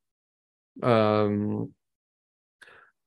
Euh, 0.84 1.64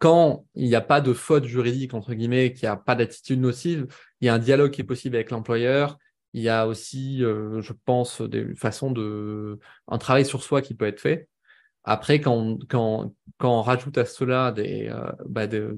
quand 0.00 0.46
il 0.54 0.66
n'y 0.66 0.74
a 0.74 0.80
pas 0.80 1.00
de 1.02 1.12
faute 1.12 1.44
juridique, 1.44 1.94
entre 1.94 2.14
guillemets, 2.14 2.52
qu'il 2.54 2.66
n'y 2.66 2.72
a 2.72 2.76
pas 2.76 2.96
d'attitude 2.96 3.38
nocive, 3.40 3.86
il 4.20 4.26
y 4.26 4.28
a 4.30 4.34
un 4.34 4.38
dialogue 4.38 4.72
qui 4.72 4.80
est 4.80 4.84
possible 4.84 5.14
avec 5.14 5.30
l'employeur, 5.30 5.98
il 6.32 6.42
y 6.42 6.48
a 6.48 6.66
aussi, 6.66 7.22
euh, 7.22 7.60
je 7.60 7.72
pense, 7.84 8.22
des 8.22 8.54
façons 8.54 8.90
de. 8.90 9.58
un 9.88 9.98
travail 9.98 10.24
sur 10.24 10.42
soi 10.42 10.62
qui 10.62 10.74
peut 10.74 10.86
être 10.86 11.00
fait. 11.00 11.28
Après, 11.84 12.20
quand 12.20 12.58
quand, 12.68 13.14
quand 13.38 13.58
on 13.58 13.62
rajoute 13.62 13.98
à 13.98 14.06
cela 14.06 14.52
des, 14.52 14.88
euh, 14.88 15.12
bah 15.28 15.46
de, 15.46 15.76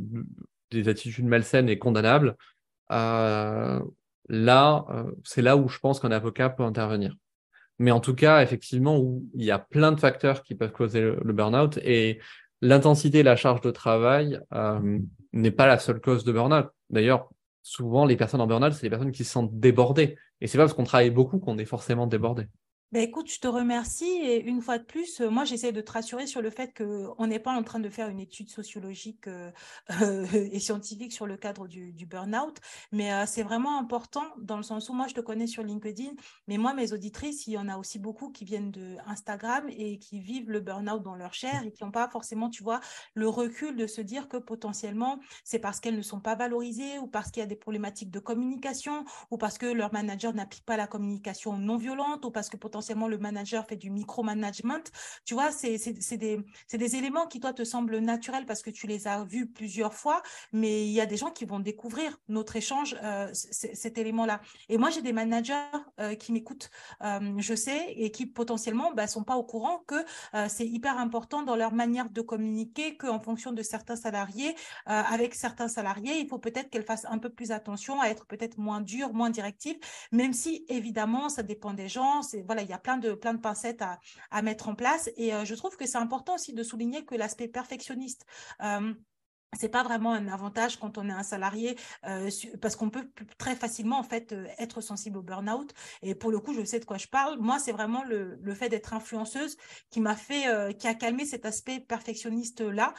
des 0.70 0.88
attitudes 0.88 1.26
malsaines 1.26 1.68
et 1.68 1.78
condamnables, 1.78 2.36
euh, 2.92 3.80
là, 4.28 4.86
c'est 5.24 5.42
là 5.42 5.56
où 5.56 5.68
je 5.68 5.78
pense 5.78 6.00
qu'un 6.00 6.12
avocat 6.12 6.50
peut 6.50 6.64
intervenir. 6.64 7.16
Mais 7.78 7.90
en 7.90 8.00
tout 8.00 8.14
cas, 8.14 8.42
effectivement, 8.42 8.98
où 8.98 9.28
il 9.34 9.44
y 9.44 9.50
a 9.50 9.58
plein 9.58 9.92
de 9.92 10.00
facteurs 10.00 10.42
qui 10.42 10.54
peuvent 10.54 10.72
causer 10.72 11.00
le 11.00 11.32
burn-out 11.32 11.78
et 11.78 12.20
l'intensité 12.62 13.18
et 13.18 13.22
la 13.22 13.36
charge 13.36 13.60
de 13.60 13.70
travail 13.70 14.40
euh, 14.54 14.98
n'est 15.32 15.50
pas 15.50 15.66
la 15.66 15.78
seule 15.78 16.00
cause 16.00 16.24
de 16.24 16.32
burn-out. 16.32 16.68
D'ailleurs, 16.88 17.28
souvent, 17.62 18.06
les 18.06 18.16
personnes 18.16 18.40
en 18.40 18.46
burn-out, 18.46 18.72
c'est 18.72 18.84
les 18.84 18.90
personnes 18.90 19.12
qui 19.12 19.24
se 19.24 19.32
sentent 19.32 19.58
débordées. 19.58 20.16
Et 20.40 20.46
c'est 20.46 20.56
pas 20.56 20.64
parce 20.64 20.74
qu'on 20.74 20.84
travaille 20.84 21.10
beaucoup 21.10 21.38
qu'on 21.38 21.58
est 21.58 21.64
forcément 21.66 22.06
débordé. 22.06 22.46
Ben 22.92 23.00
écoute, 23.02 23.32
je 23.32 23.40
te 23.40 23.48
remercie 23.48 24.04
et 24.04 24.42
une 24.44 24.60
fois 24.60 24.76
de 24.76 24.84
plus, 24.84 25.22
euh, 25.22 25.30
moi 25.30 25.46
j'essaie 25.46 25.72
de 25.72 25.80
te 25.80 25.92
rassurer 25.92 26.26
sur 26.26 26.42
le 26.42 26.50
fait 26.50 26.76
qu'on 26.76 27.26
n'est 27.26 27.38
pas 27.38 27.52
en 27.54 27.62
train 27.62 27.80
de 27.80 27.88
faire 27.88 28.10
une 28.10 28.20
étude 28.20 28.50
sociologique 28.50 29.28
euh, 29.28 29.50
et 30.34 30.60
scientifique 30.60 31.14
sur 31.14 31.26
le 31.26 31.38
cadre 31.38 31.68
du, 31.68 31.94
du 31.94 32.04
burn-out, 32.04 32.58
mais 32.92 33.10
euh, 33.14 33.24
c'est 33.26 33.44
vraiment 33.44 33.78
important 33.78 34.26
dans 34.36 34.58
le 34.58 34.62
sens 34.62 34.90
où 34.90 34.92
moi 34.92 35.06
je 35.06 35.14
te 35.14 35.22
connais 35.22 35.46
sur 35.46 35.62
LinkedIn, 35.62 36.10
mais 36.48 36.58
moi 36.58 36.74
mes 36.74 36.92
auditrices, 36.92 37.46
il 37.46 37.54
y 37.54 37.58
en 37.58 37.66
a 37.66 37.78
aussi 37.78 37.98
beaucoup 37.98 38.30
qui 38.30 38.44
viennent 38.44 38.70
de 38.70 38.96
Instagram 39.06 39.64
et 39.70 39.98
qui 39.98 40.20
vivent 40.20 40.50
le 40.50 40.60
burn-out 40.60 41.02
dans 41.02 41.14
leur 41.14 41.32
chair 41.32 41.62
et 41.64 41.72
qui 41.72 41.84
n'ont 41.84 41.92
pas 41.92 42.10
forcément, 42.10 42.50
tu 42.50 42.62
vois, 42.62 42.80
le 43.14 43.26
recul 43.26 43.74
de 43.74 43.86
se 43.86 44.02
dire 44.02 44.28
que 44.28 44.36
potentiellement 44.36 45.18
c'est 45.44 45.60
parce 45.60 45.80
qu'elles 45.80 45.96
ne 45.96 46.02
sont 46.02 46.20
pas 46.20 46.34
valorisées 46.34 46.98
ou 46.98 47.06
parce 47.06 47.30
qu'il 47.30 47.40
y 47.40 47.44
a 47.44 47.46
des 47.46 47.56
problématiques 47.56 48.10
de 48.10 48.18
communication 48.18 49.06
ou 49.30 49.38
parce 49.38 49.56
que 49.56 49.64
leur 49.64 49.94
manager 49.94 50.34
n'applique 50.34 50.66
pas 50.66 50.76
la 50.76 50.86
communication 50.86 51.56
non 51.56 51.78
violente 51.78 52.26
ou 52.26 52.30
parce 52.30 52.50
que 52.50 52.58
potentiellement 52.58 52.81
potentiellement 52.82 53.06
le 53.06 53.18
manager 53.18 53.64
fait 53.64 53.76
du 53.76 53.90
micromanagement. 53.90 54.82
Tu 55.24 55.34
vois, 55.34 55.52
c'est 55.52 55.76
des, 56.16 56.40
des 56.72 56.96
éléments 56.96 57.28
qui, 57.28 57.38
toi, 57.38 57.52
te 57.52 57.62
semblent 57.62 57.98
naturels 57.98 58.44
parce 58.44 58.60
que 58.60 58.70
tu 58.70 58.88
les 58.88 59.06
as 59.06 59.22
vus 59.22 59.46
plusieurs 59.46 59.94
fois, 59.94 60.20
mais 60.52 60.84
il 60.84 60.90
y 60.90 61.00
a 61.00 61.06
des 61.06 61.16
gens 61.16 61.30
qui 61.30 61.44
vont 61.44 61.60
découvrir 61.60 62.18
notre 62.28 62.56
échange, 62.56 62.96
euh, 63.04 63.28
cet 63.32 63.98
élément-là. 63.98 64.40
Et 64.68 64.78
moi, 64.78 64.90
j'ai 64.90 65.00
des 65.00 65.12
managers 65.12 65.54
euh, 66.00 66.16
qui 66.16 66.32
m'écoutent, 66.32 66.70
euh, 67.04 67.34
je 67.38 67.54
sais, 67.54 67.92
et 67.96 68.10
qui 68.10 68.26
potentiellement 68.26 68.90
ne 68.90 68.96
bah, 68.96 69.06
sont 69.06 69.22
pas 69.22 69.36
au 69.36 69.44
courant 69.44 69.84
que 69.86 70.04
c'est 70.48 70.66
hyper 70.66 70.98
important 70.98 71.42
dans 71.42 71.56
leur 71.56 71.72
manière 71.72 72.10
de 72.10 72.20
communiquer, 72.20 72.96
qu'en 72.96 73.20
fonction 73.20 73.52
de 73.52 73.62
certains 73.62 73.96
salariés, 73.96 74.56
avec 74.86 75.34
certains 75.34 75.68
salariés, 75.68 76.18
il 76.18 76.26
faut 76.28 76.38
peut-être 76.38 76.68
qu'elles 76.70 76.84
fassent 76.84 77.06
un 77.08 77.18
peu 77.18 77.30
plus 77.30 77.52
attention 77.52 78.00
à 78.00 78.06
être 78.08 78.26
peut-être 78.26 78.58
moins 78.58 78.80
dures, 78.80 79.12
moins 79.12 79.30
directives, 79.30 79.78
même 80.10 80.32
si 80.32 80.64
évidemment, 80.68 81.28
ça 81.28 81.42
dépend 81.42 81.74
des 81.74 81.88
gens. 81.88 82.20
Voilà, 82.46 82.62
il 82.62 82.71
y 82.72 82.74
a 82.74 82.78
plein 82.78 82.98
de, 82.98 83.12
plein 83.12 83.34
de 83.34 83.40
pincettes 83.40 83.82
à, 83.82 83.98
à 84.30 84.42
mettre 84.42 84.68
en 84.68 84.74
place. 84.74 85.10
Et 85.16 85.34
euh, 85.34 85.44
je 85.44 85.54
trouve 85.54 85.76
que 85.76 85.86
c'est 85.86 85.98
important 85.98 86.34
aussi 86.34 86.52
de 86.52 86.62
souligner 86.62 87.04
que 87.04 87.14
l'aspect 87.14 87.48
perfectionniste, 87.48 88.26
euh, 88.62 88.92
c'est 89.58 89.68
pas 89.68 89.82
vraiment 89.82 90.12
un 90.12 90.28
avantage 90.28 90.78
quand 90.78 90.98
on 90.98 91.08
est 91.08 91.12
un 91.12 91.22
salarié 91.22 91.76
euh, 92.06 92.30
parce 92.60 92.74
qu'on 92.74 92.90
peut 92.90 93.10
très 93.38 93.54
facilement 93.54 93.98
en 93.98 94.02
fait 94.02 94.32
euh, 94.32 94.46
être 94.58 94.80
sensible 94.80 95.18
au 95.18 95.22
burn-out. 95.22 95.72
Et 96.02 96.14
pour 96.14 96.30
le 96.30 96.38
coup 96.38 96.54
je 96.54 96.64
sais 96.64 96.80
de 96.80 96.84
quoi 96.84 96.96
je 96.96 97.06
parle. 97.06 97.38
Moi 97.38 97.58
c'est 97.58 97.72
vraiment 97.72 98.02
le, 98.04 98.38
le 98.40 98.54
fait 98.54 98.68
d'être 98.68 98.94
influenceuse 98.94 99.56
qui 99.90 100.00
m'a 100.00 100.16
fait 100.16 100.48
euh, 100.48 100.72
qui 100.72 100.88
a 100.88 100.94
calmé 100.94 101.26
cet 101.26 101.44
aspect 101.44 101.80
perfectionniste 101.80 102.60
là 102.60 102.94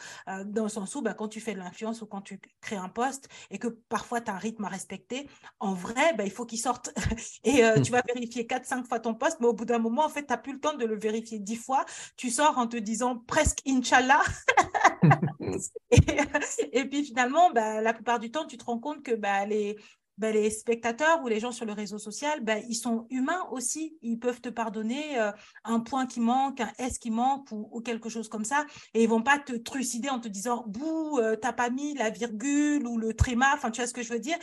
dans 0.45 0.63
le 0.63 0.69
sens 0.69 0.95
où 0.95 1.01
bah, 1.01 1.13
quand 1.13 1.27
tu 1.27 1.39
fais 1.39 1.53
de 1.53 1.59
l'influence 1.59 2.01
ou 2.01 2.05
quand 2.05 2.21
tu 2.21 2.39
crées 2.61 2.75
un 2.75 2.89
poste 2.89 3.29
et 3.49 3.57
que 3.57 3.67
parfois 3.67 4.21
tu 4.21 4.29
as 4.29 4.35
un 4.35 4.37
rythme 4.37 4.65
à 4.65 4.69
respecter 4.69 5.29
en 5.59 5.73
vrai 5.73 6.13
bah, 6.15 6.23
il 6.23 6.31
faut 6.31 6.45
qu'il 6.45 6.59
sorte. 6.59 6.91
Et 7.43 7.63
tu 7.83 7.91
vas 7.91 8.01
vérifier 8.13 8.45
4 8.45 8.65
5 8.65 8.87
fois 8.87 8.99
ton 8.99 9.15
poste 9.15 9.37
mais 9.39 9.47
au 9.47 9.53
bout 9.53 9.65
d'un 9.65 9.79
moment 9.79 10.05
en 10.05 10.09
fait 10.09 10.25
tu 10.25 10.31
n'as 10.31 10.37
plus 10.37 10.53
le 10.53 10.59
temps 10.59 10.75
de 10.75 10.85
le 10.85 10.97
vérifier 10.97 11.39
10 11.39 11.55
fois. 11.55 11.85
Tu 12.15 12.29
sors 12.29 12.57
en 12.57 12.67
te 12.67 12.77
disant 12.77 13.17
presque 13.17 13.59
inchallah. 13.67 14.21
Et, 15.91 16.19
et 16.71 16.85
puis 16.85 17.03
finalement, 17.03 17.51
bah, 17.51 17.81
la 17.81 17.93
plupart 17.93 18.19
du 18.19 18.31
temps, 18.31 18.45
tu 18.45 18.57
te 18.57 18.65
rends 18.65 18.79
compte 18.79 19.03
que 19.03 19.15
bah, 19.15 19.45
les, 19.45 19.77
bah, 20.17 20.31
les 20.31 20.51
spectateurs 20.51 21.23
ou 21.23 21.27
les 21.27 21.39
gens 21.39 21.51
sur 21.51 21.65
le 21.65 21.73
réseau 21.73 21.97
social, 21.97 22.41
bah, 22.41 22.59
ils 22.69 22.75
sont 22.75 23.07
humains 23.09 23.47
aussi. 23.51 23.97
Ils 24.01 24.19
peuvent 24.19 24.41
te 24.41 24.49
pardonner 24.49 25.19
euh, 25.19 25.31
un 25.63 25.79
point 25.79 26.05
qui 26.05 26.19
manque, 26.19 26.61
un 26.61 26.71
S 26.77 26.99
qui 26.99 27.09
manque 27.09 27.47
ou, 27.51 27.81
quelque 27.81 28.09
chose 28.09 28.29
comme 28.29 28.45
ça. 28.45 28.65
Et 28.93 29.03
ils 29.03 29.09
vont 29.09 29.23
pas 29.23 29.39
te 29.39 29.53
trucider 29.53 30.09
en 30.09 30.19
te 30.19 30.27
disant, 30.27 30.65
bouh, 30.67 31.17
euh, 31.19 31.35
t'as 31.35 31.53
pas 31.53 31.69
mis 31.69 31.95
la 31.95 32.11
virgule 32.11 32.85
ou 32.87 32.97
le 32.97 33.13
tréma. 33.13 33.51
Enfin, 33.53 33.71
tu 33.71 33.81
vois 33.81 33.87
ce 33.87 33.93
que 33.93 34.03
je 34.03 34.13
veux 34.13 34.19
dire? 34.19 34.37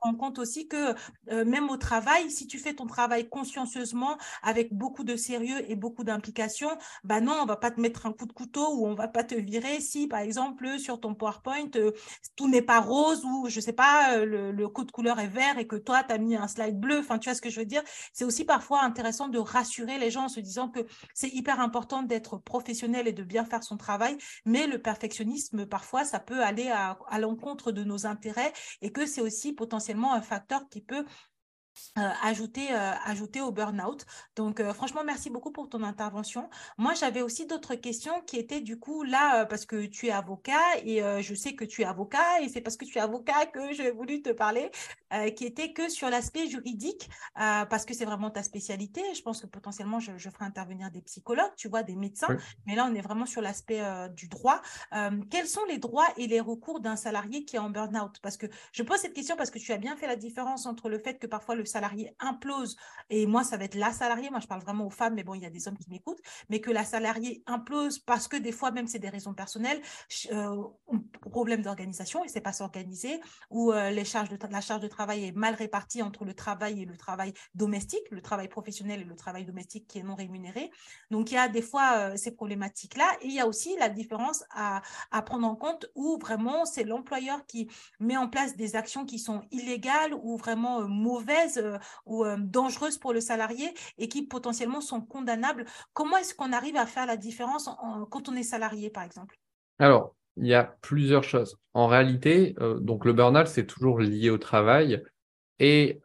Rend 0.00 0.14
compte 0.14 0.38
aussi 0.38 0.68
que 0.68 0.94
euh, 1.30 1.44
même 1.44 1.70
au 1.70 1.76
travail, 1.76 2.30
si 2.30 2.46
tu 2.46 2.58
fais 2.58 2.74
ton 2.74 2.86
travail 2.86 3.28
consciencieusement, 3.28 4.16
avec 4.42 4.72
beaucoup 4.72 5.04
de 5.04 5.16
sérieux 5.16 5.64
et 5.70 5.76
beaucoup 5.76 6.04
d'implication, 6.04 6.68
bah 7.04 7.20
non, 7.20 7.34
on 7.42 7.46
va 7.46 7.56
pas 7.56 7.70
te 7.70 7.80
mettre 7.80 8.06
un 8.06 8.12
coup 8.12 8.26
de 8.26 8.32
couteau 8.32 8.76
ou 8.76 8.86
on 8.86 8.94
va 8.94 9.08
pas 9.08 9.24
te 9.24 9.34
virer 9.34 9.80
si, 9.80 10.06
par 10.06 10.20
exemple, 10.20 10.78
sur 10.78 11.00
ton 11.00 11.14
PowerPoint, 11.14 11.70
euh, 11.76 11.92
tout 12.36 12.48
n'est 12.48 12.62
pas 12.62 12.80
rose 12.80 13.24
ou, 13.24 13.48
je 13.48 13.60
sais 13.60 13.72
pas, 13.72 14.16
euh, 14.18 14.24
le, 14.24 14.52
le, 14.52 14.68
code 14.68 14.90
couleur 14.90 15.18
est 15.20 15.28
vert 15.28 15.58
et 15.58 15.66
que 15.66 15.76
toi, 15.76 16.02
tu 16.02 16.12
as 16.12 16.18
mis 16.18 16.36
un 16.36 16.48
slide 16.48 16.78
bleu. 16.78 16.98
Enfin, 16.98 17.18
tu 17.18 17.28
vois 17.28 17.34
ce 17.34 17.42
que 17.42 17.50
je 17.50 17.60
veux 17.60 17.66
dire? 17.66 17.82
C'est 18.12 18.24
aussi 18.24 18.44
parfois 18.44 18.82
intéressant 18.82 19.28
de 19.28 19.38
rassurer 19.38 19.98
les 19.98 20.10
gens 20.10 20.24
en 20.24 20.28
se 20.28 20.40
disant 20.40 20.68
que 20.68 20.80
c'est 21.14 21.32
hyper 21.32 21.60
important 21.60 22.02
d'être 22.02 22.38
professionnel 22.38 23.08
et 23.08 23.12
de 23.12 23.22
bien 23.22 23.44
faire 23.44 23.62
son 23.62 23.76
travail, 23.76 24.16
mais 24.44 24.66
le 24.66 24.80
perfectionnisme, 24.80 25.66
parfois, 25.66 26.04
ça 26.04 26.20
peut 26.20 26.42
aller 26.42 26.68
à, 26.68 26.98
à 27.08 27.18
l'encontre 27.18 27.72
de 27.72 27.84
nos 27.84 28.06
intérêts 28.06 28.52
et 28.82 28.92
que 28.92 29.06
c'est 29.06 29.20
aussi 29.20 29.52
potentiellement 29.52 29.85
un 30.12 30.22
facteur 30.22 30.68
qui 30.68 30.80
peut 30.80 31.04
euh, 31.98 32.10
ajouter, 32.22 32.68
euh, 32.72 32.92
ajouter 33.04 33.40
au 33.40 33.52
burn-out. 33.52 34.04
Donc, 34.34 34.60
euh, 34.60 34.72
franchement, 34.72 35.02
merci 35.04 35.30
beaucoup 35.30 35.50
pour 35.50 35.68
ton 35.68 35.82
intervention. 35.82 36.48
Moi, 36.78 36.94
j'avais 36.94 37.22
aussi 37.22 37.46
d'autres 37.46 37.74
questions 37.74 38.20
qui 38.26 38.36
étaient 38.36 38.60
du 38.60 38.78
coup 38.78 39.02
là, 39.02 39.46
parce 39.46 39.66
que 39.66 39.86
tu 39.86 40.08
es 40.08 40.10
avocat 40.10 40.60
et 40.84 41.02
je 41.22 41.34
sais 41.34 41.54
que 41.54 41.64
tu 41.64 41.82
es 41.82 41.84
avocat 41.84 42.40
et 42.42 42.48
c'est 42.48 42.60
parce 42.60 42.76
que 42.76 42.84
tu 42.84 42.98
es 42.98 43.00
avocat 43.00 43.46
que 43.46 43.72
j'ai 43.72 43.90
voulu 43.90 44.22
te 44.22 44.30
parler, 44.30 44.70
qui 45.36 45.44
était 45.44 45.72
que 45.72 45.88
sur 45.88 46.10
l'aspect 46.10 46.48
juridique, 46.48 47.08
parce 47.34 47.84
que 47.84 47.94
c'est 47.94 48.04
vraiment 48.04 48.30
ta 48.30 48.42
spécialité. 48.42 49.02
Je 49.14 49.22
pense 49.22 49.40
que 49.40 49.46
potentiellement, 49.46 50.00
je, 50.00 50.30
ferai 50.30 50.44
intervenir 50.44 50.90
des 50.90 51.00
psychologues, 51.02 51.54
tu 51.56 51.68
vois, 51.68 51.82
des 51.82 51.96
médecins, 51.96 52.36
mais 52.66 52.74
là, 52.74 52.86
on 52.90 52.94
est 52.94 53.00
vraiment 53.00 53.26
sur 53.26 53.40
l'aspect 53.40 53.82
du 54.14 54.28
droit. 54.28 54.60
quels 55.30 55.48
sont 55.48 55.64
les 55.68 55.78
droits 55.78 56.08
et 56.16 56.26
les 56.26 56.40
recours 56.40 56.80
d'un 56.80 56.96
salarié 56.96 57.44
qui 57.44 57.56
est 57.56 57.60
en 57.60 57.70
burn-out? 57.70 58.18
Parce 58.22 58.36
que 58.36 58.46
je 58.72 58.82
pose 58.82 58.98
cette 58.98 59.14
question 59.14 59.36
parce 59.36 59.50
que 59.50 59.58
tu 59.58 59.72
as 59.72 59.78
bien 59.78 59.96
fait 59.96 60.06
la 60.06 60.16
différence 60.16 60.66
entre 60.66 60.88
le 60.88 60.98
fait 60.98 61.18
que 61.18 61.26
parfois 61.26 61.54
le 61.54 61.64
salarié 61.66 62.14
implose, 62.18 62.76
et 63.10 63.26
moi, 63.26 63.44
ça 63.44 63.56
va 63.56 63.64
être 63.64 63.74
la 63.74 63.92
salariée, 63.92 64.30
moi, 64.30 64.40
je 64.40 64.46
parle 64.46 64.62
vraiment 64.62 64.86
aux 64.86 64.90
femmes, 64.90 65.14
mais 65.14 65.22
bon, 65.22 65.34
il 65.34 65.42
y 65.42 65.46
a 65.46 65.50
des 65.50 65.68
hommes 65.68 65.78
qui 65.78 65.88
m'écoutent, 65.90 66.20
mais 66.48 66.60
que 66.60 66.70
la 66.70 66.84
salariée 66.84 67.42
implose 67.46 67.98
parce 67.98 68.28
que 68.28 68.36
des 68.36 68.52
fois, 68.52 68.70
même, 68.70 68.86
c'est 68.86 68.98
des 68.98 69.08
raisons 69.08 69.34
personnelles, 69.34 69.80
euh, 70.32 70.62
problème 71.30 71.62
d'organisation, 71.62 72.24
ne 72.24 72.28
sait 72.28 72.40
pas 72.40 72.52
s'organiser, 72.52 73.20
ou 73.50 73.72
euh, 73.72 73.90
les 73.90 74.04
charges 74.04 74.28
de, 74.28 74.38
la 74.50 74.60
charge 74.60 74.80
de 74.80 74.88
travail 74.88 75.26
est 75.26 75.32
mal 75.32 75.54
répartie 75.54 76.02
entre 76.02 76.24
le 76.24 76.34
travail 76.34 76.82
et 76.82 76.84
le 76.84 76.96
travail 76.96 77.32
domestique, 77.54 78.10
le 78.10 78.20
travail 78.20 78.48
professionnel 78.48 79.00
et 79.00 79.04
le 79.04 79.16
travail 79.16 79.44
domestique 79.44 79.86
qui 79.86 79.98
est 79.98 80.02
non 80.02 80.14
rémunéré. 80.14 80.70
Donc, 81.10 81.30
il 81.30 81.34
y 81.34 81.38
a 81.38 81.48
des 81.48 81.62
fois 81.62 81.98
euh, 81.98 82.16
ces 82.16 82.32
problématiques-là, 82.32 83.06
et 83.20 83.26
il 83.26 83.32
y 83.32 83.40
a 83.40 83.46
aussi 83.46 83.76
la 83.78 83.88
différence 83.88 84.44
à, 84.50 84.82
à 85.10 85.22
prendre 85.22 85.46
en 85.46 85.56
compte 85.56 85.86
où 85.94 86.18
vraiment 86.18 86.64
c'est 86.64 86.84
l'employeur 86.84 87.46
qui 87.46 87.70
met 88.00 88.16
en 88.16 88.28
place 88.28 88.56
des 88.56 88.76
actions 88.76 89.04
qui 89.04 89.18
sont 89.18 89.42
illégales 89.50 90.14
ou 90.14 90.36
vraiment 90.36 90.82
mauvaises 90.88 91.55
euh, 91.58 91.78
ou 92.04 92.24
euh, 92.24 92.36
dangereuses 92.38 92.98
pour 92.98 93.12
le 93.12 93.20
salarié 93.20 93.72
et 93.98 94.08
qui 94.08 94.26
potentiellement 94.26 94.80
sont 94.80 95.00
condamnables. 95.00 95.64
Comment 95.92 96.16
est-ce 96.16 96.34
qu'on 96.34 96.52
arrive 96.52 96.76
à 96.76 96.86
faire 96.86 97.06
la 97.06 97.16
différence 97.16 97.68
quand 98.10 98.28
on 98.28 98.34
est 98.34 98.42
salarié, 98.42 98.90
par 98.90 99.04
exemple? 99.04 99.38
Alors, 99.78 100.14
il 100.36 100.46
y 100.46 100.54
a 100.54 100.76
plusieurs 100.80 101.24
choses. 101.24 101.58
En 101.74 101.86
réalité, 101.86 102.54
euh, 102.60 102.78
donc 102.80 103.04
le 103.04 103.12
burn-out, 103.12 103.46
c'est 103.46 103.66
toujours 103.66 104.00
lié 104.00 104.30
au 104.30 104.38
travail. 104.38 105.02
Et 105.58 106.00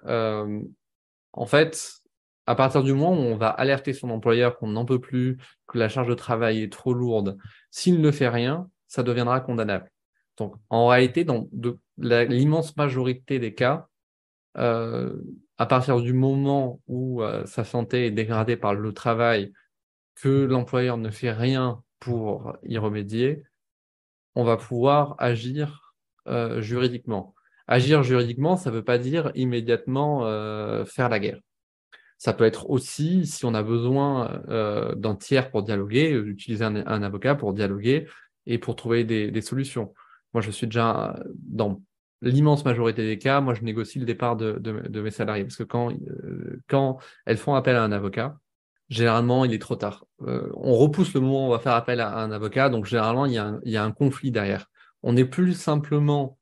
en 1.33 1.45
fait, 1.45 2.01
à 2.45 2.55
partir 2.55 2.83
du 2.83 2.93
moment 2.93 3.13
où 3.13 3.23
on 3.23 3.37
va 3.37 3.49
alerter 3.49 3.93
son 3.93 4.09
employeur 4.09 4.57
qu'on 4.57 4.67
n'en 4.67 4.85
peut 4.85 4.99
plus, 4.99 5.37
que 5.67 5.77
la 5.77 5.89
charge 5.89 6.07
de 6.07 6.13
travail 6.13 6.63
est 6.63 6.71
trop 6.71 6.93
lourde, 6.93 7.37
s'il 7.69 8.01
ne 8.01 8.11
fait 8.11 8.29
rien, 8.29 8.69
ça 8.87 9.03
deviendra 9.03 9.39
condamnable. 9.41 9.91
Donc, 10.37 10.55
en 10.69 10.87
réalité, 10.87 11.23
dans 11.23 11.47
l'immense 11.97 12.75
majorité 12.75 13.39
des 13.39 13.53
cas, 13.53 13.87
à 14.55 15.65
partir 15.67 16.01
du 16.01 16.13
moment 16.13 16.81
où 16.87 17.21
euh, 17.21 17.45
sa 17.45 17.63
santé 17.63 18.07
est 18.07 18.11
dégradée 18.11 18.57
par 18.57 18.73
le 18.73 18.93
travail, 18.93 19.53
que 20.15 20.45
l'employeur 20.45 20.97
ne 20.97 21.09
fait 21.09 21.31
rien 21.31 21.83
pour 21.99 22.57
y 22.63 22.77
remédier, 22.77 23.43
on 24.35 24.43
va 24.43 24.57
pouvoir 24.57 25.15
agir 25.19 25.93
euh, 26.27 26.61
juridiquement. 26.61 27.35
Agir 27.67 28.03
juridiquement, 28.03 28.57
ça 28.57 28.71
ne 28.71 28.75
veut 28.75 28.83
pas 28.83 28.97
dire 28.97 29.31
immédiatement 29.35 30.21
faire 30.85 31.09
la 31.09 31.19
guerre. 31.19 31.39
Ça 32.17 32.33
peut 32.33 32.43
être 32.43 32.69
aussi, 32.69 33.25
si 33.25 33.45
on 33.45 33.53
a 33.53 33.63
besoin 33.63 34.41
d'un 34.95 35.15
tiers 35.15 35.51
pour 35.51 35.63
dialoguer, 35.63 36.11
utiliser 36.11 36.65
un, 36.65 37.03
avocat 37.03 37.35
pour 37.35 37.53
dialoguer 37.53 38.07
et 38.45 38.57
pour 38.57 38.75
trouver 38.75 39.05
des, 39.05 39.31
des, 39.31 39.41
solutions. 39.41 39.93
Moi, 40.33 40.41
je 40.41 40.51
suis 40.51 40.67
déjà 40.67 41.17
dans 41.35 41.81
l'immense 42.21 42.65
majorité 42.65 43.05
des 43.05 43.17
cas, 43.17 43.41
moi, 43.41 43.53
je 43.53 43.61
négocie 43.61 43.99
le 43.99 44.05
départ 44.05 44.35
de, 44.35 44.53
de, 44.59 45.01
mes 45.01 45.11
salariés 45.11 45.43
parce 45.43 45.55
que 45.55 45.63
quand, 45.63 45.91
euh, 45.91 46.61
quand 46.67 46.99
elles 47.25 47.37
font 47.37 47.55
appel 47.55 47.75
à 47.75 47.83
un 47.83 47.91
avocat, 47.91 48.37
généralement, 48.89 49.45
il 49.45 49.53
est 49.53 49.59
trop 49.59 49.75
tard. 49.75 50.05
Euh, 50.27 50.49
on 50.55 50.75
repousse 50.75 51.13
le 51.13 51.21
moment 51.21 51.45
où 51.45 51.47
on 51.47 51.51
va 51.51 51.59
faire 51.59 51.73
appel 51.73 51.99
à 51.99 52.17
un 52.19 52.31
avocat, 52.31 52.69
donc 52.69 52.85
généralement, 52.85 53.25
il 53.25 53.33
y 53.33 53.37
a 53.37 53.45
un, 53.45 53.59
il 53.63 53.71
y 53.71 53.77
a 53.77 53.83
un 53.83 53.91
conflit 53.91 54.31
derrière. 54.31 54.67
On 55.03 55.13
n'est 55.13 55.25
plus 55.25 55.53
simplement 55.53 56.37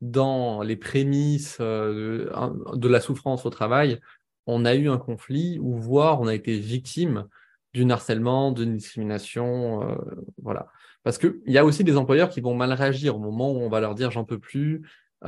dans 0.00 0.62
les 0.62 0.76
prémices 0.76 1.58
euh, 1.60 2.30
de, 2.74 2.88
la 2.88 3.00
souffrance 3.00 3.46
au 3.46 3.50
travail, 3.50 4.00
on 4.46 4.64
a 4.64 4.74
eu 4.74 4.88
un 4.88 4.98
conflit 4.98 5.58
ou 5.60 5.76
voire 5.76 6.20
on 6.20 6.26
a 6.26 6.34
été 6.34 6.58
victime 6.58 7.26
d'un 7.74 7.90
harcèlement, 7.90 8.52
d'une 8.52 8.76
discrimination, 8.76 9.96
voilà. 10.42 10.66
Parce 11.04 11.18
qu'il 11.18 11.40
y 11.46 11.58
a 11.58 11.64
aussi 11.64 11.84
des 11.84 11.96
employeurs 11.96 12.28
qui 12.28 12.40
vont 12.40 12.54
mal 12.54 12.72
réagir 12.72 13.16
au 13.16 13.18
moment 13.18 13.50
où 13.52 13.60
on 13.60 13.68
va 13.68 13.80
leur 13.80 13.94
dire 13.94 14.10
j'en 14.10 14.24
peux 14.24 14.38
plus, 14.38 14.82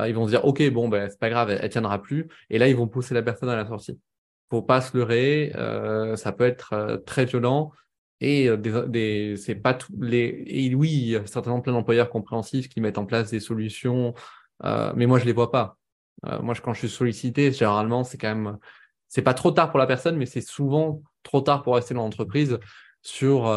ils 0.07 0.13
vont 0.13 0.25
se 0.25 0.31
dire 0.31 0.45
ok 0.45 0.69
bon 0.71 0.89
ben 0.89 1.09
c'est 1.09 1.19
pas 1.19 1.29
grave 1.29 1.49
elle, 1.49 1.69
tiendra 1.69 2.01
plus. 2.01 2.27
Et 2.49 2.57
là 2.57 2.67
ils 2.67 2.75
vont 2.75 2.87
pousser 2.87 3.13
la 3.13 3.21
personne 3.21 3.49
à 3.49 3.55
la 3.55 3.65
sortie. 3.65 3.99
Faut 4.49 4.61
pas 4.61 4.81
se 4.81 4.95
leurrer 4.97 5.51
euh, 5.55 6.15
ça 6.15 6.31
peut 6.31 6.45
être 6.45 6.73
euh, 6.73 6.97
très 6.97 7.25
violent. 7.25 7.71
Et 8.21 8.49
des, 8.57 9.35
c'est 9.35 9.55
pas 9.55 9.73
tous 9.73 9.93
les 9.99 10.43
et 10.47 10.73
oui 10.73 10.89
il 10.89 11.09
y 11.09 11.15
a 11.17 11.25
certainement 11.27 11.59
plein 11.59 11.73
d'employeurs 11.73 12.09
compréhensifs 12.09 12.69
qui 12.69 12.79
mettent 12.79 12.97
en 12.97 13.05
place 13.05 13.29
des 13.31 13.41
solutions 13.41 14.13
mais 14.63 15.05
moi 15.05 15.19
je 15.19 15.25
les 15.25 15.33
vois 15.33 15.51
pas. 15.51 15.77
Moi 16.41 16.55
quand 16.63 16.73
je 16.73 16.79
suis 16.79 16.89
sollicité 16.89 17.51
généralement 17.51 18.05
c'est 18.05 18.17
quand 18.17 18.33
même 18.33 18.57
c'est 19.09 19.21
pas 19.21 19.33
trop 19.33 19.51
tard 19.51 19.69
pour 19.69 19.79
la 19.79 19.85
personne 19.85 20.15
mais 20.15 20.25
c'est 20.25 20.39
souvent 20.39 21.01
trop 21.23 21.41
tard 21.41 21.61
pour 21.61 21.75
rester 21.75 21.93
dans 21.93 22.03
l'entreprise 22.03 22.57
sur 23.01 23.53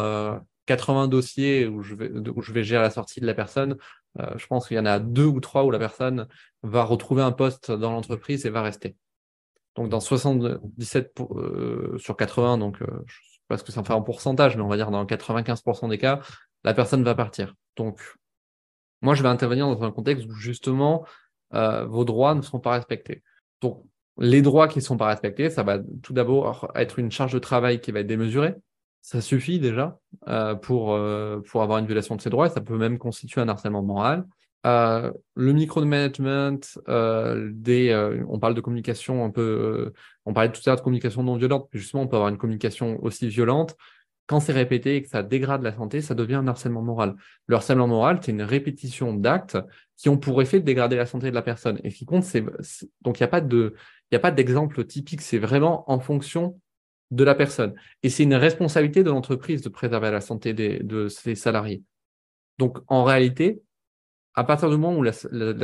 80 0.65 1.07
dossiers 1.07 1.65
où 1.65 1.81
je 1.81 1.95
vais 1.95 2.11
où 2.11 2.41
je 2.41 2.51
vais 2.51 2.63
gérer 2.63 2.83
la 2.83 2.91
sortie 2.91 3.21
de 3.21 3.25
la 3.25 3.33
personne 3.33 3.77
euh, 4.19 4.37
je 4.37 4.47
pense 4.47 4.67
qu'il 4.67 4.77
y 4.77 4.79
en 4.79 4.85
a 4.85 4.99
deux 4.99 5.25
ou 5.25 5.39
trois 5.39 5.63
où 5.63 5.71
la 5.71 5.79
personne 5.79 6.27
va 6.63 6.83
retrouver 6.83 7.21
un 7.21 7.31
poste 7.31 7.71
dans 7.71 7.91
l'entreprise 7.91 8.45
et 8.45 8.49
va 8.49 8.61
rester. 8.61 8.95
Donc 9.75 9.89
dans 9.89 9.99
77 9.99 11.13
euh, 11.19 11.97
sur 11.97 12.17
80, 12.17 12.57
donc 12.57 12.81
euh, 12.81 12.85
je 12.87 12.91
ne 12.91 13.03
sais 13.03 13.39
pas 13.47 13.57
ce 13.57 13.63
que 13.63 13.71
ça 13.71 13.83
fait 13.83 13.93
en 13.93 14.01
pourcentage, 14.01 14.57
mais 14.57 14.63
on 14.63 14.67
va 14.67 14.77
dire 14.77 14.91
dans 14.91 15.05
95% 15.05 15.89
des 15.89 15.97
cas, 15.97 16.21
la 16.63 16.73
personne 16.73 17.03
va 17.03 17.15
partir. 17.15 17.55
Donc 17.75 18.01
moi, 19.01 19.13
je 19.13 19.23
vais 19.23 19.29
intervenir 19.29 19.67
dans 19.67 19.83
un 19.83 19.91
contexte 19.91 20.25
où 20.27 20.33
justement 20.33 21.05
vos 21.51 22.05
droits 22.05 22.35
ne 22.35 22.41
seront 22.41 22.59
pas 22.59 22.73
respectés. 22.73 23.23
Donc 23.61 23.83
les 24.19 24.41
droits 24.41 24.67
qui 24.67 24.79
ne 24.79 24.83
sont 24.83 24.97
pas 24.97 25.07
respectés, 25.07 25.49
ça 25.49 25.63
va 25.63 25.79
tout 26.03 26.13
d'abord 26.13 26.71
être 26.75 26.99
une 26.99 27.11
charge 27.11 27.33
de 27.33 27.39
travail 27.39 27.79
qui 27.79 27.91
va 27.91 28.01
être 28.01 28.07
démesurée, 28.07 28.55
ça 29.01 29.21
suffit 29.21 29.59
déjà 29.59 29.99
euh, 30.27 30.55
pour, 30.55 30.93
euh, 30.93 31.39
pour 31.49 31.63
avoir 31.63 31.79
une 31.79 31.85
violation 31.85 32.15
de 32.15 32.21
ses 32.21 32.29
droits. 32.29 32.49
Ça 32.49 32.61
peut 32.61 32.77
même 32.77 32.97
constituer 32.97 33.41
un 33.41 33.49
harcèlement 33.49 33.81
moral. 33.83 34.25
Euh, 34.65 35.11
le 35.35 35.53
micromanagement, 35.53 36.59
euh, 36.89 37.49
des, 37.53 37.89
euh, 37.89 38.23
on 38.27 38.39
parle 38.39 38.55
de 38.55 38.61
communication 38.61 39.23
un 39.23 39.29
peu, 39.29 39.93
on 40.25 40.33
parlait 40.33 40.51
tout 40.51 40.61
à 40.65 40.69
l'heure 40.71 40.75
de 40.77 40.81
communication 40.81 41.23
non 41.23 41.37
violente, 41.37 41.69
mais 41.73 41.79
justement, 41.79 42.03
on 42.03 42.07
peut 42.07 42.17
avoir 42.17 42.29
une 42.29 42.37
communication 42.37 43.01
aussi 43.01 43.27
violente. 43.29 43.75
quand 44.27 44.39
c'est 44.39 44.53
répété 44.53 44.97
et 44.97 45.01
que 45.01 45.09
ça 45.09 45.23
dégrade 45.23 45.63
la 45.63 45.73
santé, 45.73 46.01
ça 46.01 46.13
devient 46.13 46.35
un 46.35 46.47
harcèlement 46.47 46.83
moral. 46.83 47.15
Le 47.47 47.55
harcèlement 47.55 47.87
moral, 47.87 48.19
c'est 48.21 48.31
une 48.31 48.43
répétition 48.43 49.13
d'actes 49.15 49.57
qui 49.97 50.07
ont 50.07 50.17
pour 50.19 50.39
effet 50.41 50.59
de 50.59 50.65
dégrader 50.65 50.95
la 50.95 51.07
santé 51.07 51.31
de 51.31 51.35
la 51.35 51.41
personne. 51.41 51.79
Et 51.83 51.89
ce 51.89 51.97
qui 51.97 52.05
compte, 52.05 52.23
c'est 52.23 52.45
donc 53.01 53.19
il 53.19 53.23
n'y 53.23 53.25
a 53.25 53.27
pas 53.27 53.41
de, 53.41 53.73
il 54.11 54.15
a 54.15 54.19
pas 54.19 54.31
d'exemple 54.31 54.85
typique. 54.85 55.21
C'est 55.21 55.39
vraiment 55.39 55.89
en 55.91 55.99
fonction 55.99 56.59
de 57.11 57.23
la 57.23 57.35
personne. 57.35 57.73
Et 58.03 58.09
c'est 58.09 58.23
une 58.23 58.35
responsabilité 58.35 59.03
de 59.03 59.09
l'entreprise 59.09 59.61
de 59.61 59.69
préserver 59.69 60.11
la 60.11 60.21
santé 60.21 60.53
de 60.53 61.07
ses 61.07 61.35
salariés. 61.35 61.83
Donc 62.59 62.79
en 62.87 63.03
réalité, 63.03 63.61
à 64.35 64.43
partir 64.43 64.69
du 64.69 64.77
moment 64.77 64.97
où 64.97 65.03
la, 65.03 65.13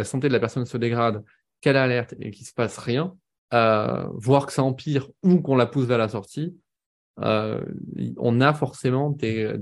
santé 0.04 0.28
de 0.28 0.34
la 0.34 0.40
personne 0.40 0.66
se 0.66 0.78
dégrade, 0.78 1.24
qu'elle 1.62 1.78
alerte 1.78 2.16
et 2.20 2.32
qu'il 2.32 2.46
se 2.46 2.54
passe 2.54 2.78
rien, 2.78 3.16
euh, 3.54 4.08
voir 4.14 4.48
que 4.48 4.54
ça 4.54 4.64
empire 4.64 5.10
ou 5.24 5.42
qu'on 5.42 5.56
la 5.56 5.66
pousse 5.66 5.86
vers 5.86 5.98
la 5.98 6.10
sortie, 6.10 6.58
euh, 7.20 7.64
on 8.18 8.42
a 8.42 8.54
forcément 8.54 9.12
des, 9.12 9.58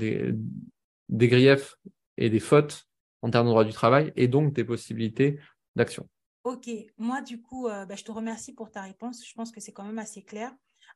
des, 1.10 1.28
griefs 1.28 1.76
et 2.18 2.30
des 2.30 2.40
fautes 2.40 2.88
en 3.22 3.30
termes 3.30 3.46
de 3.46 3.52
droit 3.52 3.64
du 3.64 3.74
travail 3.74 4.12
et 4.16 4.28
donc 4.28 4.54
des 4.54 4.64
possibilités 4.64 5.40
d'action. 5.76 6.08
Ok, 6.44 6.70
moi 6.98 7.22
du 7.22 7.42
coup, 7.42 7.68
euh, 7.68 7.86
bah, 7.86 7.96
je 7.96 8.04
te 8.04 8.12
remercie 8.12 8.54
pour 8.54 8.72
ta 8.72 8.82
réponse. 8.82 9.26
Je 9.26 9.34
pense 9.34 9.52
que 9.52 9.60
c'est 9.62 9.72
quand 9.72 9.86
même 9.86 10.00
assez 10.00 10.24
clair. 10.24 10.52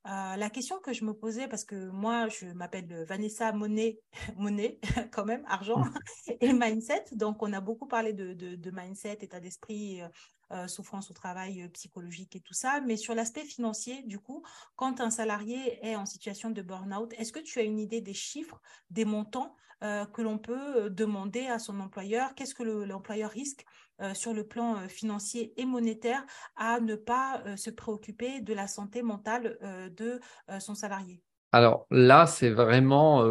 Euh, 0.06 0.36
la 0.38 0.50
question 0.50 0.80
que 0.80 0.94
je 0.94 1.04
me 1.04 1.14
posais, 1.14 1.48
parce 1.48 1.66
que 1.66 1.90
moi, 1.90 2.30
je 2.30 2.46
m'appelle 2.48 3.04
Vanessa 3.08 3.52
Monet, 3.52 4.00
Monet 4.38 4.80
quand 5.12 5.26
même, 5.26 5.44
argent 5.48 5.80
mmh. 5.80 6.32
et 6.42 6.54
mindset. 6.54 7.06
Donc, 7.14 7.44
on 7.44 7.52
a 7.54 7.60
beaucoup 7.60 7.88
parlé 7.88 8.14
de, 8.14 8.34
de, 8.34 8.72
mindset, 8.72 9.18
état 9.22 9.40
d'esprit, 9.40 10.02
euh, 10.02 10.08
euh, 10.52 10.68
souffrance 10.68 11.12
au 11.12 11.14
travail, 11.14 11.68
psychologique 11.70 12.36
et 12.36 12.40
tout 12.40 12.54
ça. 12.54 12.80
Mais 12.82 12.96
sur 12.96 13.16
l'aspect 13.16 13.44
financier, 13.44 14.04
du 14.04 14.20
coup, 14.20 14.44
quand 14.76 15.02
un 15.02 15.10
salarié 15.10 15.86
est 15.86 15.96
en 15.96 16.06
situation 16.06 16.52
de 16.52 16.62
burn-out, 16.62 17.14
est-ce 17.18 17.34
que 17.34 17.40
tu 17.40 17.60
as 17.60 17.64
une 17.64 17.80
idée 17.80 18.02
des 18.02 18.14
chiffres, 18.14 18.62
des 18.90 19.06
montants 19.06 19.56
que 19.82 20.22
l'on 20.24 20.40
peut 20.40 20.90
demander 20.90 21.48
à 21.48 21.60
son 21.60 21.80
employeur? 21.82 22.34
Qu'est-ce 22.34 22.56
que 22.56 22.64
l'employeur 22.64 23.30
risque 23.30 23.66
euh, 24.02 24.14
sur 24.14 24.34
le 24.34 24.44
plan 24.44 24.76
euh, 24.76 24.88
financier 24.88 25.54
et 25.58 25.66
monétaire 25.66 26.24
à 26.56 26.80
ne 26.80 26.96
pas 26.96 27.42
euh, 27.46 27.56
se 27.56 27.70
préoccuper 27.72 28.42
de 28.42 28.54
la 28.54 28.68
santé 28.68 29.02
mentale 29.02 29.58
de 29.96 30.20
son 30.60 30.76
salarié 30.76 31.22
Alors 31.52 31.88
là, 31.90 32.28
c'est 32.28 32.50
vraiment 32.50 33.28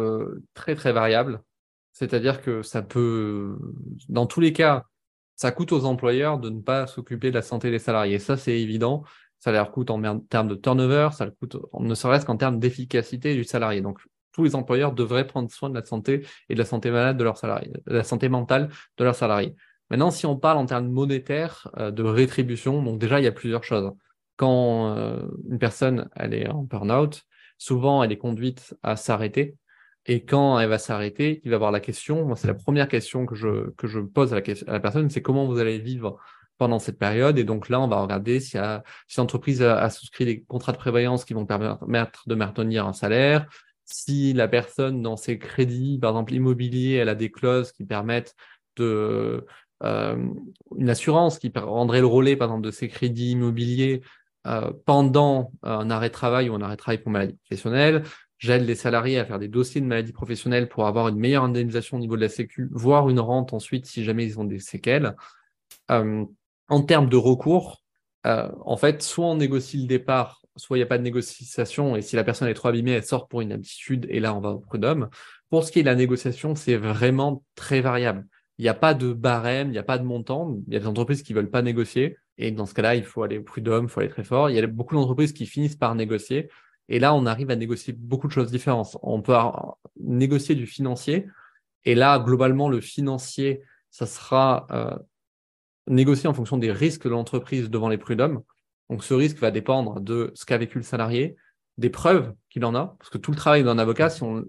très, 0.53 0.75
très 0.75 0.91
variable. 0.91 1.41
C'est-à-dire 1.93 2.41
que 2.41 2.61
ça 2.61 2.81
peut, 2.81 3.57
dans 4.09 4.25
tous 4.25 4.39
les 4.39 4.53
cas, 4.53 4.83
ça 5.35 5.51
coûte 5.51 5.71
aux 5.71 5.85
employeurs 5.85 6.39
de 6.39 6.49
ne 6.49 6.61
pas 6.61 6.87
s'occuper 6.87 7.29
de 7.29 7.35
la 7.35 7.41
santé 7.41 7.71
des 7.71 7.79
salariés. 7.79 8.19
Ça, 8.19 8.37
c'est 8.37 8.59
évident. 8.59 9.03
Ça 9.39 9.51
leur 9.51 9.71
coûte 9.71 9.89
en 9.89 10.19
termes 10.19 10.47
de 10.47 10.55
turnover, 10.55 11.09
ça 11.13 11.25
leur 11.25 11.37
coûte 11.37 11.57
ne 11.79 11.95
serait-ce 11.95 12.25
qu'en 12.25 12.37
termes 12.37 12.59
d'efficacité 12.59 13.35
du 13.35 13.43
salarié. 13.43 13.81
Donc, 13.81 13.99
tous 14.31 14.43
les 14.43 14.55
employeurs 14.55 14.93
devraient 14.93 15.25
prendre 15.25 15.49
soin 15.51 15.69
de 15.69 15.75
la 15.75 15.83
santé 15.83 16.25
et 16.49 16.53
de 16.53 16.59
la 16.59 16.65
santé 16.65 16.91
malade 16.91 17.17
de 17.17 17.23
leurs 17.23 17.37
salariés, 17.37 17.71
de 17.85 17.93
la 17.93 18.03
santé 18.03 18.29
mentale 18.29 18.69
de 18.97 19.03
leurs 19.03 19.15
salariés. 19.15 19.55
Maintenant, 19.89 20.11
si 20.11 20.25
on 20.25 20.37
parle 20.37 20.57
en 20.57 20.65
termes 20.65 20.89
monétaires 20.89 21.69
euh, 21.77 21.91
de 21.91 22.03
rétribution, 22.03 22.81
donc 22.83 22.99
déjà, 22.99 23.19
il 23.19 23.23
y 23.23 23.27
a 23.27 23.31
plusieurs 23.31 23.63
choses. 23.63 23.91
Quand 24.35 24.95
euh, 24.95 25.27
une 25.49 25.59
personne 25.59 26.09
elle 26.15 26.33
est 26.33 26.47
en 26.47 26.63
burn-out, 26.63 27.23
souvent, 27.57 28.03
elle 28.03 28.11
est 28.11 28.17
conduite 28.17 28.75
à 28.83 28.95
s'arrêter. 28.95 29.55
Et 30.05 30.23
quand 30.23 30.59
elle 30.59 30.69
va 30.69 30.77
s'arrêter, 30.77 31.41
il 31.43 31.49
va 31.49 31.55
avoir 31.55 31.71
la 31.71 31.79
question, 31.79 32.25
moi, 32.25 32.35
c'est 32.35 32.47
la 32.47 32.53
première 32.53 32.87
question 32.87 33.25
que 33.25 33.35
je, 33.35 33.71
que 33.71 33.87
je 33.87 33.99
pose 33.99 34.33
à 34.33 34.39
la, 34.39 34.41
à 34.67 34.71
la 34.73 34.79
personne, 34.79 35.09
c'est 35.09 35.21
comment 35.21 35.45
vous 35.45 35.59
allez 35.59 35.79
vivre 35.79 36.17
pendant 36.57 36.79
cette 36.79 36.97
période? 36.97 37.37
Et 37.37 37.43
donc 37.43 37.67
là, 37.69 37.79
on 37.81 37.87
va 37.87 38.01
regarder 38.01 38.39
si, 38.39 38.57
si 39.07 39.19
l'entreprise 39.19 39.61
a, 39.61 39.81
a, 39.81 39.89
souscrit 39.89 40.25
des 40.25 40.43
contrats 40.43 40.71
de 40.71 40.77
prévoyance 40.77 41.25
qui 41.25 41.33
vont 41.33 41.45
permettre 41.45 42.23
de 42.27 42.35
maintenir 42.35 42.87
un 42.87 42.93
salaire, 42.93 43.47
si 43.83 44.33
la 44.33 44.47
personne, 44.47 45.01
dans 45.01 45.17
ses 45.17 45.39
crédits, 45.39 45.97
par 45.99 46.11
exemple 46.11 46.33
immobilier, 46.33 46.95
elle 46.95 47.09
a 47.09 47.15
des 47.15 47.31
clauses 47.31 47.71
qui 47.71 47.85
permettent 47.85 48.35
de, 48.75 49.45
une 49.81 50.89
assurance 50.89 51.39
qui 51.39 51.51
rendrait 51.55 51.99
le 51.99 52.07
relais, 52.07 52.35
par 52.35 52.47
exemple, 52.47 52.65
de 52.65 52.71
ces 52.71 52.87
crédits 52.87 53.31
immobiliers 53.31 54.01
euh, 54.47 54.71
pendant 54.85 55.51
un 55.63 55.89
arrêt 55.89 56.07
de 56.07 56.13
travail 56.13 56.49
ou 56.49 56.55
un 56.55 56.61
arrêt 56.61 56.75
de 56.75 56.79
travail 56.79 56.99
pour 56.99 57.11
maladie 57.11 57.35
professionnelle. 57.35 58.03
J'aide 58.37 58.65
les 58.65 58.75
salariés 58.75 59.19
à 59.19 59.25
faire 59.25 59.39
des 59.39 59.47
dossiers 59.47 59.81
de 59.81 59.85
maladie 59.85 60.13
professionnelle 60.13 60.69
pour 60.69 60.87
avoir 60.87 61.07
une 61.09 61.17
meilleure 61.17 61.43
indemnisation 61.43 61.97
au 61.97 61.99
niveau 61.99 62.15
de 62.15 62.21
la 62.21 62.29
Sécu, 62.29 62.69
voire 62.71 63.09
une 63.09 63.19
rente 63.19 63.53
ensuite 63.53 63.87
si 63.87 64.03
jamais 64.03 64.25
ils 64.25 64.39
ont 64.39 64.45
des 64.45 64.59
séquelles. 64.59 65.15
Euh, 65.91 66.23
en 66.69 66.81
termes 66.81 67.09
de 67.09 67.17
recours, 67.17 67.83
en 68.25 68.75
fait, 68.75 69.01
soit 69.03 69.25
on 69.25 69.35
négocie 69.35 69.77
le 69.77 69.87
départ, 69.87 70.41
soit 70.57 70.75
il 70.77 70.81
n'y 70.81 70.83
a 70.83 70.87
pas 70.87 70.97
de 70.97 71.03
négociation, 71.03 71.95
et 71.95 72.01
si 72.01 72.17
la 72.17 72.25
personne 72.25 72.49
est 72.49 72.53
trop 72.53 72.67
abîmée, 72.67 72.91
elle 72.91 73.05
sort 73.05 73.29
pour 73.29 73.39
une 73.39 73.53
aptitude, 73.53 74.05
et 74.09 74.19
là, 74.19 74.35
on 74.35 74.41
va 74.41 74.49
au 74.49 74.59
prud'homme. 74.59 75.09
Pour 75.49 75.63
ce 75.63 75.71
qui 75.71 75.79
est 75.79 75.83
de 75.83 75.87
la 75.87 75.95
négociation, 75.95 76.53
c'est 76.55 76.75
vraiment 76.75 77.43
très 77.55 77.79
variable. 77.79 78.27
Il 78.57 78.63
n'y 78.63 78.69
a 78.69 78.73
pas 78.73 78.93
de 78.93 79.13
barème, 79.13 79.69
il 79.69 79.71
n'y 79.71 79.77
a 79.77 79.83
pas 79.83 79.97
de 79.97 80.03
montant. 80.03 80.57
Il 80.67 80.73
y 80.73 80.77
a 80.77 80.79
des 80.79 80.87
entreprises 80.87 81.21
qui 81.21 81.33
ne 81.33 81.39
veulent 81.39 81.51
pas 81.51 81.61
négocier. 81.61 82.17
Et 82.37 82.51
dans 82.51 82.65
ce 82.65 82.73
cas-là, 82.73 82.95
il 82.95 83.03
faut 83.03 83.23
aller 83.23 83.37
au 83.37 83.43
prud'homme, 83.43 83.85
il 83.85 83.89
faut 83.89 83.99
aller 83.99 84.09
très 84.09 84.23
fort. 84.23 84.49
Il 84.49 84.55
y 84.55 84.59
a 84.59 84.67
beaucoup 84.67 84.95
d'entreprises 84.95 85.33
qui 85.33 85.45
finissent 85.45 85.75
par 85.75 85.93
négocier. 85.95 86.49
Et 86.89 86.99
là, 86.99 87.13
on 87.13 87.25
arrive 87.25 87.49
à 87.51 87.55
négocier 87.55 87.93
beaucoup 87.93 88.27
de 88.27 88.31
choses 88.31 88.51
différentes. 88.51 88.97
On 89.01 89.21
peut 89.21 89.35
négocier 89.99 90.55
du 90.55 90.65
financier. 90.65 91.27
Et 91.85 91.95
là, 91.95 92.19
globalement, 92.19 92.69
le 92.69 92.81
financier, 92.81 93.61
ça 93.91 94.05
sera 94.05 94.67
euh, 94.71 94.97
négocié 95.87 96.27
en 96.27 96.33
fonction 96.33 96.57
des 96.57 96.71
risques 96.71 97.05
de 97.05 97.09
l'entreprise 97.09 97.69
devant 97.69 97.89
les 97.89 97.97
prud'hommes. 97.97 98.41
Donc, 98.89 99.03
ce 99.03 99.13
risque 99.13 99.37
va 99.37 99.51
dépendre 99.51 99.99
de 99.99 100.31
ce 100.33 100.45
qu'a 100.45 100.57
vécu 100.57 100.77
le 100.77 100.83
salarié, 100.83 101.35
des 101.77 101.89
preuves 101.89 102.33
qu'il 102.49 102.63
en 102.65 102.73
a. 102.73 102.95
Parce 102.99 103.09
que 103.09 103.17
tout 103.17 103.31
le 103.31 103.37
travail 103.37 103.63
d'un 103.63 103.77
avocat, 103.77 104.09
si 104.09 104.23
on 104.23 104.45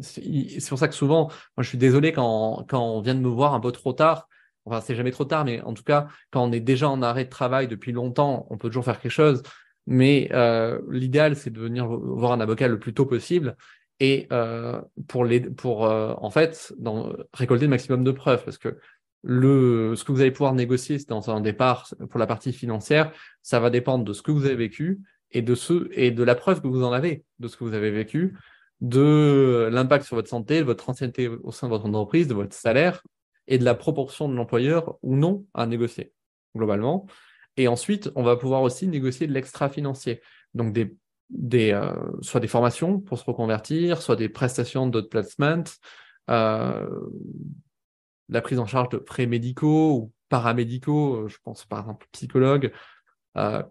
c'est 0.00 0.68
pour 0.68 0.78
ça 0.78 0.88
que 0.88 0.94
souvent, 0.94 1.28
moi, 1.56 1.62
je 1.62 1.68
suis 1.68 1.78
désolé 1.78 2.12
quand, 2.12 2.64
quand 2.68 2.82
on 2.82 3.00
vient 3.00 3.14
de 3.14 3.20
me 3.20 3.28
voir 3.28 3.54
un 3.54 3.60
peu 3.60 3.72
trop 3.72 3.92
tard. 3.92 4.28
Enfin, 4.64 4.80
c'est 4.80 4.94
jamais 4.94 5.10
trop 5.10 5.24
tard, 5.24 5.44
mais 5.44 5.60
en 5.62 5.72
tout 5.74 5.82
cas, 5.82 6.08
quand 6.30 6.44
on 6.44 6.52
est 6.52 6.60
déjà 6.60 6.88
en 6.88 7.00
arrêt 7.02 7.24
de 7.24 7.30
travail 7.30 7.68
depuis 7.68 7.92
longtemps, 7.92 8.46
on 8.50 8.58
peut 8.58 8.68
toujours 8.68 8.84
faire 8.84 9.00
quelque 9.00 9.10
chose. 9.10 9.42
Mais 9.86 10.28
euh, 10.32 10.80
l'idéal, 10.90 11.34
c'est 11.34 11.50
de 11.50 11.60
venir 11.60 11.86
voir 11.88 12.32
un 12.32 12.40
avocat 12.40 12.68
le 12.68 12.78
plus 12.78 12.92
tôt 12.92 13.06
possible 13.06 13.56
et 14.00 14.28
euh, 14.32 14.80
pour, 15.08 15.24
les, 15.24 15.40
pour 15.40 15.86
euh, 15.86 16.14
en 16.18 16.30
fait 16.30 16.74
récolter 17.32 17.64
le 17.64 17.70
maximum 17.70 18.04
de 18.04 18.10
preuves. 18.10 18.44
Parce 18.44 18.58
que 18.58 18.78
le, 19.22 19.94
ce 19.96 20.04
que 20.04 20.12
vous 20.12 20.20
allez 20.20 20.30
pouvoir 20.30 20.54
négocier 20.54 20.98
dans 21.08 21.30
un 21.30 21.40
départ 21.40 21.88
pour 22.10 22.20
la 22.20 22.26
partie 22.26 22.52
financière, 22.52 23.12
ça 23.42 23.60
va 23.60 23.70
dépendre 23.70 24.04
de 24.04 24.12
ce 24.12 24.20
que 24.20 24.30
vous 24.30 24.44
avez 24.44 24.56
vécu 24.56 25.00
et 25.30 25.42
de, 25.42 25.54
ce, 25.54 25.88
et 25.92 26.10
de 26.10 26.22
la 26.22 26.34
preuve 26.34 26.60
que 26.60 26.68
vous 26.68 26.84
en 26.84 26.92
avez 26.92 27.24
de 27.38 27.48
ce 27.48 27.56
que 27.56 27.64
vous 27.64 27.74
avez 27.74 27.90
vécu 27.90 28.36
de 28.80 29.68
l'impact 29.72 30.04
sur 30.04 30.16
votre 30.16 30.28
santé, 30.28 30.60
de 30.60 30.64
votre 30.64 30.88
ancienneté 30.88 31.28
au 31.28 31.50
sein 31.50 31.66
de 31.66 31.72
votre 31.72 31.86
entreprise, 31.86 32.28
de 32.28 32.34
votre 32.34 32.54
salaire 32.54 33.02
et 33.46 33.58
de 33.58 33.64
la 33.64 33.74
proportion 33.74 34.28
de 34.28 34.34
l'employeur 34.34 34.98
ou 35.02 35.16
non 35.16 35.46
à 35.54 35.66
négocier 35.66 36.12
globalement. 36.56 37.06
Et 37.56 37.66
ensuite, 37.68 38.10
on 38.14 38.22
va 38.22 38.36
pouvoir 38.36 38.62
aussi 38.62 38.86
négocier 38.86 39.26
de 39.26 39.32
l'extra-financier. 39.32 40.20
Donc, 40.54 40.72
des, 40.72 40.96
des, 41.30 41.72
euh, 41.72 41.92
soit 42.20 42.40
des 42.40 42.46
formations 42.46 43.00
pour 43.00 43.18
se 43.18 43.24
reconvertir, 43.24 44.00
soit 44.00 44.16
des 44.16 44.28
prestations 44.28 44.86
d'autres 44.86 45.08
placement, 45.08 45.64
euh, 46.30 46.88
la 48.28 48.40
prise 48.40 48.58
en 48.58 48.66
charge 48.66 48.90
de 48.90 49.02
frais 49.04 49.26
médicaux 49.26 49.94
ou 49.94 50.12
paramédicaux, 50.28 51.26
je 51.28 51.38
pense 51.42 51.64
par 51.64 51.80
exemple 51.80 52.06
psychologue, 52.12 52.72
euh, 53.38 53.62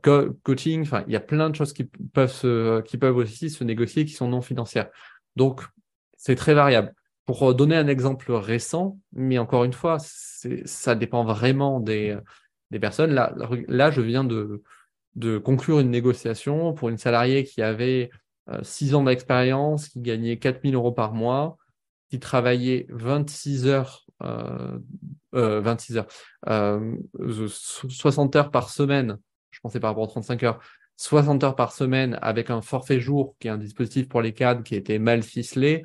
coaching, 0.43 0.82
enfin, 0.84 1.03
il 1.08 1.13
y 1.13 1.15
a 1.15 1.19
plein 1.19 1.49
de 1.49 1.56
choses 1.56 1.73
qui 1.73 1.84
peuvent, 1.84 2.32
se, 2.32 2.82
qui 2.82 2.97
peuvent 2.97 3.17
aussi 3.17 3.49
se 3.49 3.63
négocier 3.63 4.06
qui 4.06 4.13
sont 4.13 4.30
non 4.30 4.41
financières. 4.41 4.89
Donc, 5.36 5.62
c'est 6.15 6.36
très 6.36 6.53
variable. 6.53 6.93
Pour 7.25 7.53
donner 7.53 7.75
un 7.75 7.88
exemple 7.88 8.32
récent, 8.32 8.97
mais 9.12 9.38
encore 9.38 9.65
une 9.65 9.73
fois, 9.73 9.97
ça 9.99 10.95
dépend 10.95 11.25
vraiment 11.25 11.82
des, 11.82 12.17
des 12.71 12.80
personnes. 12.80 13.12
Là, 13.12 13.36
là, 13.67 13.91
je 13.91 14.01
viens 14.01 14.23
de, 14.23 14.63
de 15.15 15.38
conclure 15.38 15.80
une 15.80 15.91
négociation 15.91 16.73
pour 16.73 16.88
une 16.88 16.97
salariée 16.97 17.43
qui 17.43 17.62
avait 17.62 18.10
6 18.62 18.93
euh, 18.93 18.97
ans 18.97 19.03
d'expérience, 19.03 19.89
qui 19.89 19.99
gagnait 19.99 20.38
4000 20.38 20.75
euros 20.75 20.93
par 20.93 21.13
mois, 21.13 21.58
qui 22.10 22.19
travaillait 22.19 22.86
26 22.89 23.67
heures, 23.67 24.06
euh, 24.23 24.80
26 25.34 25.97
heures, 25.97 26.08
60 27.89 28.36
heures 28.38 28.51
par 28.51 28.69
semaine 28.69 29.17
je 29.58 29.62
pensais 29.62 29.80
par 29.80 29.89
rapport 29.89 30.04
aux 30.04 30.08
35 30.08 30.43
heures, 30.43 30.60
60 30.98 31.43
heures 31.43 31.56
par 31.56 31.72
semaine 31.72 32.20
avec 32.22 32.52
un 32.52 32.62
forfait 32.62 33.00
jour, 33.00 33.36
qui 33.39 33.48
est 33.48 33.52
un 33.52 33.58
dispositif 33.58 34.08
pour 34.08 34.22
les 34.22 34.34
cadres 34.34 34.63
qui 34.63 34.76
était 34.76 35.00
mal 35.00 35.24
ficelé, 35.24 35.84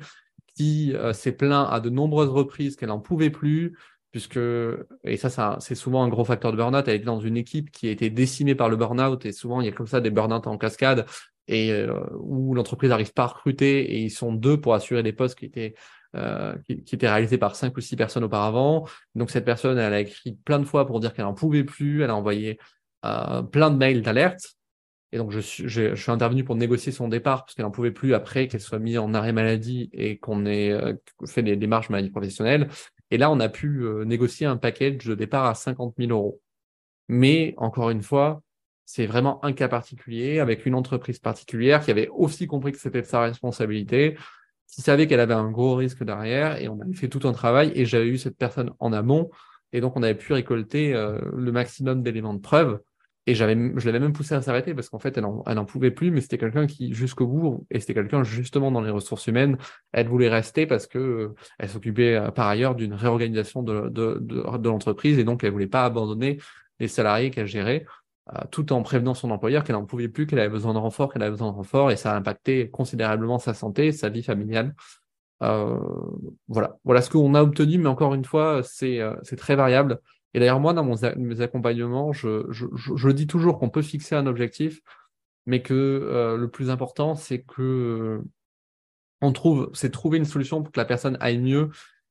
qui 0.55 0.93
euh, 0.93 1.11
s'est 1.11 1.31
plaint 1.31 1.67
à 1.71 1.79
de 1.79 1.89
nombreuses 1.89 2.29
reprises 2.29 2.75
qu'elle 2.75 2.89
n'en 2.89 2.99
pouvait 2.99 3.31
plus, 3.31 3.75
puisque, 4.11 4.39
et 5.03 5.17
ça, 5.17 5.57
c'est 5.59 5.73
souvent 5.73 6.03
un 6.03 6.07
gros 6.07 6.23
facteur 6.23 6.51
de 6.51 6.57
burn-out, 6.57 6.87
elle 6.87 6.97
était 6.97 7.05
dans 7.05 7.19
une 7.19 7.35
équipe 7.35 7.71
qui 7.71 7.87
a 7.87 7.91
été 7.91 8.11
décimée 8.11 8.53
par 8.53 8.69
le 8.69 8.75
burn-out, 8.75 9.25
et 9.25 9.31
souvent 9.31 9.59
il 9.59 9.65
y 9.65 9.69
a 9.69 9.71
comme 9.71 9.87
ça 9.87 10.01
des 10.01 10.11
burn-out 10.11 10.45
en 10.45 10.59
cascade, 10.59 11.05
et 11.47 11.71
euh, 11.71 11.99
où 12.19 12.53
l'entreprise 12.53 12.91
n'arrive 12.91 13.11
pas 13.11 13.23
à 13.23 13.27
recruter, 13.27 13.95
et 13.95 14.03
ils 14.03 14.11
sont 14.11 14.33
deux 14.33 14.61
pour 14.61 14.75
assurer 14.75 15.01
des 15.01 15.13
postes 15.13 15.39
qui 15.39 15.45
étaient 15.45 15.73
euh, 16.15 16.55
qui, 16.67 16.83
qui, 16.83 16.93
était 16.93 17.37
par 17.39 17.55
cinq 17.55 17.75
ou 17.75 17.81
six 17.81 17.95
personnes 17.95 18.23
auparavant. 18.23 18.87
Donc 19.15 19.31
cette 19.31 19.45
personne, 19.45 19.79
elle 19.79 19.93
a 19.93 19.99
écrit 19.99 20.33
plein 20.45 20.59
de 20.59 20.65
fois 20.65 20.85
pour 20.85 20.99
dire 20.99 21.11
qu'elle 21.11 21.25
n'en 21.25 21.33
pouvait 21.33 21.63
plus, 21.63 22.03
elle 22.03 22.11
a 22.11 22.15
envoyé 22.15 22.59
plein 23.51 23.69
de 23.69 23.77
mails 23.77 24.01
d'alerte. 24.01 24.55
Et 25.13 25.17
donc, 25.17 25.31
je 25.31 25.39
suis, 25.39 25.69
je, 25.69 26.11
intervenu 26.11 26.43
pour 26.43 26.55
négocier 26.55 26.91
son 26.91 27.07
départ 27.07 27.45
parce 27.45 27.53
qu'elle 27.53 27.65
n'en 27.65 27.71
pouvait 27.71 27.91
plus 27.91 28.15
après 28.15 28.47
qu'elle 28.47 28.61
soit 28.61 28.79
mise 28.79 28.97
en 28.97 29.13
arrêt 29.13 29.31
maladie 29.31 29.91
et 29.93 30.17
qu'on 30.17 30.47
ait 30.47 30.71
euh, 30.71 30.95
fait 31.27 31.43
des 31.43 31.55
démarches 31.55 31.91
maladie 31.91 32.09
professionnelle. 32.09 32.67
Et 33.11 33.19
là, 33.19 33.29
on 33.29 33.39
a 33.39 33.47
pu 33.47 33.83
euh, 33.83 34.05
négocier 34.05 34.47
un 34.47 34.57
package 34.57 35.05
de 35.05 35.13
départ 35.13 35.45
à 35.45 35.53
50 35.53 35.93
000 35.99 36.09
euros. 36.09 36.41
Mais 37.09 37.53
encore 37.57 37.91
une 37.91 38.01
fois, 38.01 38.41
c'est 38.85 39.05
vraiment 39.05 39.43
un 39.45 39.53
cas 39.53 39.67
particulier 39.67 40.39
avec 40.39 40.65
une 40.65 40.73
entreprise 40.73 41.19
particulière 41.19 41.85
qui 41.85 41.91
avait 41.91 42.07
aussi 42.07 42.47
compris 42.47 42.71
que 42.71 42.79
c'était 42.79 43.03
sa 43.03 43.21
responsabilité, 43.21 44.17
qui 44.67 44.81
savait 44.81 45.05
qu'elle 45.05 45.19
avait 45.19 45.35
un 45.35 45.51
gros 45.51 45.75
risque 45.75 46.03
derrière 46.03 46.59
et 46.59 46.67
on 46.69 46.81
avait 46.81 46.95
fait 46.95 47.07
tout 47.07 47.27
un 47.27 47.33
travail 47.33 47.71
et 47.75 47.85
j'avais 47.85 48.07
eu 48.07 48.17
cette 48.17 48.37
personne 48.37 48.71
en 48.79 48.91
amont 48.91 49.29
et 49.73 49.79
donc 49.79 49.95
on 49.95 50.01
avait 50.01 50.15
pu 50.15 50.33
récolter 50.33 50.95
euh, 50.95 51.19
le 51.35 51.51
maximum 51.51 52.01
d'éléments 52.01 52.33
de 52.33 52.39
preuve 52.39 52.79
et 53.25 53.35
je 53.35 53.45
l'avais 53.45 53.99
même 53.99 54.11
poussé 54.11 54.35
à 54.35 54.41
s'arrêter 54.41 54.73
parce 54.73 54.89
qu'en 54.89 54.99
fait, 54.99 55.17
elle 55.17 55.23
n'en 55.23 55.43
en 55.45 55.65
pouvait 55.65 55.91
plus, 55.91 56.11
mais 56.11 56.19
c'était 56.19 56.37
quelqu'un 56.37 56.67
qui, 56.67 56.93
jusqu'au 56.93 57.25
bout, 57.25 57.65
et 57.71 57.79
c'était 57.79 57.93
quelqu'un 57.93 58.23
justement 58.23 58.69
dans 58.69 58.81
les 58.81 58.91
ressources 58.91 59.27
humaines, 59.27 59.57
elle 59.93 60.09
voulait 60.09 60.27
rester 60.27 60.67
parce 60.67 60.87
que 60.87 60.97
euh, 60.97 61.35
elle 61.57 61.69
s'occupait 61.69 62.15
euh, 62.15 62.31
par 62.31 62.47
ailleurs 62.47 62.75
d'une 62.75 62.93
réorganisation 62.93 63.63
de, 63.63 63.87
de, 63.87 64.17
de, 64.19 64.69
l'entreprise 64.69 65.19
et 65.19 65.23
donc 65.23 65.43
elle 65.43 65.51
voulait 65.51 65.67
pas 65.67 65.85
abandonner 65.85 66.37
les 66.79 66.89
salariés 66.89 67.31
qu'elle 67.31 67.47
gérait, 67.47 67.85
euh, 68.33 68.41
tout 68.51 68.73
en 68.73 68.83
prévenant 68.83 69.13
son 69.13 69.31
employeur 69.31 69.63
qu'elle 69.63 69.77
n'en 69.77 69.85
pouvait 69.85 70.09
plus, 70.09 70.27
qu'elle 70.27 70.39
avait 70.39 70.49
besoin 70.49 70.73
de 70.73 70.79
renfort, 70.79 71.13
qu'elle 71.13 71.21
avait 71.21 71.31
besoin 71.31 71.51
de 71.51 71.55
renfort, 71.55 71.91
et 71.91 71.95
ça 71.95 72.11
a 72.11 72.17
impacté 72.17 72.69
considérablement 72.69 73.39
sa 73.39 73.53
santé, 73.53 73.93
sa 73.93 74.09
vie 74.09 74.23
familiale. 74.23 74.75
Voilà, 76.47 76.77
voilà 76.85 77.01
ce 77.01 77.09
qu'on 77.09 77.35
a 77.35 77.41
obtenu, 77.41 77.77
mais 77.77 77.89
encore 77.89 78.13
une 78.13 78.23
fois, 78.23 78.63
c'est 78.63 79.01
c'est 79.23 79.35
très 79.35 79.57
variable. 79.57 79.99
Et 80.33 80.39
d'ailleurs, 80.39 80.59
moi, 80.59 80.73
dans 80.73 80.83
mes 80.83 81.41
accompagnements, 81.41 82.11
je, 82.11 82.45
je, 82.49 82.65
je, 82.73 83.09
dis 83.09 83.27
toujours 83.27 83.59
qu'on 83.59 83.69
peut 83.69 83.83
fixer 83.83 84.15
un 84.15 84.25
objectif, 84.25 84.81
mais 85.45 85.61
que 85.61 85.73
euh, 85.73 86.37
le 86.37 86.49
plus 86.49 86.69
important, 86.69 87.15
c'est 87.15 87.41
que 87.41 87.61
euh, 87.61 88.23
on 89.21 89.31
trouve, 89.31 89.69
c'est 89.73 89.91
trouver 89.91 90.17
une 90.17 90.25
solution 90.25 90.63
pour 90.63 90.71
que 90.71 90.79
la 90.79 90.85
personne 90.85 91.17
aille 91.19 91.37
mieux 91.37 91.69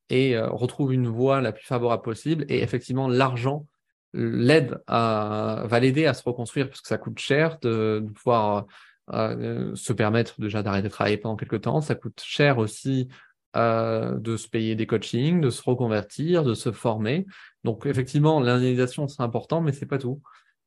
et 0.09 0.37
euh, 0.37 0.49
retrouve 0.49 0.93
une 0.93 1.09
voie 1.09 1.41
la 1.41 1.53
plus 1.53 1.65
favorable 1.65 2.03
possible. 2.03 2.45
Et 2.49 2.63
effectivement, 2.63 3.09
l'argent 3.09 3.67
l'aide 4.15 4.79
va 4.87 5.81
l'aider 5.81 6.05
à 6.05 6.13
se 6.13 6.23
reconstruire 6.23 6.69
parce 6.69 6.83
que 6.83 6.89
ça 6.89 6.99
coûte 6.99 7.19
cher 7.19 7.59
de 7.61 8.05
pouvoir 8.15 8.67
se 9.11 9.93
permettre 9.95 10.39
déjà 10.39 10.63
d'arrêter 10.63 10.89
de 10.89 10.93
travailler 10.93 11.17
pendant 11.17 11.37
quelques 11.37 11.63
temps. 11.63 11.81
Ça 11.81 11.95
coûte 11.95 12.21
cher 12.23 12.59
aussi 12.59 13.09
de 13.55 14.37
se 14.37 14.49
payer 14.49 14.75
des 14.75 14.87
coachings, 14.87 15.41
de 15.41 15.49
se 15.49 15.63
reconvertir, 15.63 16.45
de 16.45 16.53
se 16.53 16.73
former. 16.73 17.25
Donc 17.65 17.87
effectivement, 17.87 18.41
l'indemnisation, 18.41 19.09
c'est 19.09 19.23
important, 19.23 19.61
mais 19.61 19.73
c'est 19.73 19.87
pas 19.87 19.99
tout. 19.99 20.21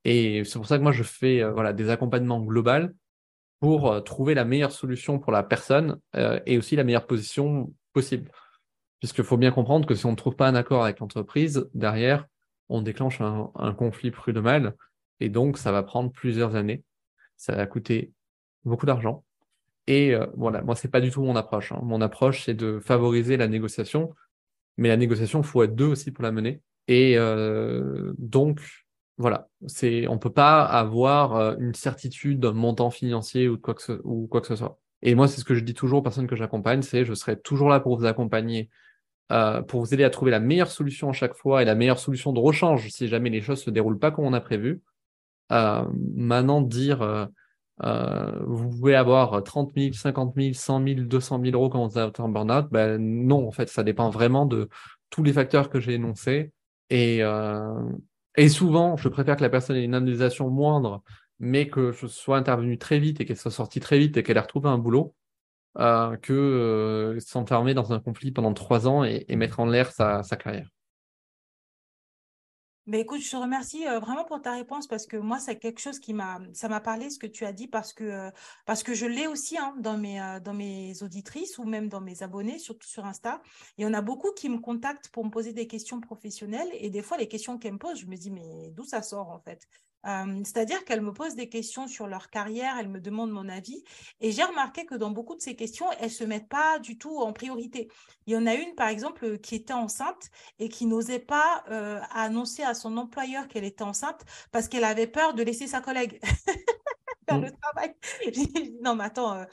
Et 0.05 0.43
c'est 0.45 0.59
pour 0.59 0.67
ça 0.67 0.77
que 0.77 0.83
moi, 0.83 0.91
je 0.91 1.03
fais 1.03 1.41
euh, 1.41 1.51
voilà, 1.51 1.73
des 1.73 1.89
accompagnements 1.89 2.39
globaux 2.39 2.89
pour 3.59 3.91
euh, 3.91 4.01
trouver 4.01 4.35
la 4.35 4.45
meilleure 4.45 4.71
solution 4.71 5.19
pour 5.19 5.31
la 5.31 5.43
personne 5.43 5.99
euh, 6.15 6.39
et 6.45 6.57
aussi 6.57 6.75
la 6.75 6.83
meilleure 6.83 7.07
position 7.07 7.73
possible. 7.91 8.31
Puisqu'il 8.99 9.23
faut 9.23 9.37
bien 9.37 9.51
comprendre 9.51 9.87
que 9.87 9.95
si 9.95 10.05
on 10.05 10.11
ne 10.11 10.15
trouve 10.15 10.35
pas 10.35 10.47
un 10.47 10.55
accord 10.55 10.83
avec 10.83 10.99
l'entreprise, 10.99 11.67
derrière, 11.73 12.27
on 12.69 12.81
déclenche 12.81 13.19
un, 13.21 13.73
conflit 13.77 14.09
prud'homal 14.09 14.75
et 15.19 15.29
donc 15.29 15.57
ça 15.57 15.71
va 15.71 15.83
prendre 15.83 16.11
plusieurs 16.11 16.55
années. 16.55 16.83
Ça 17.37 17.55
va 17.55 17.65
coûter 17.67 18.13
beaucoup 18.63 18.85
d'argent. 18.85 19.23
Et 19.85 20.15
voilà, 20.35 20.63
moi, 20.63 20.75
c'est 20.75 20.87
pas 20.87 21.01
du 21.01 21.11
tout 21.11 21.21
mon 21.21 21.35
approche. 21.35 21.71
Hein. 21.71 21.79
Mon 21.83 22.01
approche, 22.01 22.45
c'est 22.45 22.55
de 22.55 22.79
favoriser 22.79 23.37
la 23.37 23.47
négociation, 23.47 24.15
mais 24.77 24.89
la 24.89 24.97
négociation, 24.97 25.41
il 25.41 25.45
faut 25.45 25.61
être 25.61 25.75
deux 25.75 25.85
aussi 25.85 26.09
pour 26.09 26.23
la 26.23 26.31
mener. 26.31 26.61
Et 26.87 27.17
euh, 27.17 28.13
donc, 28.17 28.61
voilà, 29.17 29.49
c'est, 29.67 30.07
on 30.07 30.17
peut 30.17 30.31
pas 30.31 30.63
avoir 30.63 31.35
euh, 31.35 31.55
une 31.59 31.73
certitude 31.73 32.39
d'un 32.39 32.53
montant 32.53 32.91
financier 32.91 33.47
ou, 33.47 33.57
quoi 33.57 33.73
que 33.73 33.81
ce, 33.81 34.55
soit. 34.55 34.79
Et 35.01 35.15
moi, 35.15 35.27
c'est 35.27 35.39
ce 35.39 35.45
que 35.45 35.55
je 35.55 35.61
dis 35.61 35.73
toujours 35.73 35.99
aux 35.99 36.03
personnes 36.03 36.27
que 36.27 36.35
j'accompagne, 36.35 36.81
c'est 36.81 37.05
je 37.05 37.13
serai 37.13 37.39
toujours 37.39 37.69
là 37.69 37.79
pour 37.79 37.97
vous 37.97 38.05
accompagner, 38.05 38.69
euh, 39.31 39.61
pour 39.61 39.81
vous 39.81 39.93
aider 39.93 40.03
à 40.03 40.09
trouver 40.09 40.31
la 40.31 40.39
meilleure 40.39 40.71
solution 40.71 41.09
à 41.09 41.13
chaque 41.13 41.35
fois 41.35 41.61
et 41.61 41.65
la 41.65 41.75
meilleure 41.75 41.99
solution 41.99 42.33
de 42.33 42.39
rechange 42.39 42.89
si 42.89 43.07
jamais 43.07 43.29
les 43.29 43.41
choses 43.41 43.61
se 43.63 43.69
déroulent 43.69 43.99
pas 43.99 44.11
comme 44.11 44.25
on 44.25 44.33
a 44.33 44.41
prévu. 44.41 44.81
Maintenant, 45.49 46.61
dire 46.61 47.29
vous 47.79 48.69
pouvez 48.69 48.95
avoir 48.95 49.43
30 49.43 49.73
000, 49.75 49.93
50 49.93 50.33
000, 50.35 50.53
100 50.53 50.83
000, 50.83 50.99
200 51.01 51.41
000 51.43 51.55
euros 51.55 51.69
quand 51.69 51.87
vous 51.87 51.99
êtes 51.99 52.19
en 52.19 52.29
burn-out, 52.29 52.67
ben 52.71 52.97
non, 52.99 53.47
en 53.47 53.51
fait, 53.51 53.69
ça 53.69 53.83
dépend 53.83 54.09
vraiment 54.09 54.45
de 54.45 54.69
tous 55.09 55.23
les 55.23 55.33
facteurs 55.33 55.69
que 55.69 55.79
j'ai 55.79 55.93
énoncés 55.93 56.51
et, 56.89 57.19
euh, 57.21 57.89
et 58.37 58.49
souvent, 58.49 58.97
je 58.97 59.09
préfère 59.09 59.35
que 59.35 59.41
la 59.41 59.49
personne 59.49 59.75
ait 59.75 59.83
une 59.83 59.95
indemnisation 59.95 60.49
moindre, 60.49 61.03
mais 61.39 61.67
que 61.67 61.91
je 61.91 62.07
sois 62.07 62.37
intervenu 62.37 62.77
très 62.77 62.99
vite 62.99 63.21
et 63.21 63.25
qu'elle 63.25 63.37
soit 63.37 63.51
sortie 63.51 63.79
très 63.79 63.97
vite 63.99 64.17
et 64.17 64.23
qu'elle 64.23 64.37
ait 64.37 64.41
retrouvé 64.41 64.69
un 64.69 64.77
boulot, 64.77 65.15
euh, 65.77 66.15
que 66.17 66.33
euh, 66.33 67.19
s'enfermer 67.19 67.73
dans 67.73 67.93
un 67.93 67.99
conflit 67.99 68.31
pendant 68.31 68.53
trois 68.53 68.87
ans 68.87 69.03
et, 69.03 69.25
et 69.27 69.35
mettre 69.35 69.59
en 69.59 69.65
l'air 69.65 69.91
sa 69.91 70.23
carrière. 70.37 70.69
Mais 72.87 72.99
écoute, 73.01 73.19
je 73.21 73.31
te 73.31 73.35
remercie 73.35 73.87
euh, 73.87 73.99
vraiment 73.99 74.25
pour 74.25 74.41
ta 74.41 74.51
réponse 74.53 74.85
parce 74.87 75.07
que 75.07 75.17
moi, 75.17 75.39
c'est 75.39 75.57
quelque 75.57 75.79
chose 75.79 75.99
qui 75.99 76.13
m'a, 76.13 76.39
ça 76.53 76.69
m'a 76.69 76.79
parlé 76.79 77.09
ce 77.09 77.17
que 77.17 77.25
tu 77.25 77.43
as 77.45 77.51
dit 77.51 77.67
parce 77.67 77.93
que, 77.93 78.03
euh, 78.03 78.31
parce 78.67 78.83
que 78.83 78.93
je 78.93 79.07
l'ai 79.07 79.25
aussi 79.25 79.57
hein, 79.57 79.73
dans, 79.79 79.97
mes, 79.97 80.21
euh, 80.21 80.39
dans 80.39 80.53
mes 80.53 81.01
auditrices 81.01 81.57
ou 81.57 81.65
même 81.65 81.89
dans 81.89 82.01
mes 82.01 82.21
abonnés, 82.21 82.59
surtout 82.59 82.87
sur 82.87 83.05
Insta. 83.05 83.41
Il 83.77 83.83
y 83.83 83.87
en 83.87 83.93
a 83.93 84.01
beaucoup 84.01 84.31
qui 84.33 84.49
me 84.49 84.59
contactent 84.59 85.09
pour 85.09 85.25
me 85.25 85.31
poser 85.31 85.51
des 85.51 85.65
questions 85.67 85.99
professionnelles 85.99 86.69
et 86.73 86.91
des 86.91 87.01
fois, 87.01 87.17
les 87.17 87.27
questions 87.27 87.57
qu'elles 87.57 87.73
me 87.73 87.79
posent, 87.79 87.99
je 88.01 88.05
me 88.05 88.17
dis, 88.17 88.29
mais 88.29 88.69
d'où 88.71 88.83
ça 88.83 89.01
sort 89.01 89.29
en 89.29 89.39
fait? 89.39 89.67
Euh, 90.05 90.41
c'est-à-dire 90.43 90.85
qu'elle 90.85 91.01
me 91.01 91.13
pose 91.13 91.35
des 91.35 91.49
questions 91.49 91.87
sur 91.87 92.07
leur 92.07 92.29
carrière, 92.29 92.75
elle 92.79 92.89
me 92.89 92.99
demande 92.99 93.31
mon 93.31 93.49
avis. 93.49 93.83
Et 94.21 94.31
j'ai 94.31 94.43
remarqué 94.43 94.85
que 94.85 94.95
dans 94.95 95.11
beaucoup 95.11 95.35
de 95.35 95.41
ces 95.41 95.55
questions, 95.55 95.85
elles 95.99 96.05
ne 96.05 96.09
se 96.09 96.23
mettent 96.23 96.49
pas 96.49 96.79
du 96.79 96.97
tout 96.97 97.17
en 97.17 97.33
priorité. 97.33 97.89
Il 98.27 98.33
y 98.33 98.37
en 98.37 98.45
a 98.45 98.53
une, 98.53 98.75
par 98.75 98.87
exemple, 98.87 99.39
qui 99.39 99.55
était 99.55 99.73
enceinte 99.73 100.29
et 100.59 100.69
qui 100.69 100.85
n'osait 100.85 101.19
pas 101.19 101.63
euh, 101.69 101.99
annoncer 102.11 102.63
à 102.63 102.73
son 102.73 102.97
employeur 102.97 103.47
qu'elle 103.47 103.65
était 103.65 103.83
enceinte 103.83 104.21
parce 104.51 104.67
qu'elle 104.67 104.83
avait 104.83 105.07
peur 105.07 105.33
de 105.33 105.43
laisser 105.43 105.67
sa 105.67 105.81
collègue 105.81 106.19
faire 107.27 107.39
le 107.39 107.47
mmh. 107.47 107.57
travail. 107.61 107.95
non, 108.81 108.95
mais 108.95 109.05
attends, 109.05 109.33
euh, 109.33 109.45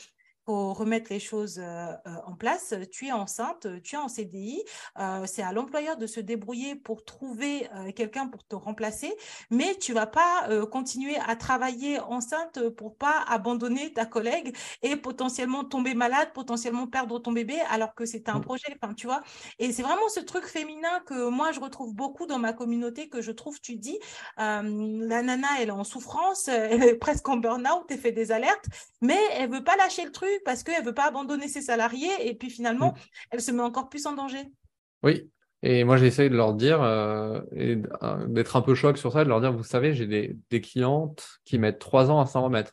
faut 0.45 0.73
remettre 0.73 1.13
les 1.13 1.21
choses 1.21 1.59
euh, 1.59 1.93
euh, 2.07 2.17
en 2.27 2.35
place. 2.35 2.75
Tu 2.91 3.07
es 3.07 3.13
enceinte, 3.13 3.67
tu 3.83 3.95
es 3.95 3.99
en 3.99 4.09
CDI, 4.09 4.63
euh, 4.99 5.25
c'est 5.27 5.43
à 5.43 5.53
l'employeur 5.53 5.97
de 5.97 6.07
se 6.07 6.21
débrouiller 6.21 6.75
pour 6.75 7.05
trouver 7.05 7.69
quelqu'un 7.97 8.27
pour 8.27 8.47
te 8.47 8.55
remplacer, 8.55 9.13
mais 9.51 9.75
tu 9.77 9.93
vas 9.93 10.07
pas 10.07 10.49
continuer 10.71 11.17
à 11.27 11.37
travailler 11.37 12.01
enceinte 12.01 12.69
pour 12.71 12.97
pas 12.97 13.25
abandonner 13.29 13.93
ta 13.93 14.05
collègue 14.05 14.57
et 14.83 14.97
potentiellement 14.97 15.65
tomber 15.65 15.95
malade, 15.95 16.33
potentiellement 16.35 16.87
perdre 16.87 17.19
ton 17.19 17.33
bébé 17.33 17.59
alors 17.71 17.95
que 17.95 18.05
c'est 18.05 18.29
un 18.29 18.39
mmh. 18.39 18.43
projet, 18.43 18.77
enfin 18.81 18.95
tu 18.95 19.07
vois. 19.07 19.23
Et 19.59 19.73
c'est 19.73 19.83
vraiment 19.83 20.09
ce 20.09 20.21
truc 20.21 20.45
féminin 20.45 21.01
que 21.07 21.29
moi 21.29 21.53
je 21.53 21.61
retrouve 21.61 21.95
beaucoup 21.95 22.27
dans 22.27 22.39
ma 22.39 22.53
communauté 22.53 23.09
que 23.09 23.21
je 23.21 23.33
trouve, 23.33 23.61
tu 23.61 23.77
dis, 23.77 23.99
la 24.37 24.63
nana 24.63 25.49
elle 25.61 25.69
est 25.69 25.73
en 25.73 25.85
souffrance, 25.85 26.49
elle 26.49 26.83
est 26.83 26.97
presque 26.97 27.29
en 27.29 27.37
burn-out, 27.37 27.85
elle 27.89 27.99
fait 27.99 28.13
des 28.13 28.33
alertes, 28.33 28.67
mais 29.01 29.19
elle 29.33 29.51
veut 29.51 29.65
pas 29.65 29.77
lâcher 29.77 30.05
le 30.05 30.13
truc 30.13 30.32
parce 30.45 30.63
qu'elle 30.63 30.81
ne 30.81 30.87
veut 30.87 30.95
pas 30.95 31.09
abandonner 31.09 31.49
ses 31.49 31.63
salariés 31.63 32.29
et 32.29 32.35
puis 32.35 32.51
finalement, 32.51 32.95
elle 33.31 33.41
se 33.41 33.51
met 33.51 33.63
encore 33.63 33.89
plus 33.89 34.07
en 34.07 34.15
danger. 34.15 34.43
Oui, 35.03 35.31
et 35.63 35.85
moi 35.85 35.97
j'essaye 35.97 36.31
de 36.31 36.37
leur 36.37 36.55
dire, 36.55 36.83
euh, 36.83 37.41
et 37.55 37.79
euh, 38.03 38.27
d'être 38.29 38.57
un 38.57 38.63
peu 38.63 38.75
choc 38.75 38.99
sur 38.99 39.13
ça, 39.13 39.25
de 39.25 39.29
leur 39.29 39.41
dire, 39.41 39.53
vous 39.53 39.63
savez, 39.63 39.95
j'ai 39.95 40.07
des, 40.07 40.37
des 40.51 40.61
clientes 40.61 41.41
qui 41.45 41.59
mettent 41.59 41.79
trois 41.79 42.11
ans 42.11 42.21
à 42.21 42.27
s'en 42.27 42.43
remettre 42.43 42.73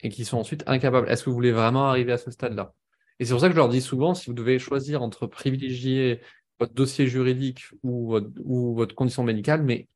et 0.00 0.08
qui 0.08 0.24
sont 0.24 0.38
ensuite 0.38 0.64
incapables. 0.66 1.08
Est-ce 1.08 1.24
que 1.24 1.30
vous 1.30 1.36
voulez 1.36 1.52
vraiment 1.52 1.88
arriver 1.88 2.12
à 2.12 2.18
ce 2.18 2.30
stade-là? 2.30 2.74
Et 3.20 3.24
c'est 3.24 3.32
pour 3.32 3.40
ça 3.40 3.48
que 3.48 3.54
je 3.54 3.58
leur 3.58 3.68
dis 3.68 3.80
souvent, 3.80 4.14
si 4.14 4.26
vous 4.26 4.34
devez 4.34 4.58
choisir 4.58 5.02
entre 5.02 5.26
privilégier 5.26 6.20
votre 6.58 6.74
dossier 6.74 7.06
juridique 7.06 7.64
ou 7.82 8.08
votre, 8.08 8.30
ou 8.44 8.74
votre 8.74 8.94
condition 8.94 9.22
médicale, 9.22 9.62
mais 9.62 9.88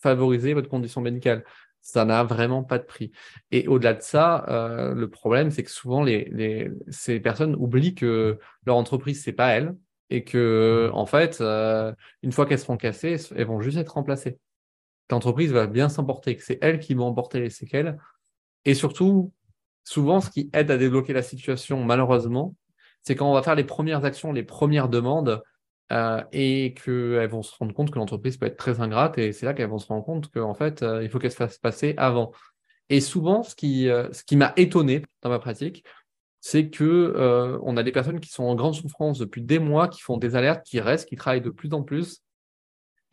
favorisez 0.00 0.54
votre 0.54 0.68
condition 0.68 1.00
médicale 1.00 1.44
ça 1.80 2.04
n'a 2.04 2.24
vraiment 2.24 2.62
pas 2.62 2.78
de 2.78 2.84
prix. 2.84 3.12
Et 3.50 3.66
au-delà 3.68 3.94
de 3.94 4.02
ça, 4.02 4.44
euh, 4.48 4.94
le 4.94 5.08
problème, 5.08 5.50
c'est 5.50 5.62
que 5.62 5.70
souvent, 5.70 6.04
ces 6.88 7.20
personnes 7.20 7.54
oublient 7.56 7.94
que 7.94 8.38
leur 8.66 8.76
entreprise, 8.76 9.22
c'est 9.22 9.32
pas 9.32 9.48
elles, 9.48 9.74
et 10.10 10.24
que, 10.24 10.90
en 10.92 11.06
fait, 11.06 11.40
euh, 11.40 11.92
une 12.22 12.32
fois 12.32 12.46
qu'elles 12.46 12.58
seront 12.58 12.76
cassées, 12.76 13.16
elles 13.34 13.46
vont 13.46 13.60
juste 13.60 13.78
être 13.78 13.94
remplacées. 13.94 14.38
L'entreprise 15.10 15.52
va 15.52 15.66
bien 15.66 15.88
s'emporter, 15.88 16.36
que 16.36 16.42
c'est 16.42 16.58
elles 16.60 16.80
qui 16.80 16.94
vont 16.94 17.06
emporter 17.06 17.40
les 17.40 17.50
séquelles. 17.50 17.98
Et 18.64 18.74
surtout, 18.74 19.32
souvent, 19.84 20.20
ce 20.20 20.30
qui 20.30 20.50
aide 20.52 20.70
à 20.70 20.76
débloquer 20.76 21.12
la 21.12 21.22
situation, 21.22 21.82
malheureusement, 21.84 22.54
c'est 23.02 23.14
quand 23.14 23.30
on 23.30 23.34
va 23.34 23.42
faire 23.42 23.54
les 23.54 23.64
premières 23.64 24.04
actions, 24.04 24.32
les 24.32 24.42
premières 24.42 24.88
demandes, 24.88 25.42
euh, 25.90 26.22
et 26.32 26.74
qu'elles 26.74 27.30
vont 27.30 27.42
se 27.42 27.56
rendre 27.56 27.72
compte 27.72 27.90
que 27.90 27.98
l'entreprise 27.98 28.36
peut 28.36 28.46
être 28.46 28.58
très 28.58 28.80
ingrate 28.80 29.16
et 29.16 29.32
c'est 29.32 29.46
là 29.46 29.54
qu'elles 29.54 29.70
vont 29.70 29.78
se 29.78 29.86
rendre 29.86 30.04
compte 30.04 30.30
qu'en 30.30 30.54
fait, 30.54 30.82
euh, 30.82 31.02
il 31.02 31.08
faut 31.08 31.18
qu'elle 31.18 31.30
se 31.32 31.36
fasse 31.36 31.58
passer 31.58 31.94
avant. 31.96 32.32
Et 32.90 33.00
souvent, 33.00 33.42
ce 33.42 33.54
qui, 33.54 33.88
euh, 33.88 34.08
qui 34.26 34.36
m'a 34.36 34.52
étonné 34.56 35.02
dans 35.22 35.30
ma 35.30 35.38
pratique, 35.38 35.84
c'est 36.40 36.70
que 36.70 37.58
on 37.62 37.76
a 37.76 37.82
des 37.82 37.92
personnes 37.92 38.20
qui 38.20 38.30
sont 38.30 38.44
en 38.44 38.54
grande 38.54 38.74
souffrance 38.74 39.18
depuis 39.18 39.42
des 39.42 39.58
mois, 39.58 39.88
qui 39.88 40.00
font 40.02 40.18
des 40.18 40.36
alertes, 40.36 40.64
qui 40.64 40.80
restent, 40.80 41.08
qui 41.08 41.16
travaillent 41.16 41.40
de 41.40 41.50
plus 41.50 41.72
en 41.74 41.82
plus, 41.82 42.22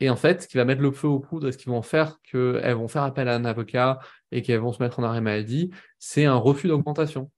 Et 0.00 0.10
en 0.10 0.16
fait, 0.16 0.42
ce 0.42 0.48
qui 0.48 0.56
va 0.58 0.64
mettre 0.64 0.82
le 0.82 0.92
feu 0.92 1.08
aux 1.08 1.20
poudres 1.20 1.48
et 1.48 1.52
ce 1.52 1.58
qui 1.58 1.68
vont 1.68 1.82
faire 1.82 2.20
qu'elles 2.22 2.74
vont 2.74 2.88
faire 2.88 3.02
appel 3.02 3.28
à 3.28 3.34
un 3.34 3.44
avocat 3.44 3.98
et 4.30 4.42
qu'elles 4.42 4.60
vont 4.60 4.72
se 4.72 4.82
mettre 4.82 5.00
en 5.00 5.02
arrêt 5.02 5.20
maladie, 5.22 5.70
c'est 5.98 6.26
un 6.26 6.36
refus 6.36 6.68
d'augmentation. 6.68 7.30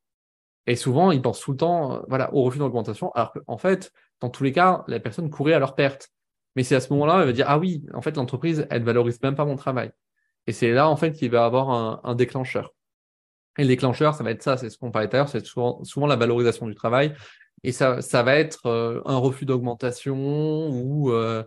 Et 0.66 0.76
souvent, 0.76 1.12
ils 1.12 1.22
pensent 1.22 1.40
tout 1.40 1.52
le 1.52 1.56
temps 1.56 2.02
voilà, 2.08 2.32
au 2.34 2.42
refus 2.42 2.58
d'augmentation, 2.58 3.10
alors 3.12 3.32
qu'en 3.32 3.58
fait, 3.58 3.92
dans 4.20 4.30
tous 4.30 4.44
les 4.44 4.52
cas, 4.52 4.84
la 4.88 5.00
personne 5.00 5.30
courait 5.30 5.54
à 5.54 5.58
leur 5.58 5.74
perte. 5.74 6.10
Mais 6.56 6.62
c'est 6.62 6.74
à 6.74 6.80
ce 6.80 6.92
moment-là, 6.92 7.20
elle 7.20 7.26
va 7.26 7.32
dire 7.32 7.46
Ah 7.48 7.58
oui, 7.58 7.84
en 7.94 8.02
fait, 8.02 8.16
l'entreprise, 8.16 8.66
elle 8.70 8.80
ne 8.80 8.86
valorise 8.86 9.20
même 9.22 9.34
pas 9.34 9.44
mon 9.44 9.56
travail. 9.56 9.92
Et 10.46 10.52
c'est 10.52 10.72
là, 10.72 10.88
en 10.88 10.96
fait, 10.96 11.12
qu'il 11.12 11.30
va 11.30 11.44
avoir 11.44 11.70
un, 11.70 12.00
un, 12.04 12.14
déclencheur. 12.14 12.72
Et 13.58 13.62
le 13.62 13.68
déclencheur, 13.68 14.14
ça 14.14 14.24
va 14.24 14.30
être 14.30 14.42
ça, 14.42 14.56
c'est 14.56 14.70
ce 14.70 14.78
qu'on 14.78 14.90
parlait 14.90 15.08
tout 15.08 15.16
à 15.16 15.18
l'heure, 15.20 15.28
c'est 15.28 15.44
souvent, 15.44 16.06
la 16.06 16.16
valorisation 16.16 16.66
du 16.66 16.74
travail. 16.74 17.14
Et 17.64 17.72
ça, 17.72 18.00
ça 18.00 18.22
va 18.22 18.36
être 18.36 18.66
euh, 18.66 19.02
un 19.04 19.16
refus 19.16 19.44
d'augmentation 19.44 20.68
ou, 20.70 21.10
euh, 21.12 21.42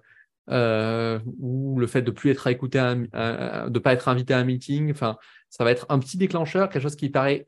euh, 0.50 1.20
ou 1.40 1.80
le 1.80 1.88
fait 1.88 2.02
de 2.02 2.12
plus 2.12 2.32
être 2.32 2.48
écouté, 2.48 2.80
à, 2.80 2.96
à, 3.14 3.70
de 3.70 3.80
pas 3.80 3.94
être 3.94 4.08
invité 4.10 4.34
à 4.34 4.40
un 4.40 4.44
meeting. 4.44 4.92
Enfin, 4.92 5.18
ça 5.50 5.64
va 5.64 5.72
être 5.72 5.86
un 5.90 6.00
petit 6.00 6.18
déclencheur, 6.18 6.70
quelque 6.70 6.84
chose 6.84 6.96
qui 6.96 7.10
paraît 7.10 7.46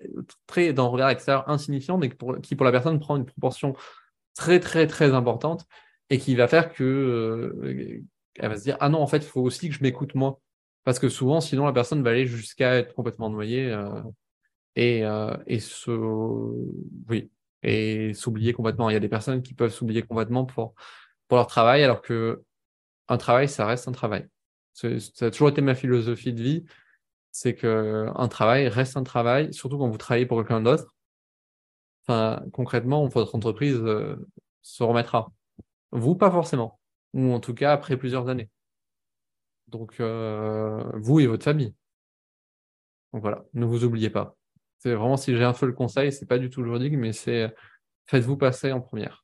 très, 0.47 0.73
dans 0.73 0.85
le 0.85 0.89
regard 0.89 1.09
extérieur, 1.09 1.47
insignifiant, 1.49 1.97
mais 1.97 2.09
qui 2.41 2.55
pour 2.55 2.65
la 2.65 2.71
personne 2.71 2.99
prend 2.99 3.17
une 3.17 3.25
proportion 3.25 3.75
très, 4.35 4.59
très, 4.59 4.87
très 4.87 5.13
importante 5.13 5.65
et 6.09 6.19
qui 6.19 6.35
va 6.35 6.47
faire 6.47 6.71
que 6.73 6.83
euh, 6.83 8.01
elle 8.35 8.49
va 8.49 8.57
se 8.57 8.63
dire 8.63 8.77
ah 8.79 8.89
non 8.89 8.99
en 8.99 9.07
fait 9.07 9.17
il 9.17 9.23
faut 9.23 9.41
aussi 9.41 9.69
que 9.69 9.75
je 9.75 9.83
m'écoute 9.83 10.15
moi. 10.15 10.39
Parce 10.83 10.99
que 10.99 11.09
souvent 11.09 11.41
sinon 11.41 11.65
la 11.65 11.73
personne 11.73 12.03
va 12.03 12.11
aller 12.11 12.25
jusqu'à 12.25 12.75
être 12.75 12.93
complètement 12.93 13.29
noyée 13.29 13.71
euh, 13.71 14.01
et 14.75 15.05
euh, 15.05 15.35
et 15.47 15.59
se 15.59 15.91
oui 17.09 17.31
et 17.63 18.13
s'oublier 18.13 18.53
complètement. 18.53 18.89
Il 18.89 18.93
y 18.93 18.97
a 18.97 18.99
des 18.99 19.09
personnes 19.09 19.41
qui 19.41 19.53
peuvent 19.53 19.71
s'oublier 19.73 20.03
complètement 20.03 20.45
pour 20.45 20.75
pour 21.27 21.37
leur 21.37 21.47
travail 21.47 21.83
alors 21.83 22.01
que 22.01 22.43
un 23.07 23.17
travail 23.17 23.47
ça 23.47 23.65
reste 23.65 23.87
un 23.87 23.91
travail. 23.93 24.27
Ça 24.73 24.87
a 25.27 25.31
toujours 25.31 25.49
été 25.49 25.61
ma 25.61 25.75
philosophie 25.75 26.33
de 26.33 26.41
vie 26.41 26.65
c'est 27.31 27.55
que 27.55 28.07
un 28.15 28.27
travail 28.27 28.67
reste 28.67 28.97
un 28.97 29.03
travail 29.03 29.53
surtout 29.53 29.77
quand 29.77 29.89
vous 29.89 29.97
travaillez 29.97 30.25
pour 30.25 30.37
quelqu'un 30.37 30.61
d'autre 30.61 30.93
enfin 32.05 32.43
concrètement 32.53 33.07
votre 33.07 33.35
entreprise 33.35 33.77
euh, 33.77 34.15
se 34.61 34.83
remettra 34.83 35.31
vous, 35.93 36.15
pas 36.15 36.31
forcément. 36.31 36.79
Ou 37.13 37.31
en 37.33 37.39
tout 37.39 37.53
cas, 37.53 37.71
après 37.71 37.97
plusieurs 37.97 38.27
années. 38.27 38.49
Donc, 39.67 39.99
euh, 39.99 40.83
vous 40.95 41.19
et 41.19 41.27
votre 41.27 41.43
famille. 41.43 41.73
Donc 43.13 43.21
voilà, 43.21 43.45
ne 43.53 43.65
vous 43.65 43.85
oubliez 43.85 44.09
pas. 44.09 44.35
C'est 44.79 44.95
vraiment, 44.95 45.17
si 45.17 45.35
j'ai 45.37 45.43
un 45.43 45.53
seul 45.53 45.73
conseil, 45.73 46.11
c'est 46.11 46.25
pas 46.25 46.39
du 46.39 46.49
tout 46.49 46.63
juridique, 46.63 46.97
mais 46.97 47.13
c'est 47.13 47.53
faites-vous 48.07 48.37
passer 48.37 48.71
en 48.71 48.81
première. 48.81 49.23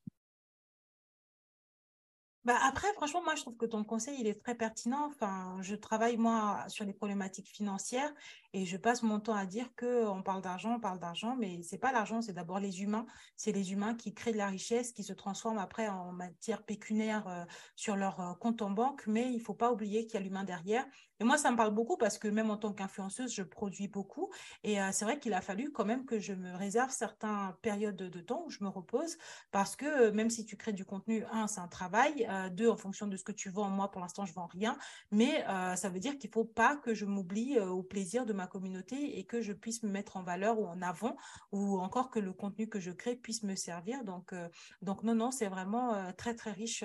Bah 2.50 2.58
après, 2.64 2.92
franchement, 2.94 3.22
moi, 3.24 3.36
je 3.36 3.42
trouve 3.44 3.58
que 3.58 3.68
ton 3.68 3.84
conseil, 3.84 4.18
il 4.20 4.26
est 4.26 4.34
très 4.34 4.56
pertinent. 4.56 5.06
Enfin, 5.06 5.58
je 5.62 5.76
travaille, 5.76 6.18
moi, 6.18 6.66
sur 6.68 6.84
les 6.84 6.94
problématiques 6.94 7.48
financières 7.48 8.12
et 8.54 8.66
je 8.66 8.76
passe 8.76 9.04
mon 9.04 9.20
temps 9.20 9.36
à 9.36 9.46
dire 9.46 9.70
qu'on 9.76 10.24
parle 10.24 10.42
d'argent, 10.42 10.78
on 10.78 10.80
parle 10.80 10.98
d'argent, 10.98 11.36
mais 11.38 11.62
c'est 11.62 11.78
pas 11.78 11.92
l'argent, 11.92 12.24
c'est 12.24 12.34
d'abord 12.34 12.60
les 12.60 12.82
humains. 12.82 13.06
C'est 13.36 13.52
les 13.52 13.72
humains 13.72 13.94
qui 13.94 14.16
créent 14.16 14.32
de 14.32 14.38
la 14.38 14.48
richesse, 14.48 14.94
qui 14.94 15.04
se 15.04 15.14
transforment 15.14 15.60
après 15.60 15.90
en 15.90 16.12
matière 16.12 16.64
pécuniaire 16.64 17.28
euh, 17.28 17.46
sur 17.76 17.96
leur 17.96 18.20
euh, 18.20 18.34
compte 18.34 18.64
en 18.64 18.72
banque. 18.72 19.06
Mais 19.06 19.32
il 19.32 19.42
faut 19.42 19.54
pas 19.54 19.72
oublier 19.72 20.08
qu'il 20.08 20.16
y 20.16 20.18
a 20.18 20.26
l'humain 20.26 20.44
derrière. 20.44 20.88
Et 21.20 21.24
moi, 21.24 21.38
ça 21.38 21.52
me 21.52 21.58
parle 21.58 21.74
beaucoup 21.74 21.98
parce 21.98 22.18
que 22.18 22.28
même 22.28 22.50
en 22.50 22.58
tant 22.58 22.74
qu'influenceuse, 22.74 23.34
je 23.34 23.44
produis 23.44 23.88
beaucoup. 23.88 24.30
Et 24.64 24.82
euh, 24.82 24.90
c'est 24.92 25.06
vrai 25.06 25.20
qu'il 25.20 25.34
a 25.34 25.42
fallu 25.42 25.72
quand 25.72 25.86
même 25.86 26.06
que 26.06 26.20
je 26.20 26.34
me 26.34 26.56
réserve 26.56 26.92
certaines 26.92 27.54
périodes 27.62 27.96
de 27.96 28.22
temps 28.22 28.44
où 28.46 28.50
je 28.50 28.64
me 28.64 28.70
repose 28.70 29.18
parce 29.52 29.76
que 29.76 30.10
même 30.12 30.30
si 30.30 30.46
tu 30.46 30.58
crées 30.58 30.74
du 30.74 30.86
contenu, 30.86 31.24
un, 31.32 31.48
c'est 31.48 31.60
un 31.60 31.68
travail 31.68 32.28
euh, 32.30 32.50
deux, 32.50 32.70
en 32.70 32.78
fonction 32.78 33.08
de 33.08 33.18
ce 33.18 33.24
que 33.24 33.32
tu 33.32 33.50
vends, 33.50 33.70
moi 33.70 33.92
pour 33.92 34.02
l'instant 34.02 34.26
je 34.26 34.34
vends 34.34 34.48
rien, 34.48 34.78
mais 35.12 35.46
euh, 35.48 35.76
ça 35.76 35.90
veut 35.90 36.00
dire 36.00 36.18
qu'il 36.18 36.30
faut 36.30 36.46
pas 36.46 36.76
que 36.76 36.94
je 36.94 37.06
m'oublie 37.06 37.58
euh, 37.58 37.68
au 37.68 37.84
plaisir 37.84 38.26
de 38.26 38.34
ma 38.34 38.48
communauté 38.48 39.18
et 39.18 39.26
que 39.26 39.42
je 39.42 39.54
puisse 39.54 39.84
me 39.84 39.90
mettre 39.90 40.18
en 40.18 40.24
valeur 40.24 40.60
ou 40.60 40.68
en 40.68 40.82
avant, 40.82 41.18
ou 41.52 41.80
encore 41.80 42.10
que 42.10 42.20
le 42.20 42.34
contenu 42.34 42.68
que 42.68 42.80
je 42.80 42.92
crée 42.92 43.16
puisse 43.16 43.44
me 43.44 43.56
servir. 43.56 44.04
Donc, 44.04 44.34
donc 44.82 45.04
non, 45.04 45.16
non, 45.16 45.32
c'est 45.32 45.48
vraiment 45.48 46.14
très 46.14 46.36
très 46.36 46.52
riche 46.52 46.84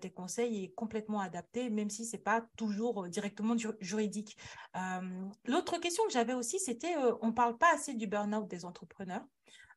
tes 0.00 0.10
conseils 0.10 0.64
et 0.64 0.72
complètement 0.72 1.20
adaptés, 1.20 1.70
même 1.70 1.90
si 1.90 2.04
c'est 2.04 2.18
pas 2.18 2.42
toujours 2.56 3.08
directement 3.08 3.53
juridique. 3.80 4.36
L'autre 5.44 5.78
question 5.78 6.04
que 6.06 6.12
j'avais 6.12 6.34
aussi, 6.34 6.58
c'était 6.58 6.94
on 7.22 7.32
parle 7.32 7.56
pas 7.58 7.72
assez 7.74 7.94
du 7.94 8.06
burn-out 8.06 8.48
des 8.48 8.64
entrepreneurs. 8.64 9.24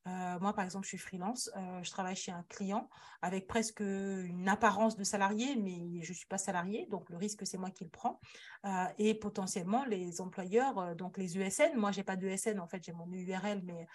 Euh, 0.07 0.39
moi, 0.39 0.53
par 0.53 0.63
exemple, 0.63 0.85
je 0.85 0.89
suis 0.89 0.97
freelance. 0.97 1.49
Euh, 1.57 1.83
je 1.83 1.91
travaille 1.91 2.15
chez 2.15 2.31
un 2.31 2.43
client 2.43 2.89
avec 3.21 3.47
presque 3.47 3.81
une 3.81 4.47
apparence 4.47 4.95
de 4.95 5.03
salarié, 5.03 5.55
mais 5.55 6.01
je 6.01 6.11
ne 6.11 6.15
suis 6.15 6.27
pas 6.27 6.37
salarié, 6.37 6.85
donc 6.89 7.09
le 7.09 7.17
risque, 7.17 7.45
c'est 7.45 7.57
moi 7.57 7.71
qui 7.71 7.83
le 7.83 7.89
prends. 7.89 8.19
Euh, 8.65 8.85
et 8.97 9.15
potentiellement, 9.15 9.83
les 9.85 10.21
employeurs, 10.21 10.95
donc 10.95 11.17
les 11.17 11.37
ESN, 11.37 11.75
moi, 11.75 11.91
je 11.91 11.97
n'ai 11.97 12.03
pas 12.03 12.15
d'ESN, 12.15 12.59
en 12.59 12.67
fait, 12.67 12.83
j'ai 12.83 12.93
mon 12.93 13.11
URL, 13.11 13.61
mais 13.63 13.87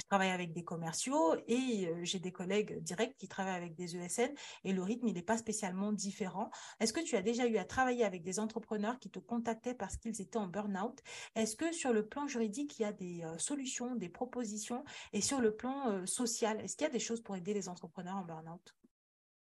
je 0.00 0.06
travaille 0.06 0.30
avec 0.30 0.52
des 0.52 0.64
commerciaux 0.64 1.36
et 1.46 1.88
euh, 1.88 2.00
j'ai 2.02 2.18
des 2.18 2.32
collègues 2.32 2.82
directs 2.82 3.16
qui 3.18 3.28
travaillent 3.28 3.56
avec 3.56 3.74
des 3.74 3.96
ESN 3.96 4.30
et 4.64 4.72
le 4.72 4.82
rythme, 4.82 5.06
il 5.06 5.14
n'est 5.14 5.22
pas 5.22 5.36
spécialement 5.36 5.92
différent. 5.92 6.50
Est-ce 6.80 6.92
que 6.92 7.00
tu 7.00 7.16
as 7.16 7.22
déjà 7.22 7.46
eu 7.46 7.58
à 7.58 7.64
travailler 7.64 8.04
avec 8.04 8.22
des 8.22 8.40
entrepreneurs 8.40 8.98
qui 8.98 9.10
te 9.10 9.18
contactaient 9.18 9.74
parce 9.74 9.96
qu'ils 9.96 10.20
étaient 10.20 10.38
en 10.38 10.46
burn-out? 10.46 11.00
Est-ce 11.36 11.56
que 11.56 11.72
sur 11.72 11.92
le 11.92 12.06
plan 12.06 12.26
juridique, 12.26 12.78
il 12.78 12.82
y 12.82 12.84
a 12.84 12.92
des 12.92 13.22
euh, 13.22 13.38
solutions, 13.38 13.94
des 13.94 14.08
propositions? 14.08 14.84
Et 15.12 15.20
sur 15.20 15.40
le 15.40 15.54
plan 15.54 15.90
euh, 15.90 16.06
social, 16.06 16.60
est-ce 16.60 16.76
qu'il 16.76 16.86
y 16.86 16.90
a 16.90 16.92
des 16.92 16.98
choses 16.98 17.22
pour 17.22 17.36
aider 17.36 17.54
les 17.54 17.68
entrepreneurs 17.68 18.16
en 18.16 18.24
burn-out? 18.24 18.74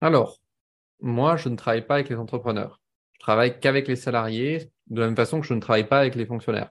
Alors, 0.01 0.39
moi, 1.01 1.37
je 1.37 1.49
ne 1.49 1.57
travaille 1.57 1.87
pas 1.87 1.95
avec 1.95 2.09
les 2.09 2.17
entrepreneurs. 2.17 2.81
Je 3.15 3.21
travaille 3.21 3.59
qu'avec 3.59 3.89
les 3.89 3.97
salariés, 3.97 4.71
de 4.87 5.01
la 5.01 5.07
même 5.07 5.17
façon 5.17 5.41
que 5.41 5.47
je 5.47 5.55
ne 5.55 5.61
travaille 5.61 5.89
pas 5.89 5.99
avec 5.99 6.15
les 6.15 6.27
fonctionnaires. 6.27 6.71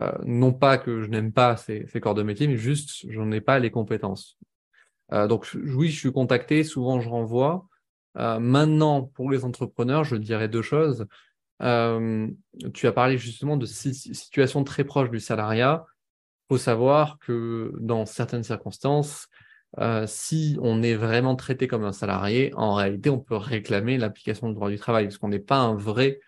Euh, 0.00 0.12
non 0.24 0.52
pas 0.52 0.78
que 0.78 1.02
je 1.02 1.08
n'aime 1.08 1.32
pas 1.32 1.56
ces, 1.56 1.86
corps 2.00 2.14
de 2.14 2.22
métier, 2.22 2.46
mais 2.46 2.56
juste 2.56 3.06
j'en 3.10 3.30
ai 3.32 3.40
pas 3.40 3.58
les 3.58 3.70
compétences. 3.70 4.38
Euh, 5.12 5.26
donc 5.26 5.50
oui, 5.54 5.88
je 5.88 5.98
suis 5.98 6.12
contacté, 6.12 6.64
souvent 6.64 7.00
je 7.00 7.08
renvoie. 7.08 7.66
Euh, 8.16 8.38
maintenant, 8.38 9.02
pour 9.02 9.30
les 9.30 9.44
entrepreneurs, 9.44 10.04
je 10.04 10.16
dirais 10.16 10.48
deux 10.48 10.62
choses. 10.62 11.06
tu 11.60 12.86
as 12.86 12.92
parlé 12.92 13.18
justement 13.18 13.56
de 13.56 13.66
situations 13.66 14.64
très 14.64 14.84
proches 14.84 15.10
du 15.10 15.20
salariat. 15.20 15.84
Il 16.48 16.54
faut 16.54 16.58
savoir 16.58 17.18
que 17.18 17.72
dans 17.78 18.06
certaines 18.06 18.42
circonstances, 18.42 19.28
si 20.06 20.56
on 20.60 20.82
est 20.82 20.94
vraiment 20.94 21.36
traité 21.36 21.68
comme 21.68 21.84
un 21.84 21.92
salarié, 21.92 22.52
en 22.56 22.74
réalité, 22.74 23.10
on 23.10 23.20
peut 23.20 23.36
réclamer 23.36 23.98
l'application 23.98 24.48
du 24.48 24.54
droit 24.54 24.70
du 24.70 24.78
travail, 24.78 25.04
parce 25.04 25.18
qu'on 25.18 25.28
n'est 25.28 25.38
pas 25.38 25.58
un 25.58 25.74
vrai, 25.74 26.20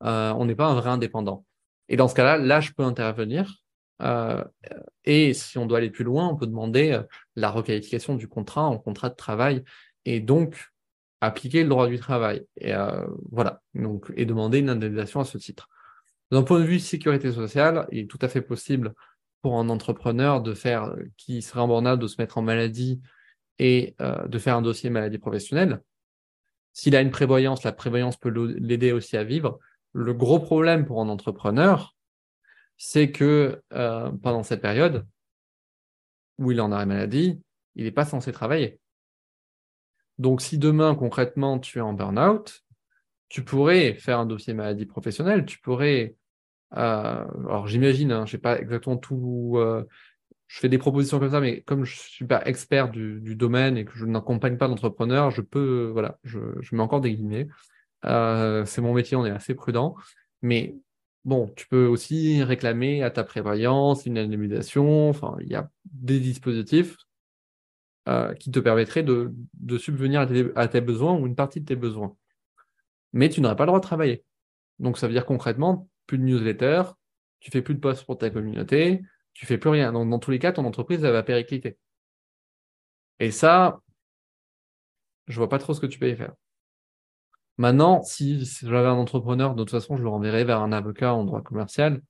on 0.00 0.44
n'est 0.46 0.54
pas 0.54 0.66
un 0.66 0.74
vrai 0.74 0.90
indépendant. 0.90 1.44
Et 1.88 1.96
dans 1.96 2.08
ce 2.08 2.14
cas-là, 2.14 2.38
là, 2.38 2.60
je 2.60 2.72
peux 2.72 2.82
intervenir. 2.82 3.62
Euh, 4.02 4.44
et 5.04 5.32
si 5.34 5.58
on 5.58 5.66
doit 5.66 5.78
aller 5.78 5.90
plus 5.90 6.04
loin, 6.04 6.28
on 6.28 6.36
peut 6.36 6.46
demander 6.46 6.92
euh, 6.92 7.02
la 7.34 7.50
requalification 7.50 8.14
du 8.14 8.28
contrat 8.28 8.64
en 8.64 8.78
contrat 8.78 9.08
de 9.08 9.14
travail 9.14 9.64
et 10.04 10.20
donc 10.20 10.70
appliquer 11.20 11.62
le 11.62 11.68
droit 11.68 11.88
du 11.88 11.98
travail. 11.98 12.44
Et 12.56 12.74
euh, 12.74 13.06
voilà, 13.30 13.62
donc 13.74 14.12
et 14.16 14.26
demander 14.26 14.58
une 14.58 14.68
indemnisation 14.68 15.20
à 15.20 15.24
ce 15.24 15.38
titre. 15.38 15.68
D'un 16.30 16.42
point 16.42 16.60
de 16.60 16.64
vue 16.64 16.80
sécurité 16.80 17.32
sociale, 17.32 17.86
il 17.92 18.00
est 18.00 18.10
tout 18.10 18.18
à 18.20 18.28
fait 18.28 18.42
possible 18.42 18.92
pour 19.42 19.58
un 19.58 19.68
entrepreneur 19.68 20.42
de 20.42 20.54
faire, 20.54 20.94
qui 21.16 21.40
serait 21.40 21.60
en 21.60 21.68
burn 21.68 21.96
de 21.96 22.06
se 22.06 22.20
mettre 22.20 22.36
en 22.36 22.42
maladie 22.42 23.00
et 23.58 23.94
de 24.00 24.38
faire 24.38 24.56
un 24.56 24.62
dossier 24.62 24.90
maladie 24.90 25.18
professionnelle. 25.18 25.80
S'il 26.72 26.96
a 26.96 27.00
une 27.00 27.12
prévoyance, 27.12 27.62
la 27.62 27.70
prévoyance 27.70 28.16
peut 28.16 28.28
l'aider 28.28 28.90
aussi 28.90 29.16
à 29.16 29.22
vivre. 29.22 29.60
Le 29.96 30.12
gros 30.12 30.38
problème 30.38 30.84
pour 30.84 31.00
un 31.00 31.08
entrepreneur, 31.08 31.96
c'est 32.76 33.10
que 33.10 33.62
euh, 33.72 34.10
pendant 34.22 34.42
cette 34.42 34.60
période 34.60 35.06
où 36.36 36.52
il 36.52 36.60
en 36.60 36.70
arrêt 36.70 36.84
maladie, 36.84 37.40
il 37.76 37.84
n'est 37.84 37.92
pas 37.92 38.04
censé 38.04 38.30
travailler. 38.30 38.78
Donc 40.18 40.42
si 40.42 40.58
demain, 40.58 40.94
concrètement, 40.94 41.58
tu 41.58 41.78
es 41.78 41.80
en 41.80 41.94
burn-out, 41.94 42.62
tu 43.30 43.42
pourrais 43.42 43.94
faire 43.94 44.18
un 44.18 44.26
dossier 44.26 44.52
maladie 44.52 44.84
professionnelle, 44.84 45.46
tu 45.46 45.60
pourrais... 45.60 46.14
Euh, 46.74 47.24
alors 47.48 47.66
j'imagine, 47.66 48.12
hein, 48.12 48.26
je 48.26 48.32
sais 48.32 48.38
pas 48.38 48.58
exactement 48.60 48.98
tout... 48.98 49.54
Euh, 49.56 49.86
je 50.46 50.60
fais 50.60 50.68
des 50.68 50.76
propositions 50.76 51.18
comme 51.18 51.30
ça, 51.30 51.40
mais 51.40 51.62
comme 51.62 51.86
je 51.86 51.94
ne 51.94 52.00
suis 52.00 52.26
pas 52.26 52.44
expert 52.44 52.90
du, 52.90 53.34
domaine 53.34 53.78
et 53.78 53.86
que 53.86 53.96
je 53.96 54.04
n'accompagne 54.04 54.58
pas 54.58 54.68
d'entrepreneur, 54.68 55.30
je 55.30 55.40
peux... 55.40 55.88
Voilà, 55.90 56.18
je, 56.22 56.38
je 56.60 56.76
mets 56.76 56.82
encore 56.82 57.00
des 57.00 57.14
guillemets. 57.14 57.48
Euh, 58.04 58.64
c'est 58.64 58.80
mon 58.80 58.94
métier, 58.94 59.16
on 59.16 59.26
est 59.26 59.30
assez 59.30 59.54
prudent. 59.54 59.96
Mais 60.42 60.76
bon, 61.24 61.48
tu 61.56 61.66
peux 61.68 61.86
aussi 61.86 62.42
réclamer 62.42 63.02
à 63.02 63.10
ta 63.10 63.24
prévoyance 63.24 64.06
une 64.06 64.18
indemnisation. 64.18 65.08
Enfin, 65.08 65.36
il 65.40 65.48
y 65.48 65.54
a 65.54 65.70
des 65.84 66.20
dispositifs 66.20 66.96
euh, 68.08 68.34
qui 68.34 68.50
te 68.50 68.60
permettraient 68.60 69.02
de, 69.02 69.32
subvenir 69.78 70.20
à 70.54 70.68
tes, 70.68 70.80
besoins 70.80 71.18
ou 71.18 71.26
une 71.26 71.34
partie 71.36 71.60
de 71.60 71.66
tes 71.66 71.76
besoins. 71.76 72.16
Mais 73.12 73.28
tu 73.28 73.40
n'aurais 73.40 73.56
pas 73.56 73.64
le 73.64 73.68
droit 73.68 73.80
de 73.80 73.84
travailler. 73.84 74.24
Donc, 74.78 74.98
ça 74.98 75.06
veut 75.06 75.12
dire 75.12 75.26
concrètement, 75.26 75.88
plus 76.06 76.18
de 76.18 76.24
newsletter, 76.24 76.82
tu 77.40 77.50
fais 77.50 77.62
plus 77.62 77.74
de 77.74 77.80
posts 77.80 78.04
pour 78.04 78.18
ta 78.18 78.30
communauté, 78.30 79.02
tu 79.34 79.46
fais 79.46 79.58
plus 79.58 79.70
rien. 79.70 79.92
Donc, 79.92 80.08
dans 80.10 80.18
tous 80.18 80.30
les 80.30 80.38
cas, 80.38 80.52
ton 80.52 80.64
entreprise, 80.64 81.00
va 81.00 81.22
péricliter. 81.22 81.78
Et 83.18 83.30
ça, 83.30 83.80
je 85.26 85.36
vois 85.36 85.48
pas 85.48 85.58
trop 85.58 85.74
ce 85.74 85.80
que 85.80 85.86
tu 85.86 85.98
peux 85.98 86.08
y 86.08 86.16
faire. 86.16 86.34
Maintenant, 87.58 88.02
si, 88.02 88.44
j'avais 88.62 88.88
un 88.88 88.94
entrepreneur, 88.94 89.54
de 89.54 89.62
toute 89.62 89.70
façon, 89.70 89.96
je 89.96 90.02
le 90.02 90.08
renverrais 90.08 90.44
vers 90.44 90.60
un 90.60 90.72
avocat 90.72 91.14
en 91.14 91.24
droit 91.24 91.42
commercial 91.42 92.02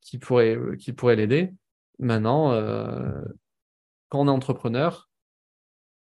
qui 0.00 0.18
pourrait, 0.18 0.58
qui 0.78 0.92
pourrait 0.92 1.16
l'aider. 1.16 1.52
Maintenant, 1.98 2.52
euh, 2.52 3.22
quand 4.08 4.20
on 4.20 4.26
est 4.26 4.30
entrepreneur, 4.30 5.08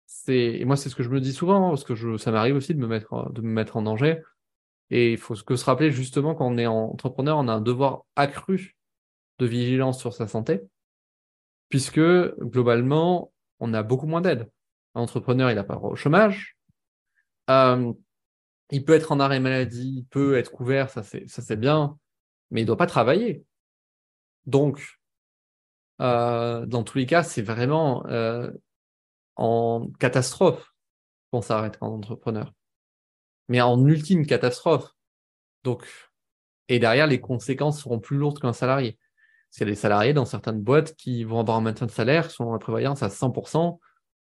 c'est, 0.07 0.59
et 0.59 0.65
moi, 0.65 0.77
c'est 0.77 0.89
ce 0.89 0.97
que 0.97 1.03
je 1.03 1.11
me 1.11 1.21
dis 1.21 1.33
souvent, 1.33 1.67
hein, 1.67 1.69
parce 1.71 1.85
que 1.85 1.95
je, 1.95 2.17
ça 2.17 2.31
m'arrive 2.31 2.57
aussi 2.57 2.75
de 2.75 2.81
me 2.81 2.87
mettre, 2.87 3.31
de 3.33 3.43
me 3.43 3.49
mettre 3.51 3.77
en 3.77 3.83
danger. 3.83 4.23
Et 4.91 5.13
il 5.13 5.19
faut 5.19 5.35
que 5.35 5.57
se 5.57 5.65
rappeler 5.65 5.91
justement 5.91 6.35
quand 6.35 6.47
on 6.47 6.59
est 6.59 6.67
entrepreneur, 6.67 7.39
on 7.39 7.49
a 7.49 7.53
un 7.55 7.61
devoir 7.61 8.05
accru 8.17 8.77
de 9.39 9.47
vigilance 9.47 9.99
sur 9.99 10.13
sa 10.13 10.29
santé, 10.29 10.61
puisque 11.69 12.01
globalement, 12.41 13.33
on 13.61 13.75
a 13.75 13.83
beaucoup 13.83 14.07
moins 14.07 14.21
d'aide. 14.21 14.51
Un 14.95 15.03
entrepreneur, 15.03 15.51
il 15.51 15.55
n'a 15.55 15.65
pas 15.65 15.75
droit 15.75 15.91
au 15.91 15.97
chômage. 15.97 16.57
Euh, 17.51 17.93
il 18.73 18.85
peut 18.85 18.95
être 18.95 19.13
en 19.13 19.21
arrêt 19.21 19.41
maladie, 19.41 19.99
il 19.99 20.05
peut 20.07 20.37
être 20.37 20.51
couvert, 20.51 20.91
ça 20.91 21.03
c'est 21.03 21.61
bien, 21.61 21.99
mais 22.51 22.63
il 22.63 22.65
ne 22.65 22.67
doit 22.67 22.77
pas 22.77 22.87
travailler. 22.87 23.45
Donc, 24.47 24.99
euh, 26.01 26.67
dans 26.67 26.83
tous 26.83 26.99
les 26.99 27.07
cas, 27.07 27.23
c'est 27.23 27.43
vraiment 27.43 28.05
euh, 28.07 28.51
en 29.37 29.89
catastrophe 30.01 30.75
qu'on 31.31 31.43
s'arrête 31.43 31.79
en 31.81 31.89
entrepreneur. 31.89 32.53
Mais 33.49 33.61
en 33.61 33.85
ultime 33.87 34.27
catastrophe. 34.27 34.91
Donc, 35.65 35.87
et 36.69 36.79
derrière, 36.79 37.07
les 37.07 37.21
conséquences 37.21 37.81
seront 37.81 38.01
plus 38.01 38.17
lourdes 38.17 38.41
qu'un 38.41 38.53
salarié. 38.53 38.99
C'est 39.51 39.67
des 39.67 39.75
salariés 39.75 40.15
dans 40.15 40.25
certaines 40.25 40.61
boîtes 40.61 40.97
qui 40.97 41.25
vont 41.25 41.41
avoir 41.41 41.59
un 41.59 41.61
maintien 41.61 41.87
de 41.87 41.93
salaire 41.93 42.31
selon 42.31 42.53
la 42.53 42.59
prévoyance 42.59 43.03
à 43.03 43.09
100%, 43.09 43.79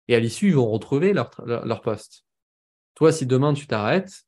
et 0.07 0.15
à 0.15 0.19
l'issue, 0.19 0.49
ils 0.49 0.55
vont 0.55 0.69
retrouver 0.69 1.13
leur, 1.13 1.81
poste. 1.81 2.25
Toi, 2.93 3.11
si 3.11 3.25
demain 3.25 3.53
tu 3.53 3.65
t'arrêtes, 3.65 4.25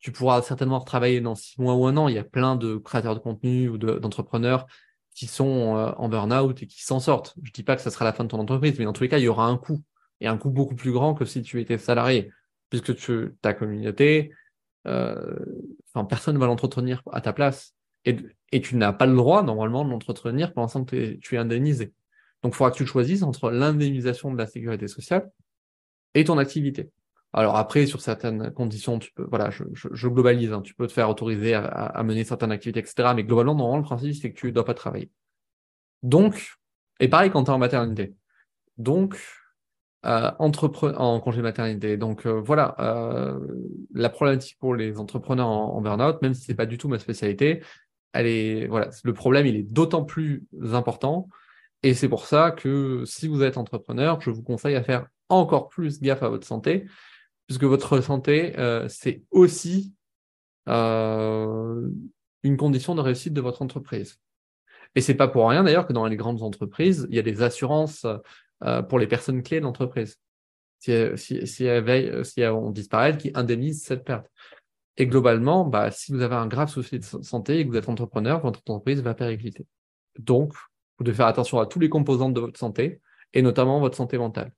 tu 0.00 0.12
pourras 0.12 0.42
certainement 0.42 0.78
retravailler 0.78 1.20
dans 1.20 1.34
six 1.34 1.60
mois 1.60 1.74
ou 1.74 1.86
un 1.86 1.96
an. 1.96 2.08
Il 2.08 2.14
y 2.14 2.18
a 2.18 2.24
plein 2.24 2.56
de 2.56 2.76
créateurs 2.76 3.14
de 3.14 3.20
contenu 3.20 3.68
ou 3.68 3.78
d'entrepreneurs 3.78 4.66
qui 5.14 5.26
sont 5.26 5.76
euh, 5.76 5.92
en 5.96 6.08
burn-out 6.08 6.62
et 6.62 6.66
qui 6.66 6.82
s'en 6.82 7.00
sortent. 7.00 7.34
Je 7.42 7.52
dis 7.52 7.62
pas 7.62 7.76
que 7.76 7.82
ça 7.82 7.90
sera 7.90 8.04
la 8.04 8.12
fin 8.12 8.24
de 8.24 8.28
ton 8.28 8.38
entreprise, 8.38 8.78
mais 8.78 8.86
dans 8.86 8.92
tous 8.92 9.02
les 9.02 9.08
cas, 9.08 9.18
il 9.18 9.24
y 9.24 9.28
aura 9.28 9.46
un 9.46 9.58
coût 9.58 9.82
et 10.20 10.26
un 10.26 10.38
coût 10.38 10.50
beaucoup 10.50 10.74
plus 10.74 10.92
grand 10.92 11.14
que 11.14 11.24
si 11.24 11.42
tu 11.42 11.60
étais 11.60 11.78
salarié, 11.78 12.30
puisque 12.70 12.94
tu, 12.96 13.36
ta 13.42 13.52
communauté, 13.52 14.32
euh, 14.86 15.36
personne 16.08 16.34
ne 16.34 16.40
va 16.40 16.46
l'entretenir 16.46 17.02
à 17.12 17.20
ta 17.20 17.32
place. 17.32 17.74
Et, 18.06 18.16
et 18.52 18.62
tu 18.62 18.76
n'as 18.76 18.94
pas 18.94 19.06
le 19.06 19.14
droit, 19.14 19.42
normalement, 19.42 19.84
de 19.84 19.90
l'entretenir 19.90 20.54
pendant 20.54 20.84
que 20.84 21.14
tu 21.16 21.34
es 21.34 21.38
indemnisé. 21.38 21.92
Donc, 22.42 22.54
il 22.54 22.56
faudra 22.56 22.70
que 22.70 22.76
tu 22.76 22.86
choisisses 22.86 23.22
entre 23.22 23.50
l'indemnisation 23.50 24.32
de 24.32 24.38
la 24.38 24.46
sécurité 24.46 24.88
sociale 24.88 25.30
et 26.14 26.24
ton 26.24 26.38
activité. 26.38 26.90
Alors 27.32 27.56
après, 27.56 27.86
sur 27.86 28.00
certaines 28.00 28.50
conditions, 28.50 28.98
tu 28.98 29.12
peux, 29.12 29.26
voilà, 29.28 29.50
je, 29.50 30.08
globalise, 30.08 30.52
hein, 30.52 30.62
tu 30.62 30.74
peux 30.74 30.86
te 30.86 30.92
faire 30.92 31.08
autoriser 31.08 31.54
à, 31.54 31.64
à, 31.64 32.02
mener 32.02 32.24
certaines 32.24 32.50
activités, 32.50 32.80
etc. 32.80 33.12
Mais 33.14 33.22
globalement, 33.22 33.54
normalement, 33.54 33.78
le 33.78 33.84
principe, 33.84 34.14
c'est 34.14 34.32
que 34.32 34.38
tu 34.38 34.46
ne 34.46 34.52
dois 34.52 34.64
pas 34.64 34.74
travailler. 34.74 35.10
Donc, 36.02 36.56
et 36.98 37.08
pareil 37.08 37.30
quand 37.30 37.44
tu 37.44 37.50
es 37.50 37.54
en 37.54 37.58
maternité. 37.58 38.14
Donc, 38.78 39.16
euh, 40.06 40.30
en 40.38 41.20
congé 41.20 41.42
maternité. 41.42 41.98
Donc 41.98 42.24
euh, 42.24 42.40
voilà, 42.40 42.74
euh, 42.80 43.38
la 43.92 44.08
problématique 44.08 44.56
pour 44.58 44.74
les 44.74 44.98
entrepreneurs 44.98 45.48
en, 45.48 45.76
en 45.76 45.80
burn-out, 45.82 46.22
même 46.22 46.32
si 46.32 46.42
c'est 46.42 46.54
pas 46.54 46.64
du 46.64 46.78
tout 46.78 46.88
ma 46.88 46.98
spécialité, 46.98 47.62
elle 48.14 48.26
est 48.26 48.66
voilà, 48.66 48.88
le 49.04 49.12
problème 49.12 49.44
il 49.46 49.56
est 49.56 49.62
d'autant 49.62 50.04
plus 50.04 50.46
important. 50.72 51.28
Et 51.82 51.92
c'est 51.92 52.08
pour 52.08 52.24
ça 52.24 52.50
que 52.50 53.04
si 53.04 53.28
vous 53.28 53.42
êtes 53.42 53.58
entrepreneur, 53.58 54.18
je 54.22 54.30
vous 54.30 54.42
conseille 54.42 54.74
à 54.74 54.82
faire 54.82 55.06
encore 55.28 55.68
plus 55.68 56.00
gaffe 56.00 56.22
à 56.22 56.30
votre 56.30 56.46
santé, 56.46 56.86
puisque 57.50 57.64
votre 57.64 58.00
santé, 58.00 58.56
euh, 58.60 58.86
c'est 58.86 59.24
aussi 59.32 59.92
euh, 60.68 61.90
une 62.44 62.56
condition 62.56 62.94
de 62.94 63.00
réussite 63.00 63.32
de 63.32 63.40
votre 63.40 63.60
entreprise. 63.60 64.20
Et 64.94 65.00
c'est 65.00 65.16
pas 65.16 65.26
pour 65.26 65.48
rien 65.48 65.64
d'ailleurs 65.64 65.88
que 65.88 65.92
dans 65.92 66.06
les 66.06 66.14
grandes 66.14 66.44
entreprises, 66.44 67.08
il 67.10 67.16
y 67.16 67.18
a 67.18 67.22
des 67.22 67.42
assurances 67.42 68.06
euh, 68.62 68.82
pour 68.82 69.00
les 69.00 69.08
personnes 69.08 69.42
clés 69.42 69.58
de 69.58 69.64
l'entreprise. 69.64 70.20
Si, 70.78 70.92
si, 71.16 71.44
si, 71.44 71.64
elles 71.64 72.24
si 72.24 72.40
elles 72.40 73.16
qui 73.18 73.32
indemnisent 73.34 73.82
cette 73.82 74.04
perte. 74.04 74.30
Et 74.96 75.08
globalement, 75.08 75.64
bah, 75.64 75.90
si 75.90 76.12
vous 76.12 76.22
avez 76.22 76.36
un 76.36 76.46
grave 76.46 76.68
souci 76.68 77.00
de 77.00 77.04
santé 77.04 77.58
et 77.58 77.64
que 77.64 77.70
vous 77.70 77.76
êtes 77.76 77.88
entrepreneur, 77.88 78.40
votre 78.40 78.60
entreprise 78.60 79.02
va 79.02 79.14
péricliter. 79.14 79.66
Donc, 80.20 80.52
vous 80.98 81.04
devez 81.04 81.16
faire 81.16 81.26
attention 81.26 81.58
à 81.58 81.66
tous 81.66 81.80
les 81.80 81.88
composantes 81.88 82.32
de 82.32 82.40
votre 82.42 82.60
santé, 82.60 83.00
et 83.32 83.42
notamment 83.42 83.80
votre 83.80 83.96
santé 83.96 84.18
mentale. 84.18 84.52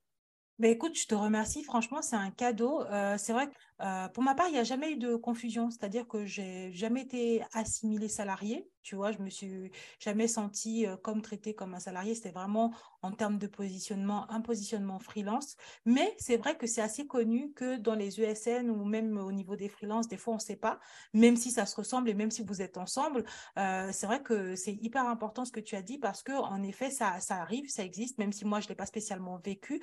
Mais 0.59 0.71
écoute, 0.73 0.97
je 0.99 1.07
te 1.07 1.15
remercie. 1.15 1.65
Franchement, 1.65 2.03
c'est 2.03 2.17
un 2.17 2.31
cadeau. 2.31 2.83
Euh, 2.87 3.17
c'est 3.19 3.33
vrai 3.33 3.49
euh, 3.81 4.09
pour 4.09 4.23
ma 4.23 4.35
part, 4.35 4.49
il 4.49 4.53
n'y 4.53 4.59
a 4.59 4.65
jamais 4.65 4.93
eu 4.93 4.97
de 4.97 5.17
confusion. 5.17 5.71
C'est-à-dire 5.71 6.07
que 6.07 6.25
j'ai 6.25 6.73
jamais 6.73 7.03
été 7.03 7.43
assimilée 7.53 8.09
salariée. 8.09 8.69
Tu 8.83 8.97
vois, 8.97 9.13
je 9.13 9.19
me 9.19 9.31
suis 9.31 9.71
jamais 10.01 10.27
sentie 10.27 10.87
euh, 10.87 10.97
comme 10.97 11.23
traitée 11.23 11.55
comme 11.55 11.75
un 11.75 11.79
salarié. 11.79 12.15
C'était 12.15 12.33
vraiment 12.33 12.73
en 13.01 13.13
termes 13.13 13.39
de 13.39 13.47
positionnement, 13.47 14.31
un 14.31 14.41
positionnement 14.41 14.99
freelance. 14.99 15.57
Mais 15.85 16.15
c'est 16.19 16.37
vrai 16.37 16.57
que 16.57 16.67
c'est 16.67 16.81
assez 16.81 17.07
connu 17.07 17.53
que 17.53 17.77
dans 17.77 17.95
les 17.95 18.21
ESN 18.21 18.71
ou 18.71 18.85
même 18.85 19.19
au 19.19 19.33
niveau 19.33 19.57
des 19.57 19.69
freelances, 19.69 20.09
des 20.09 20.17
fois, 20.17 20.35
on 20.35 20.37
ne 20.37 20.43
sait 20.43 20.57
pas, 20.57 20.79
même 21.15 21.37
si 21.37 21.51
ça 21.51 21.67
se 21.67 21.77
ressemble 21.77 22.11
et 22.11 22.15
même 22.15 22.31
si 22.31 22.43
vous 22.43 22.63
êtes 22.63 22.77
ensemble. 22.77 23.25
c'est 23.57 24.07
vrai 24.07 24.23
que 24.23 24.55
c'est 24.55 24.75
hyper 24.81 25.07
important 25.09 25.45
ce 25.45 25.53
que 25.53 25.61
tu 25.61 25.75
as 25.77 25.83
dit 25.83 25.99
parce 25.99 26.23
que 26.23 26.33
en 26.33 26.63
effet, 26.63 26.91
ça, 26.91 27.21
ça 27.21 27.37
arrive, 27.37 27.69
ça 27.69 27.85
existe, 27.85 28.19
même 28.19 28.33
si 28.33 28.45
moi, 28.45 28.61
je 28.61 28.69
l'ai 28.69 28.75
pas 28.75 28.87
spécialement 28.87 29.39
vécu 29.45 29.81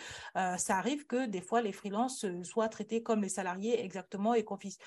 ça 0.69 0.77
arrive 0.77 1.05
que 1.07 1.25
des 1.25 1.41
fois 1.41 1.61
les 1.61 1.71
freelances 1.71 2.25
euh, 2.25 2.43
soient 2.43 2.69
traités 2.69 3.01
comme 3.01 3.21
les 3.21 3.29
salariés 3.29 3.78
exactement 3.83 4.33
et 4.33 4.43
qu'on 4.43 4.57
puisse, 4.57 4.77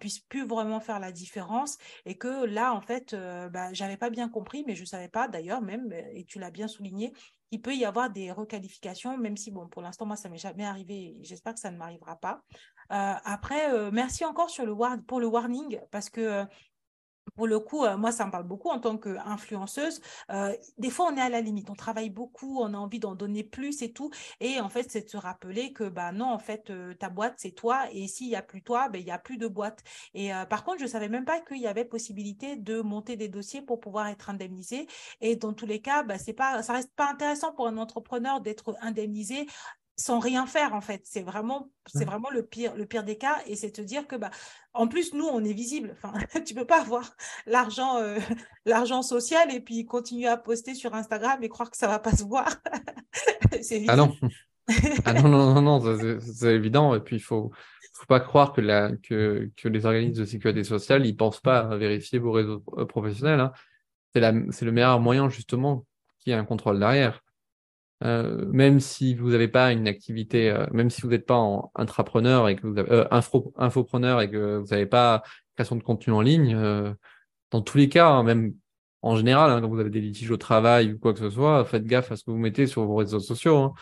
puisse 0.00 0.20
plus 0.20 0.46
vraiment 0.46 0.80
faire 0.80 1.00
la 1.00 1.12
différence 1.12 1.78
et 2.04 2.16
que 2.16 2.44
là 2.44 2.74
en 2.74 2.80
fait 2.80 3.14
euh, 3.14 3.48
bah, 3.48 3.72
j'avais 3.72 3.96
pas 3.96 4.10
bien 4.10 4.28
compris 4.28 4.64
mais 4.66 4.74
je 4.74 4.84
savais 4.84 5.08
pas 5.08 5.28
d'ailleurs 5.28 5.62
même 5.62 5.92
euh, 5.92 6.02
et 6.12 6.24
tu 6.24 6.38
l'as 6.38 6.50
bien 6.50 6.68
souligné 6.68 7.12
il 7.50 7.60
peut 7.60 7.74
y 7.74 7.84
avoir 7.84 8.10
des 8.10 8.32
requalifications 8.32 9.18
même 9.18 9.36
si 9.36 9.50
bon 9.50 9.68
pour 9.68 9.82
l'instant 9.82 10.06
moi 10.06 10.16
ça 10.16 10.28
m'est 10.28 10.38
jamais 10.38 10.64
arrivé 10.64 11.16
j'espère 11.20 11.54
que 11.54 11.60
ça 11.60 11.70
ne 11.70 11.76
m'arrivera 11.76 12.16
pas. 12.16 12.42
Après 12.88 13.90
merci 13.90 14.24
encore 14.24 14.50
sur 14.50 14.66
le 14.66 14.74
pour 15.06 15.20
le 15.20 15.26
warning 15.26 15.78
parce 15.90 16.10
que 16.10 16.46
pour 17.34 17.46
le 17.46 17.58
coup, 17.58 17.84
euh, 17.84 17.96
moi, 17.96 18.12
ça 18.12 18.26
me 18.26 18.30
parle 18.30 18.44
beaucoup 18.44 18.68
en 18.68 18.78
tant 18.80 18.98
qu'influenceuse. 18.98 20.00
Euh, 20.30 20.54
des 20.78 20.90
fois, 20.90 21.08
on 21.12 21.16
est 21.16 21.20
à 21.20 21.28
la 21.28 21.40
limite, 21.40 21.70
on 21.70 21.74
travaille 21.74 22.10
beaucoup, 22.10 22.60
on 22.60 22.74
a 22.74 22.76
envie 22.76 22.98
d'en 22.98 23.14
donner 23.14 23.42
plus 23.44 23.82
et 23.82 23.92
tout. 23.92 24.10
Et 24.40 24.60
en 24.60 24.68
fait, 24.68 24.90
c'est 24.90 25.02
de 25.02 25.08
se 25.08 25.16
rappeler 25.16 25.72
que, 25.72 25.84
bah 25.84 26.12
non, 26.12 26.26
en 26.26 26.38
fait, 26.38 26.70
euh, 26.70 26.94
ta 26.94 27.08
boîte, 27.08 27.34
c'est 27.38 27.52
toi. 27.52 27.86
Et 27.92 28.06
s'il 28.08 28.28
n'y 28.28 28.36
a 28.36 28.42
plus 28.42 28.62
toi, 28.62 28.88
ben, 28.88 28.98
il 29.00 29.04
n'y 29.04 29.10
a 29.10 29.18
plus 29.18 29.38
de 29.38 29.46
boîte. 29.46 29.82
Et 30.14 30.30
par 30.48 30.64
contre, 30.64 30.78
je 30.78 30.84
ne 30.84 30.88
savais 30.88 31.08
même 31.08 31.24
pas 31.24 31.40
qu'il 31.40 31.58
y 31.58 31.66
avait 31.66 31.84
possibilité 31.84 32.56
de 32.56 32.80
monter 32.80 33.16
des 33.16 33.28
dossiers 33.28 33.62
pour 33.62 33.80
pouvoir 33.80 34.08
être 34.08 34.30
indemnisé. 34.30 34.86
Et 35.20 35.36
dans 35.36 35.52
tous 35.52 35.66
les 35.66 35.80
cas, 35.80 36.02
bah, 36.02 36.18
c'est 36.18 36.32
pas, 36.32 36.62
ça 36.62 36.72
reste 36.74 36.92
pas 36.94 37.10
intéressant 37.10 37.52
pour 37.52 37.66
un 37.66 37.76
entrepreneur 37.78 38.40
d'être 38.40 38.76
indemnisé 38.80 39.46
sans 39.96 40.18
rien 40.18 40.46
faire 40.46 40.74
en 40.74 40.80
fait. 40.80 41.02
C'est 41.04 41.22
vraiment, 41.22 41.70
c'est 41.86 42.04
vraiment 42.04 42.30
le 42.30 42.44
pire, 42.44 42.74
le 42.74 42.86
pire 42.86 43.04
des 43.04 43.18
cas. 43.18 43.38
Et 43.46 43.56
c'est 43.56 43.70
te 43.70 43.80
dire 43.80 44.06
que 44.06 44.16
bah, 44.16 44.30
en 44.72 44.88
plus 44.88 45.14
nous 45.14 45.26
on 45.26 45.44
est 45.44 45.52
visible. 45.52 45.96
Enfin, 45.96 46.12
tu 46.46 46.54
peux 46.54 46.66
pas 46.66 46.80
avoir 46.80 47.14
l'argent, 47.46 47.98
euh, 47.98 48.18
l'argent 48.66 49.02
social 49.02 49.52
et 49.54 49.60
puis 49.60 49.84
continuer 49.84 50.26
à 50.26 50.36
poster 50.36 50.74
sur 50.74 50.94
Instagram 50.94 51.42
et 51.42 51.48
croire 51.48 51.70
que 51.70 51.76
ça 51.76 51.88
va 51.88 51.98
pas 51.98 52.12
se 52.12 52.24
voir. 52.24 52.48
c'est 53.62 53.84
ah 53.88 53.96
non. 53.96 54.14
ah 55.04 55.12
non 55.14 55.28
non 55.28 55.60
non 55.60 55.80
non, 55.80 56.20
c'est 56.20 56.54
évident. 56.54 56.94
Et 56.94 57.00
puis 57.00 57.16
il 57.16 57.22
faut, 57.22 57.52
faut 57.92 58.06
pas 58.06 58.20
croire 58.20 58.52
que 58.52 58.60
la, 58.60 58.92
que, 58.96 59.50
que 59.56 59.68
les 59.68 59.86
organismes 59.86 60.20
de 60.20 60.24
sécurité 60.24 60.64
sociale 60.64 61.04
ils 61.06 61.16
pensent 61.16 61.40
pas 61.40 61.60
à 61.60 61.76
vérifier 61.76 62.18
vos 62.18 62.32
réseaux 62.32 62.62
euh, 62.78 62.86
professionnels. 62.86 63.40
Hein. 63.40 63.52
C'est 64.14 64.20
la, 64.20 64.32
c'est 64.50 64.64
le 64.64 64.72
meilleur 64.72 65.00
moyen 65.00 65.28
justement 65.28 65.86
qui 66.18 66.32
a 66.32 66.38
un 66.38 66.44
contrôle 66.44 66.78
derrière. 66.78 67.22
Euh, 68.04 68.46
même 68.50 68.80
si 68.80 69.14
vous 69.14 69.30
n'avez 69.30 69.48
pas 69.48 69.72
une 69.72 69.86
activité, 69.86 70.50
euh, 70.50 70.66
même 70.72 70.90
si 70.90 71.02
vous 71.02 71.08
n'êtes 71.08 71.26
pas 71.26 71.36
en 71.36 71.70
intrapreneur 71.76 72.48
et 72.48 72.56
que 72.56 72.66
vous 72.66 72.76
avez, 72.78 72.90
euh, 72.90 73.04
info, 73.12 73.52
infopreneur 73.56 74.20
et 74.20 74.30
que 74.30 74.58
vous 74.58 74.66
n'avez 74.66 74.86
pas 74.86 75.22
création 75.54 75.76
de 75.76 75.82
contenu 75.82 76.12
en 76.12 76.20
ligne, 76.20 76.56
dans 77.50 77.60
tous 77.60 77.76
les 77.78 77.88
cas, 77.88 78.08
hein, 78.08 78.22
même 78.22 78.54
en 79.02 79.16
général, 79.16 79.50
hein, 79.50 79.60
quand 79.60 79.68
vous 79.68 79.80
avez 79.80 79.90
des 79.90 80.00
litiges 80.00 80.30
au 80.30 80.36
travail 80.36 80.92
ou 80.92 80.98
quoi 80.98 81.12
que 81.12 81.18
ce 81.18 81.30
soit, 81.30 81.64
faites 81.64 81.84
gaffe 81.84 82.10
à 82.10 82.16
ce 82.16 82.24
que 82.24 82.30
vous 82.30 82.38
mettez 82.38 82.66
sur 82.66 82.84
vos 82.84 82.96
réseaux 82.96 83.20
sociaux. 83.20 83.58
Hein. 83.58 83.72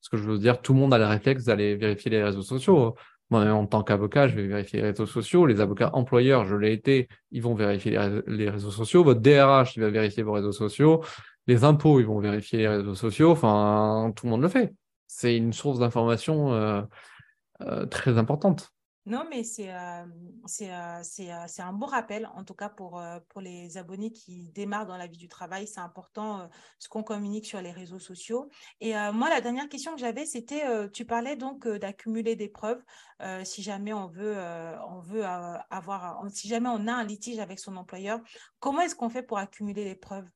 Parce 0.00 0.08
que 0.10 0.16
je 0.16 0.24
veux 0.24 0.38
dire, 0.38 0.60
tout 0.60 0.72
le 0.74 0.80
monde 0.80 0.92
a 0.94 0.98
le 0.98 1.06
réflexe 1.06 1.44
d'aller 1.44 1.76
vérifier 1.76 2.10
les 2.10 2.22
réseaux 2.22 2.42
sociaux. 2.42 2.96
Moi, 3.30 3.44
même 3.44 3.54
en 3.54 3.66
tant 3.66 3.84
qu'avocat, 3.84 4.26
je 4.28 4.34
vais 4.34 4.46
vérifier 4.48 4.80
les 4.80 4.88
réseaux 4.88 5.06
sociaux. 5.06 5.46
Les 5.46 5.60
avocats 5.60 5.90
employeurs, 5.92 6.46
je 6.46 6.56
l'ai 6.56 6.72
été, 6.72 7.08
ils 7.30 7.42
vont 7.42 7.54
vérifier 7.54 7.98
les 8.26 8.50
réseaux 8.50 8.72
sociaux. 8.72 9.04
Votre 9.04 9.20
DRH, 9.20 9.76
il 9.76 9.82
va 9.82 9.90
vérifier 9.90 10.22
vos 10.22 10.32
réseaux 10.32 10.52
sociaux 10.52 11.02
les 11.50 11.64
impôts, 11.64 11.98
ils 12.00 12.06
vont 12.06 12.20
vérifier 12.20 12.58
les 12.60 12.68
réseaux 12.68 12.94
sociaux, 12.94 13.32
enfin, 13.32 14.12
tout 14.14 14.26
le 14.26 14.30
monde 14.30 14.42
le 14.42 14.48
fait. 14.48 14.72
C'est 15.06 15.36
une 15.36 15.52
source 15.52 15.80
d'information 15.80 16.52
euh, 16.52 16.82
euh, 17.62 17.86
très 17.86 18.16
importante. 18.18 18.70
Non, 19.06 19.24
mais 19.28 19.42
c'est 19.42 19.72
euh, 19.72 20.04
euh, 20.60 21.46
un 21.58 21.72
beau 21.72 21.86
rappel, 21.86 22.28
en 22.36 22.44
tout 22.44 22.54
cas 22.54 22.68
pour, 22.68 23.02
pour 23.30 23.40
les 23.40 23.76
abonnés 23.78 24.12
qui 24.12 24.46
démarrent 24.54 24.86
dans 24.86 24.98
la 24.98 25.08
vie 25.08 25.16
du 25.16 25.26
travail. 25.26 25.66
C'est 25.66 25.80
important 25.80 26.48
ce 26.78 26.88
qu'on 26.88 27.02
communique 27.02 27.46
sur 27.46 27.60
les 27.60 27.72
réseaux 27.72 27.98
sociaux. 27.98 28.50
Et 28.80 28.92
moi, 29.12 29.28
la 29.30 29.40
dernière 29.40 29.68
question 29.68 29.94
que 29.94 30.00
j'avais, 30.00 30.26
c'était, 30.26 30.62
tu 30.90 31.04
parlais 31.06 31.34
donc 31.34 31.66
d'accumuler 31.66 32.36
des 32.36 32.48
preuves 32.48 32.82
si 33.42 33.62
jamais 33.62 33.94
on 33.94 34.06
veut, 34.06 34.36
on 34.88 35.00
veut 35.00 35.24
avoir, 35.24 36.22
si 36.28 36.46
jamais 36.46 36.68
on 36.68 36.86
a 36.86 36.92
un 36.92 37.04
litige 37.04 37.40
avec 37.40 37.58
son 37.58 37.76
employeur. 37.76 38.20
Comment 38.60 38.82
est-ce 38.82 38.94
qu'on 38.94 39.10
fait 39.10 39.24
pour 39.24 39.38
accumuler 39.38 39.84
les 39.84 39.96
preuves? 39.96 40.28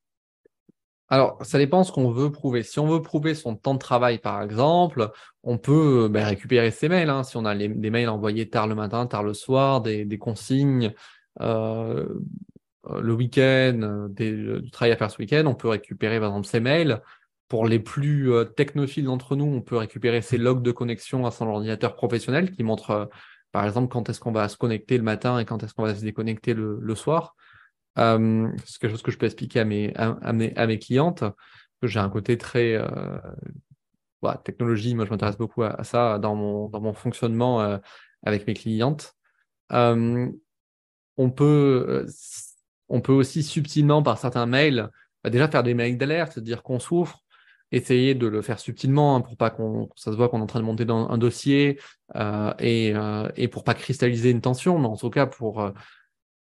Alors, 1.09 1.39
ça 1.45 1.59
dépend 1.59 1.85
ce 1.85 1.93
qu'on 1.93 2.11
veut 2.11 2.33
prouver. 2.33 2.63
Si 2.63 2.79
on 2.79 2.87
veut 2.87 3.03
prouver 3.03 3.35
son 3.35 3.57
temps 3.57 3.75
de 3.75 3.79
travail, 3.79 4.19
par 4.19 4.43
exemple, 4.43 5.11
on 5.43 5.59
peut 5.59 6.09
ben, 6.11 6.25
récupérer 6.25 6.71
ses 6.71 6.89
mails. 6.89 7.11
Hein. 7.11 7.23
Si 7.23 7.37
on 7.37 7.45
a 7.45 7.55
des 7.55 7.91
mails 7.91 8.09
envoyés 8.09 8.49
tard 8.49 8.67
le 8.67 8.75
matin, 8.75 9.07
tard 9.07 9.23
le 9.23 9.35
soir, 9.35 9.83
des, 9.83 10.19
consignes 10.19 10.93
euh, 11.41 12.07
euh, 12.91 13.01
le 13.01 13.13
week-end, 13.15 13.81
euh, 13.83 14.09
euh, 14.21 14.61
du 14.61 14.71
travail 14.71 14.93
à 14.93 14.97
faire 14.97 15.11
ce 15.11 15.19
week-end, 15.19 15.45
on 15.47 15.55
peut 15.55 15.69
récupérer 15.69 16.19
par 16.21 16.31
exemple 16.31 16.47
ses 16.47 16.61
mails. 16.61 17.03
Pour 17.49 17.67
les 17.67 17.79
plus 17.79 18.33
euh, 18.33 18.45
technophiles 18.45 19.05
d'entre 19.05 19.37
nous, 19.37 19.45
on 19.45 19.61
peut 19.61 19.77
récupérer 19.77 20.23
ses 20.23 20.39
logs 20.39 20.63
de 20.63 20.73
connexion 20.73 21.27
à 21.27 21.31
son 21.31 21.47
ordinateur 21.47 21.95
professionnel 21.95 22.51
qui 22.51 22.63
montrent, 22.63 22.91
euh, 22.91 23.07
par 23.53 23.65
exemple, 23.67 23.89
quand 23.89 24.09
est-ce 24.09 24.21
qu'on 24.21 24.33
va 24.33 24.49
se 24.49 24.57
connecter 24.57 24.97
le 24.97 25.05
matin 25.05 25.39
et 25.39 25.45
quand 25.45 25.63
est-ce 25.63 25.75
qu'on 25.75 25.85
va 25.85 25.95
se 25.95 26.01
déconnecter 26.01 26.55
le 26.55 26.95
soir. 26.95 27.37
Euh, 27.99 28.49
c'est 28.65 28.81
quelque 28.81 28.91
chose 28.91 29.03
que 29.03 29.11
je 29.11 29.19
peux 29.19 29.27
expliquer 29.27 29.61
à 29.61 29.65
mes, 29.65 29.95
à, 29.97 30.33
mes, 30.33 30.79
clientes. 30.79 31.25
J'ai 31.83 32.01
un 32.01 32.09
côté 32.09 32.39
très 32.39 32.75
euh, 32.75 33.19
voilà, 34.23 34.39
technologie. 34.39 34.95
Moi, 34.95 35.05
je 35.05 35.11
m'intéresse 35.11 35.37
beaucoup 35.37 35.63
à, 35.63 35.85
ça 35.85 36.19
dans 36.19 36.35
mon, 36.35 36.69
dans 36.69 36.81
mon 36.81 36.95
fonctionnement 36.95 37.61
euh, 37.61 37.79
avec 38.25 38.47
mes 38.47 38.55
clientes. 38.55 39.15
Euh, 39.73 40.29
on 41.17 41.31
peut, 41.31 42.07
on 42.89 43.01
peut 43.01 43.13
aussi 43.13 43.43
subtilement, 43.43 44.03
par 44.03 44.19
certains 44.19 44.47
mails, 44.47 44.89
bah, 45.23 45.31
déjà 45.31 45.49
faire 45.49 45.63
des 45.63 45.75
mails 45.75 45.97
d'alerte, 45.97 46.39
dire 46.39 46.63
qu'on 46.63 46.81
souffre, 46.81 47.21
essayer 47.71 48.15
de 48.15 48.27
le 48.27 48.43
faire 48.43 48.59
subtilement 48.59 49.17
hein, 49.17 49.21
pour 49.21 49.37
pas 49.37 49.51
qu'on 49.51 49.89
ça 49.97 50.11
se 50.11 50.17
voit 50.17 50.29
qu'on 50.29 50.41
est 50.41 50.43
en 50.43 50.47
train 50.47 50.61
de 50.61 50.65
monter 50.65 50.85
dans 50.85 51.09
un 51.09 51.19
dossier 51.19 51.79
et, 52.15 52.93
euh, 52.95 53.29
et 53.37 53.49
pour 53.49 53.65
pas 53.65 53.75
cristalliser 53.75 54.31
une 54.31 54.41
tension, 54.41 54.79
mais 54.79 54.87
en 54.87 54.97
tout 54.97 55.11
cas 55.11 55.27
pour, 55.27 55.73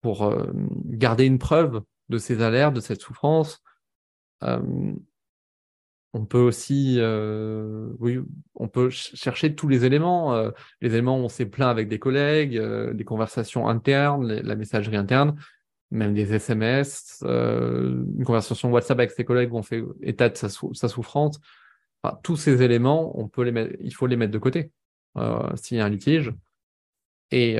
pour 0.01 0.23
euh, 0.25 0.45
garder 0.85 1.25
une 1.25 1.39
preuve 1.39 1.81
de 2.09 2.17
ces 2.17 2.41
alertes, 2.41 2.73
de 2.73 2.79
cette 2.81 3.01
souffrance. 3.01 3.61
Euh, 4.43 4.59
on 6.13 6.25
peut 6.25 6.39
aussi, 6.39 6.95
euh, 6.97 7.89
oui, 7.99 8.17
on 8.55 8.67
peut 8.67 8.89
ch- 8.89 9.11
chercher 9.15 9.53
tous 9.53 9.67
les 9.67 9.85
éléments, 9.85 10.33
les 10.81 10.89
éléments 10.93 11.19
où 11.19 11.23
on 11.25 11.29
s'est 11.29 11.45
plaint 11.45 11.69
avec 11.69 11.87
des 11.87 11.99
collègues, 11.99 12.57
euh, 12.57 12.93
des 12.93 13.03
conversations 13.03 13.67
internes, 13.67 14.27
la 14.33 14.55
messagerie 14.55 14.95
interne, 14.97 15.35
même 15.91 16.15
des 16.15 16.33
SMS, 16.33 17.23
une 17.23 18.23
conversation 18.25 18.71
WhatsApp 18.71 18.99
avec 18.99 19.11
ses 19.11 19.23
collègues 19.25 19.53
où 19.53 19.57
on 19.57 19.63
fait 19.63 19.83
état 20.01 20.29
de 20.29 20.37
sa, 20.37 20.49
sou- 20.49 20.73
sa 20.73 20.87
souffrance. 20.87 21.39
Tous 22.23 22.37
ces 22.37 22.61
éléments, 22.63 23.19
on 23.19 23.27
peut 23.27 23.43
les 23.43 23.51
mettre, 23.51 23.75
il 23.81 23.93
faut 23.93 24.07
les 24.07 24.15
mettre 24.15 24.31
de 24.31 24.37
côté 24.39 24.71
s'il 25.55 25.77
y 25.77 25.79
a 25.79 25.85
un 25.85 25.89
litige. 25.89 26.33
Et, 27.31 27.57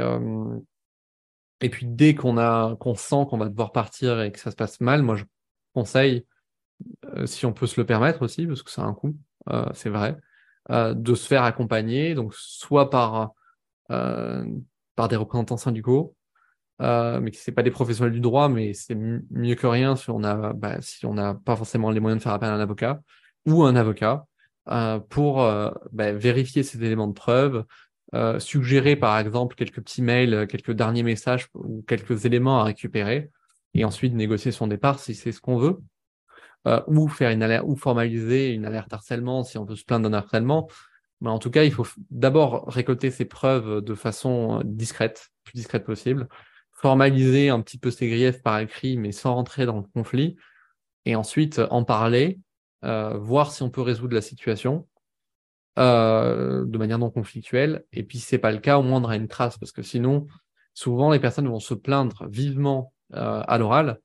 et 1.62 1.70
puis 1.70 1.86
dès 1.86 2.16
qu'on 2.16 2.38
a, 2.38 2.76
qu'on 2.78 2.96
sent 2.96 3.26
qu'on 3.30 3.38
va 3.38 3.50
devoir 3.50 3.72
partir 3.72 4.22
et 4.22 4.32
que 4.32 4.40
ça 4.40 4.52
se 4.52 4.56
passe 4.56 4.80
mal, 4.82 5.02
moi 5.02 5.16
je 5.16 5.26
conseille 5.74 6.26
euh, 7.06 7.26
si 7.26 7.46
on 7.46 7.54
peut 7.54 7.68
se 7.68 7.80
le 7.80 7.86
permettre 7.86 8.22
aussi, 8.22 8.48
parce 8.48 8.64
que 8.64 8.72
ça 8.72 8.84
a 8.84 8.86
un 8.86 8.94
coût, 8.94 9.16
euh, 9.50 9.66
c'est 9.74 9.90
vrai, 9.90 10.18
euh, 10.72 10.94
de 10.94 11.16
se 11.16 11.28
faire 11.28 11.44
accompagner, 11.44 12.14
donc 12.14 12.34
soit 12.36 12.90
par, 12.90 13.32
euh, 13.92 14.46
par 14.96 15.08
des 15.08 15.16
représentants 15.16 15.58
syndicaux, 15.58 16.16
euh, 16.82 17.20
mais 17.20 17.32
qui 17.32 17.40
c'est 17.40 17.52
pas 17.52 17.64
des 17.64 17.72
professionnels 17.72 18.14
du 18.14 18.20
droit, 18.20 18.50
mais 18.50 18.74
c'est 18.74 18.96
mieux 18.96 19.56
que 19.56 19.68
rien 19.68 19.96
si 19.96 20.10
on 20.12 20.24
a, 20.24 20.54
bah, 20.54 20.78
si 20.82 21.06
on 21.06 21.16
n'a 21.16 21.34
pas 21.34 21.56
forcément 21.56 21.90
les 21.90 22.00
moyens 22.00 22.20
de 22.20 22.24
faire 22.24 22.34
appel 22.34 22.50
à 22.50 22.54
un 22.54 22.60
avocat 22.60 23.02
ou 23.48 23.64
un 23.64 23.76
avocat 23.76 24.26
pour 25.10 25.38
bah, 25.92 26.12
vérifier 26.14 26.62
ces 26.62 26.84
éléments 26.84 27.08
de 27.08 27.14
preuve, 27.14 27.66
euh, 28.14 28.40
suggérer 28.40 28.96
par 28.96 29.18
exemple 29.20 29.56
quelques 29.56 29.82
petits 29.82 30.02
mails, 30.02 30.48
quelques 30.48 30.72
derniers 30.72 31.04
messages 31.04 31.48
ou 31.54 31.84
quelques 31.88 32.26
éléments 32.26 32.60
à 32.60 32.64
récupérer, 32.64 33.32
et 33.74 33.86
ensuite 33.86 34.14
négocier 34.14 34.52
son 34.52 34.68
départ 34.68 35.00
si 35.00 35.16
c'est 35.16 35.32
ce 35.32 35.42
qu'on 35.42 35.58
veut. 35.58 35.80
Euh, 36.68 36.82
ou 36.88 37.08
faire 37.08 37.32
une 37.32 37.42
alerte, 37.42 37.64
ou 37.66 37.78
formaliser 37.78 38.52
une 38.52 38.66
alerte 38.66 38.92
harcèlement 38.92 39.46
si 39.46 39.58
on 39.58 39.64
veut 39.64 39.78
se 39.78 39.86
plaindre 39.86 40.10
d'un 40.10 40.18
harcèlement. 40.18 40.68
Mais 41.22 41.30
en 41.30 41.40
tout 41.40 41.52
cas, 41.52 41.64
il 41.64 41.72
faut 41.72 41.86
d'abord 42.10 42.66
récolter 42.68 43.12
ces 43.12 43.26
preuves 43.26 43.82
de 43.82 43.96
façon 43.96 44.60
euh, 44.60 44.64
discrète, 44.66 45.30
plus 45.44 45.54
discrète 45.54 45.86
possible, 45.86 46.28
formaliser 46.72 47.50
un 47.50 47.62
petit 47.62 47.78
peu 47.78 47.92
ses 47.92 48.10
griefs 48.10 48.42
par 48.42 48.60
écrit, 48.60 48.98
mais 48.98 49.12
sans 49.12 49.36
rentrer 49.36 49.66
dans 49.66 49.78
le 49.78 49.84
conflit, 49.94 50.38
et 51.06 51.16
ensuite 51.16 51.60
euh, 51.60 51.68
en 51.72 51.84
parler, 51.84 52.40
euh, 52.86 53.18
voir 53.18 53.52
si 53.52 53.64
on 53.64 53.70
peut 53.70 53.82
résoudre 53.82 54.16
la 54.16 54.22
situation 54.22 54.88
euh, 55.80 56.66
de 56.66 56.78
manière 56.78 57.00
non 57.00 57.10
conflictuelle. 57.10 57.86
Et 57.94 58.04
puis, 58.04 58.20
si 58.20 58.26
c'est 58.26 58.38
pas 58.38 58.52
le 58.52 58.60
cas, 58.60 58.78
au 58.78 58.84
moins 58.84 59.00
on 59.00 59.04
aura 59.04 59.16
une 59.16 59.28
trace, 59.28 59.58
parce 59.58 59.72
que 59.72 59.82
sinon, 59.82 60.28
souvent 60.74 61.12
les 61.12 61.20
personnes 61.20 61.48
vont 61.48 61.60
se 61.60 61.74
plaindre 61.74 62.28
vivement 62.30 62.94
euh, 63.14 63.42
à 63.48 63.58
l'oral, 63.58 64.00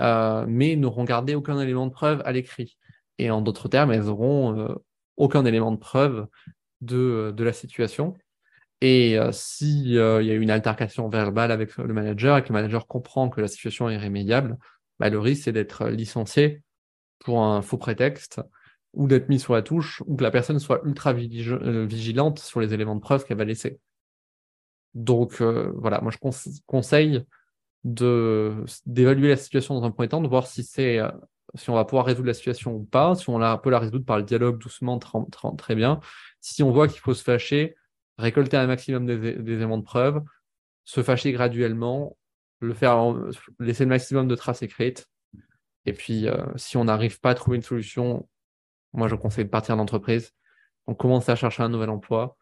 euh, 0.00 0.44
mais 0.48 0.76
n'auront 0.76 1.04
gardé 1.04 1.34
aucun 1.34 1.58
élément 1.60 1.86
de 1.86 1.92
preuve 1.92 2.22
à 2.24 2.32
l'écrit. 2.32 2.76
Et 3.18 3.30
en 3.30 3.40
d'autres 3.40 3.68
termes, 3.68 3.92
elles 3.92 4.08
auront 4.08 4.58
euh, 4.58 4.74
aucun 5.16 5.44
élément 5.44 5.72
de 5.72 5.78
preuve 5.78 6.26
de, 6.80 7.32
de 7.34 7.44
la 7.44 7.52
situation. 7.52 8.14
Et 8.80 9.18
euh, 9.18 9.32
si 9.32 9.96
euh, 9.96 10.22
il 10.22 10.28
y 10.28 10.30
a 10.30 10.34
une 10.34 10.50
altercation 10.50 11.08
verbale 11.08 11.50
avec 11.50 11.76
le 11.78 11.94
manager 11.94 12.36
et 12.36 12.42
que 12.42 12.48
le 12.48 12.54
manager 12.54 12.86
comprend 12.86 13.30
que 13.30 13.40
la 13.40 13.48
situation 13.48 13.88
est 13.88 13.94
irrémédiable, 13.94 14.58
bah, 14.98 15.08
le 15.08 15.18
risque 15.18 15.44
c'est 15.44 15.52
d'être 15.52 15.88
licencié 15.88 16.62
pour 17.20 17.42
un 17.42 17.62
faux 17.62 17.78
prétexte 17.78 18.42
ou 18.96 19.06
d'être 19.06 19.28
mis 19.28 19.38
sur 19.38 19.52
la 19.52 19.62
touche 19.62 20.02
ou 20.06 20.16
que 20.16 20.24
la 20.24 20.30
personne 20.30 20.58
soit 20.58 20.80
ultra 20.84 21.12
euh, 21.12 21.86
vigilante 21.86 22.38
sur 22.40 22.60
les 22.60 22.74
éléments 22.74 22.96
de 22.96 23.00
preuve 23.00 23.24
qu'elle 23.24 23.36
va 23.36 23.44
laisser. 23.44 23.78
Donc 24.94 25.40
euh, 25.40 25.70
voilà, 25.76 26.00
moi 26.00 26.10
je 26.10 26.18
conse- 26.18 26.60
conseille 26.66 27.24
d'évaluer 27.84 29.28
la 29.28 29.36
situation 29.36 29.74
dans 29.74 29.84
un 29.84 29.90
premier 29.90 30.08
temps, 30.08 30.22
de 30.22 30.28
voir 30.28 30.46
si 30.46 30.64
c'est 30.64 30.98
euh, 30.98 31.10
si 31.54 31.70
on 31.70 31.74
va 31.74 31.84
pouvoir 31.84 32.06
résoudre 32.06 32.26
la 32.26 32.34
situation 32.34 32.74
ou 32.74 32.84
pas, 32.84 33.14
si 33.14 33.28
on 33.30 33.38
la, 33.38 33.56
peut 33.58 33.70
la 33.70 33.78
résoudre 33.78 34.04
par 34.04 34.16
le 34.16 34.24
dialogue 34.24 34.58
doucement, 34.58 34.98
très 34.98 35.74
bien. 35.74 36.00
Si 36.40 36.62
on 36.62 36.70
voit 36.70 36.88
qu'il 36.88 37.00
faut 37.00 37.14
se 37.14 37.22
fâcher, 37.22 37.76
récolter 38.18 38.56
un 38.56 38.66
maximum 38.66 39.06
des, 39.06 39.52
éléments 39.52 39.78
de 39.78 39.84
preuve, 39.84 40.22
se 40.84 41.02
fâcher 41.02 41.32
graduellement, 41.32 42.16
le 42.60 42.74
faire, 42.74 43.14
laisser 43.60 43.84
le 43.84 43.90
maximum 43.90 44.26
de 44.28 44.34
traces 44.34 44.62
écrites. 44.62 45.06
Et 45.86 45.92
puis, 45.92 46.26
si 46.56 46.76
on 46.76 46.84
n'arrive 46.84 47.20
pas 47.20 47.30
à 47.30 47.34
trouver 47.34 47.56
une 47.56 47.62
solution, 47.62 48.28
moi 48.92 49.08
je 49.08 49.14
conseille 49.14 49.44
de 49.44 49.50
partir 49.50 49.76
d'entreprise. 49.76 50.32
On 50.86 50.94
commence 50.94 51.28
à 51.28 51.36
chercher 51.36 51.62
un 51.62 51.68
nouvel 51.68 51.90
emploi 51.90 52.36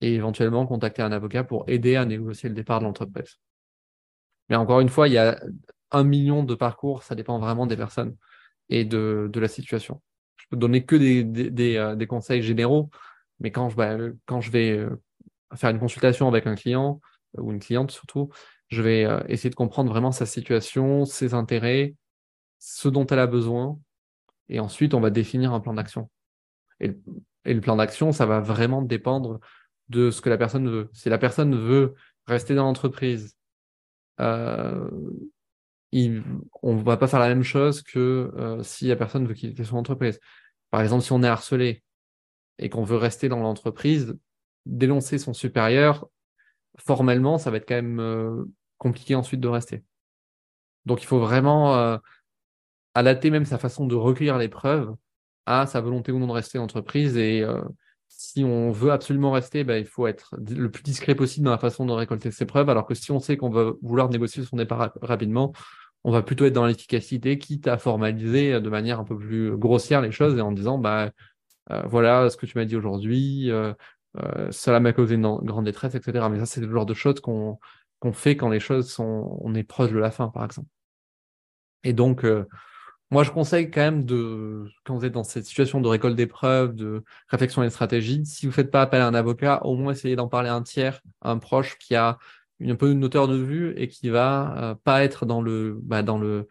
et 0.00 0.14
éventuellement 0.14 0.66
contacter 0.66 1.02
un 1.02 1.12
avocat 1.12 1.44
pour 1.44 1.64
aider 1.68 1.96
à 1.96 2.04
négocier 2.04 2.48
le 2.48 2.54
départ 2.54 2.80
de 2.80 2.84
l'entreprise. 2.84 3.38
Mais 4.48 4.56
encore 4.56 4.80
une 4.80 4.88
fois, 4.88 5.08
il 5.08 5.14
y 5.14 5.18
a 5.18 5.40
un 5.90 6.04
million 6.04 6.42
de 6.42 6.54
parcours, 6.54 7.02
ça 7.02 7.14
dépend 7.14 7.38
vraiment 7.38 7.66
des 7.66 7.76
personnes 7.76 8.16
et 8.68 8.84
de, 8.84 9.30
la 9.34 9.48
situation. 9.48 10.00
Je 10.36 10.46
peux 10.50 10.56
donner 10.56 10.84
que 10.84 10.96
euh, 10.96 11.94
des 11.96 12.06
conseils 12.06 12.42
généraux, 12.42 12.90
mais 13.40 13.50
quand 13.50 13.70
je, 13.70 13.76
bah, 13.76 13.96
vais 14.50 14.70
euh, 14.78 14.90
faire 15.54 15.70
une 15.70 15.78
consultation 15.78 16.28
avec 16.28 16.46
un 16.46 16.54
client 16.54 17.00
euh, 17.36 17.42
ou 17.42 17.52
une 17.52 17.60
cliente 17.60 17.90
surtout, 17.90 18.30
je 18.68 18.82
vais 18.82 19.08
essayer 19.28 19.48
de 19.48 19.54
comprendre 19.54 19.90
vraiment 19.90 20.12
sa 20.12 20.26
situation, 20.26 21.06
ses 21.06 21.32
intérêts, 21.32 21.94
ce 22.58 22.88
dont 22.88 23.06
elle 23.06 23.18
a 23.18 23.26
besoin, 23.26 23.78
et 24.48 24.60
ensuite 24.60 24.94
on 24.94 25.00
va 25.00 25.10
définir 25.10 25.52
un 25.52 25.60
plan 25.60 25.74
d'action. 25.74 26.10
Et, 26.80 26.96
le- 27.44 27.60
plan 27.60 27.76
d'action, 27.76 28.12
ça 28.12 28.26
va 28.26 28.40
vraiment 28.40 28.82
dépendre 28.82 29.40
de 29.88 30.10
ce 30.10 30.20
que 30.20 30.28
la 30.28 30.38
personne 30.38 30.68
veut. 30.68 30.90
Si 30.92 31.08
la 31.08 31.18
personne 31.18 31.54
veut 31.56 31.94
rester 32.26 32.54
dans 32.54 32.64
l'entreprise, 32.64 33.36
euh, 34.20 34.88
on 36.62 36.76
va 36.76 36.96
pas 36.96 37.06
faire 37.06 37.20
la 37.20 37.28
même 37.28 37.42
chose 37.42 37.82
que 37.82 38.30
euh, 38.36 38.62
si 38.62 38.88
la 38.88 38.96
personne 38.96 39.26
veut 39.26 39.34
quitter 39.34 39.64
son 39.64 39.76
entreprise. 39.76 40.20
Par 40.70 40.82
exemple, 40.82 41.02
si 41.02 41.12
on 41.12 41.22
est 41.22 41.28
harcelé 41.28 41.82
et 42.58 42.68
qu'on 42.68 42.84
veut 42.84 42.96
rester 42.96 43.28
dans 43.28 43.40
l'entreprise, 43.40 44.18
dénoncer 44.66 45.18
son 45.18 45.32
supérieur, 45.32 46.08
formellement, 46.78 47.38
ça 47.38 47.50
va 47.50 47.56
être 47.58 47.68
quand 47.68 47.76
même 47.76 48.00
euh, 48.00 48.44
compliqué 48.76 49.14
ensuite 49.14 49.40
de 49.40 49.48
rester. 49.48 49.84
Donc, 50.84 51.02
il 51.02 51.06
faut 51.06 51.20
vraiment 51.20 51.98
euh, 52.98 53.00
adapter 53.00 53.30
même 53.30 53.44
sa 53.44 53.58
façon 53.58 53.86
de 53.86 53.94
recueillir 53.94 54.38
les 54.38 54.48
preuves 54.48 54.94
à 55.46 55.66
sa 55.66 55.80
volonté 55.80 56.12
ou 56.12 56.18
non 56.18 56.26
de 56.26 56.32
rester 56.32 56.58
en 56.58 56.64
entreprise. 56.64 57.16
Et 57.16 57.42
euh, 57.42 57.62
si 58.08 58.44
on 58.44 58.70
veut 58.70 58.90
absolument 58.92 59.32
rester, 59.32 59.64
ben, 59.64 59.76
il 59.78 59.86
faut 59.86 60.06
être 60.06 60.34
le 60.38 60.70
plus 60.70 60.82
discret 60.82 61.14
possible 61.14 61.44
dans 61.44 61.52
la 61.52 61.58
façon 61.58 61.86
de 61.86 61.92
récolter 61.92 62.30
ses 62.30 62.46
preuves. 62.46 62.68
Alors 62.68 62.86
que 62.86 62.94
si 62.94 63.12
on 63.12 63.20
sait 63.20 63.36
qu'on 63.36 63.50
va 63.50 63.72
vouloir 63.82 64.08
négocier 64.08 64.44
son 64.44 64.56
départ 64.56 64.78
rap- 64.78 64.98
rapidement, 65.02 65.52
on 66.04 66.12
va 66.12 66.22
plutôt 66.22 66.44
être 66.44 66.52
dans 66.52 66.66
l'efficacité, 66.66 67.38
quitte 67.38 67.66
à 67.66 67.78
formaliser 67.78 68.60
de 68.60 68.70
manière 68.70 69.00
un 69.00 69.04
peu 69.04 69.16
plus 69.18 69.56
grossière 69.56 70.00
les 70.00 70.12
choses 70.12 70.38
et 70.38 70.40
en 70.40 70.52
disant, 70.52 70.78
bah, 70.78 71.10
euh, 71.70 71.82
voilà 71.86 72.30
ce 72.30 72.36
que 72.36 72.46
tu 72.46 72.56
m'as 72.56 72.64
dit 72.64 72.76
aujourd'hui, 72.76 73.50
euh, 73.50 73.72
cela 74.50 74.80
m'a 74.80 74.92
causé 74.92 75.16
une 75.16 75.22
grande 75.22 75.64
détresse, 75.64 75.94
etc. 75.94 76.28
Mais 76.28 76.38
ça, 76.38 76.46
c'est 76.46 76.60
le 76.60 76.72
genre 76.72 76.86
de 76.86 76.94
choses 76.94 77.20
qu'on 77.20 77.58
fait 78.12 78.36
quand 78.36 78.48
les 78.48 78.60
choses 78.60 78.90
sont, 78.90 79.38
on 79.40 79.54
est 79.54 79.64
proche 79.64 79.90
de 79.92 79.98
la 79.98 80.10
fin, 80.10 80.28
par 80.28 80.44
exemple. 80.44 80.68
Et 81.84 81.92
donc, 81.92 82.24
moi, 83.10 83.24
je 83.24 83.30
conseille 83.30 83.70
quand 83.70 83.80
même 83.80 84.04
de, 84.04 84.66
quand 84.84 84.94
vous 84.94 85.04
êtes 85.04 85.12
dans 85.12 85.24
cette 85.24 85.46
situation 85.46 85.80
de 85.80 85.88
récolte 85.88 86.14
d'épreuves, 86.14 86.74
de 86.74 87.02
réflexion 87.28 87.62
et 87.62 87.66
de 87.66 87.70
stratégie, 87.70 88.24
si 88.26 88.44
vous 88.44 88.50
ne 88.50 88.54
faites 88.54 88.70
pas 88.70 88.82
appel 88.82 89.00
à 89.00 89.06
un 89.06 89.14
avocat, 89.14 89.64
au 89.64 89.76
moins 89.76 89.92
essayez 89.92 90.14
d'en 90.14 90.28
parler 90.28 90.50
à 90.50 90.54
un 90.54 90.62
tiers, 90.62 91.00
à 91.22 91.30
un 91.30 91.38
proche 91.38 91.78
qui 91.78 91.94
a 91.94 92.18
une, 92.60 92.72
un 92.72 92.76
peu 92.76 92.90
une 92.90 93.02
hauteur 93.04 93.26
de 93.26 93.36
vue 93.36 93.72
et 93.78 93.88
qui 93.88 94.10
va 94.10 94.72
euh, 94.72 94.74
pas 94.74 95.04
être 95.04 95.24
dans 95.24 95.40
le, 95.40 95.78
bah, 95.82 96.02
dans 96.02 96.18
le, 96.18 96.48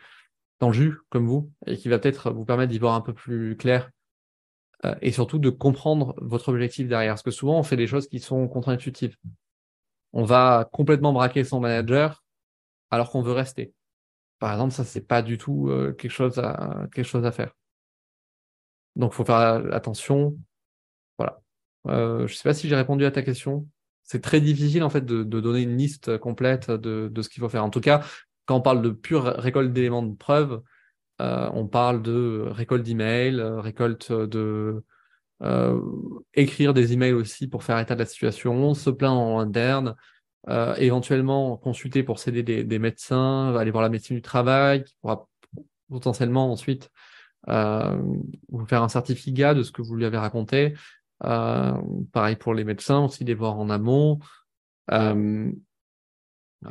dans 0.60 0.68
le 0.68 0.74
jus 0.74 0.97
comme 1.10 1.28
vous 1.28 1.51
et 1.68 1.78
qui 1.78 1.89
va 1.89 1.99
peut-être 1.99 2.32
vous 2.32 2.45
permettre 2.45 2.72
d'y 2.72 2.80
voir 2.80 2.95
un 2.95 3.01
peu 3.01 3.14
plus 3.14 3.55
clair 3.55 3.91
euh, 4.86 4.95
et 5.01 5.12
surtout 5.12 5.38
de 5.39 5.49
comprendre 5.51 6.16
votre 6.18 6.49
objectif 6.49 6.88
derrière. 6.88 7.14
Parce 7.14 7.24
que 7.24 7.32
souvent, 7.32 7.60
on 7.60 7.64
fait 7.64 7.78
des 7.78 7.88
choses 7.88 8.08
qui 8.08 8.20
sont 8.20 8.47
contre-intuitives. 8.47 9.16
On 10.14 10.24
va 10.24 10.68
complètement 10.72 11.14
braquer 11.14 11.43
son 11.43 11.60
manager 11.60 12.24
alors 12.89 13.12
qu'on 13.12 13.22
veut 13.22 13.34
rester. 13.34 13.74
Par 14.39 14.51
exemple, 14.51 14.73
ça, 14.73 14.83
c'est 14.83 15.07
pas 15.07 15.21
du 15.21 15.38
tout 15.38 15.69
euh, 15.69 15.93
quelque, 15.93 16.11
chose 16.11 16.38
à, 16.39 17.31
faire. 17.31 17.53
Donc, 18.95 19.13
il 19.13 19.15
faut 19.15 19.25
faire 19.25 19.73
attention. 19.73 20.38
Voilà. 21.17 21.41
Euh, 21.88 22.27
je 22.27 22.33
sais 22.33 22.43
pas 22.43 22.53
si 22.53 22.67
j'ai 22.67 22.75
répondu 22.75 23.05
à 23.05 23.11
ta 23.11 23.21
question. 23.21 23.67
C'est 24.03 24.21
très 24.21 24.41
difficile, 24.41 24.83
en 24.83 24.89
fait, 24.89 25.05
de, 25.05 25.23
donner 25.23 25.61
une 25.61 25.77
liste 25.77 26.17
complète 26.17 26.71
de, 26.71 27.11
ce 27.21 27.29
qu'il 27.29 27.41
faut 27.41 27.49
faire. 27.49 27.63
En 27.63 27.69
tout 27.69 27.81
cas, 27.81 28.05
quand 28.45 28.57
on 28.57 28.61
parle 28.61 28.81
de 28.81 28.91
pure 28.91 29.23
récolte 29.23 29.73
d'éléments 29.73 30.03
de 30.03 30.15
preuve, 30.15 30.61
euh, 31.19 31.49
on 31.53 31.67
parle 31.67 32.01
de 32.01 32.45
récolte 32.47 32.83
d'emails, 32.83 33.41
récolte 33.41 34.11
de 34.11 34.83
euh, 35.43 35.79
écrire 36.33 36.73
des 36.73 36.93
emails 36.93 37.13
aussi 37.13 37.47
pour 37.47 37.63
faire 37.63 37.79
état 37.79 37.93
de 37.95 37.99
la 37.99 38.05
situation, 38.05 38.73
se 38.73 38.89
plaindre 38.89 39.19
en 39.19 39.39
interne, 39.39 39.95
euh, 40.49 40.75
éventuellement 40.75 41.57
consulter 41.57 42.03
pour 42.03 42.19
céder 42.19 42.43
des, 42.43 42.79
médecins, 42.79 43.53
aller 43.55 43.71
voir 43.71 43.83
la 43.83 43.89
médecine 43.89 44.15
du 44.15 44.21
travail, 44.21 44.83
qui 44.83 44.95
pourra 45.01 45.27
potentiellement 45.89 46.51
ensuite 46.51 46.89
euh, 47.49 48.01
vous 48.49 48.65
faire 48.65 48.83
un 48.83 48.89
certificat 48.89 49.53
de 49.53 49.63
ce 49.63 49.71
que 49.71 49.81
vous 49.81 49.95
lui 49.95 50.05
avez 50.05 50.17
raconté. 50.17 50.73
Euh, 51.23 51.73
pareil 52.13 52.35
pour 52.35 52.53
les 52.53 52.63
médecins, 52.63 52.99
aussi 52.99 53.23
les 53.25 53.33
voir 53.33 53.59
en 53.59 53.69
amont. 53.69 54.19
il 54.91 55.53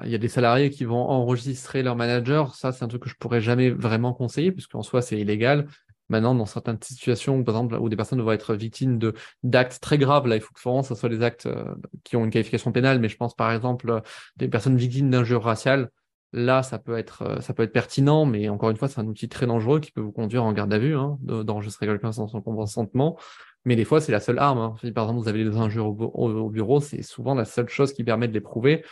y 0.04 0.14
a 0.14 0.18
des 0.18 0.28
salariés 0.28 0.70
qui 0.70 0.84
vont 0.84 1.08
enregistrer 1.08 1.82
leur 1.82 1.96
manager. 1.96 2.54
Ça, 2.54 2.72
c'est 2.72 2.84
un 2.84 2.88
truc 2.88 3.02
que 3.02 3.10
je 3.10 3.16
pourrais 3.16 3.40
jamais 3.42 3.70
vraiment 3.70 4.14
conseiller, 4.14 4.52
puisqu'en 4.52 4.82
soi, 4.82 5.02
c'est 5.02 5.18
illégal. 5.18 5.66
Maintenant, 6.08 6.34
dans 6.34 6.46
certaines 6.46 6.78
situations, 6.80 7.42
par 7.42 7.56
exemple, 7.56 7.76
où 7.76 7.88
des 7.88 7.96
personnes 7.96 8.22
vont 8.22 8.30
être 8.32 8.54
victimes 8.54 8.98
d'actes 9.42 9.80
très 9.80 9.98
graves, 9.98 10.28
là, 10.28 10.36
il 10.36 10.40
faut 10.40 10.52
que 10.54 10.60
vraiment 10.60 10.82
ce 10.82 10.94
soit 10.94 11.08
des 11.08 11.22
actes 11.22 11.46
euh, 11.46 11.74
qui 12.04 12.16
ont 12.16 12.24
une 12.24 12.30
qualification 12.30 12.70
pénale, 12.70 13.00
mais 13.00 13.08
je 13.08 13.16
pense 13.16 13.34
par 13.34 13.52
exemple 13.52 13.90
euh, 13.90 14.00
des 14.36 14.48
personnes 14.48 14.76
victimes 14.76 15.10
d'injures 15.10 15.42
raciales. 15.42 15.90
Là, 16.32 16.62
ça 16.62 16.78
peut 16.78 16.96
être 16.96 17.22
euh, 17.22 17.40
ça 17.40 17.54
peut 17.54 17.64
être 17.64 17.72
pertinent, 17.72 18.24
mais 18.24 18.48
encore 18.48 18.70
une 18.70 18.76
fois, 18.76 18.88
c'est 18.88 19.00
un 19.00 19.06
outil 19.06 19.28
très 19.28 19.46
dangereux 19.46 19.80
qui 19.80 19.90
peut 19.90 20.00
vous 20.00 20.12
conduire 20.12 20.44
en 20.44 20.52
garde 20.52 20.72
à 20.72 20.78
vue, 20.78 20.96
hein, 20.96 21.18
d'enregistrer 21.22 21.86
quelqu'un 21.86 22.12
sans 22.12 22.28
son 22.28 22.40
consentement. 22.40 23.18
Mais 23.64 23.74
des 23.74 23.84
fois, 23.84 24.00
c'est 24.00 24.12
la 24.12 24.20
seule 24.20 24.38
arme. 24.38 24.58
Hein. 24.58 24.74
Si 24.80 24.92
par 24.92 25.04
exemple 25.04 25.22
vous 25.22 25.28
avez 25.28 25.42
des 25.44 25.56
injures 25.56 25.86
au, 25.86 26.50
bureau, 26.50 26.80
c'est 26.80 27.02
souvent 27.02 27.34
la 27.34 27.44
seule 27.44 27.68
chose 27.68 27.92
qui 27.92 28.04
permet 28.04 28.28
de 28.28 28.32
les 28.32 28.40
prouver. 28.40 28.84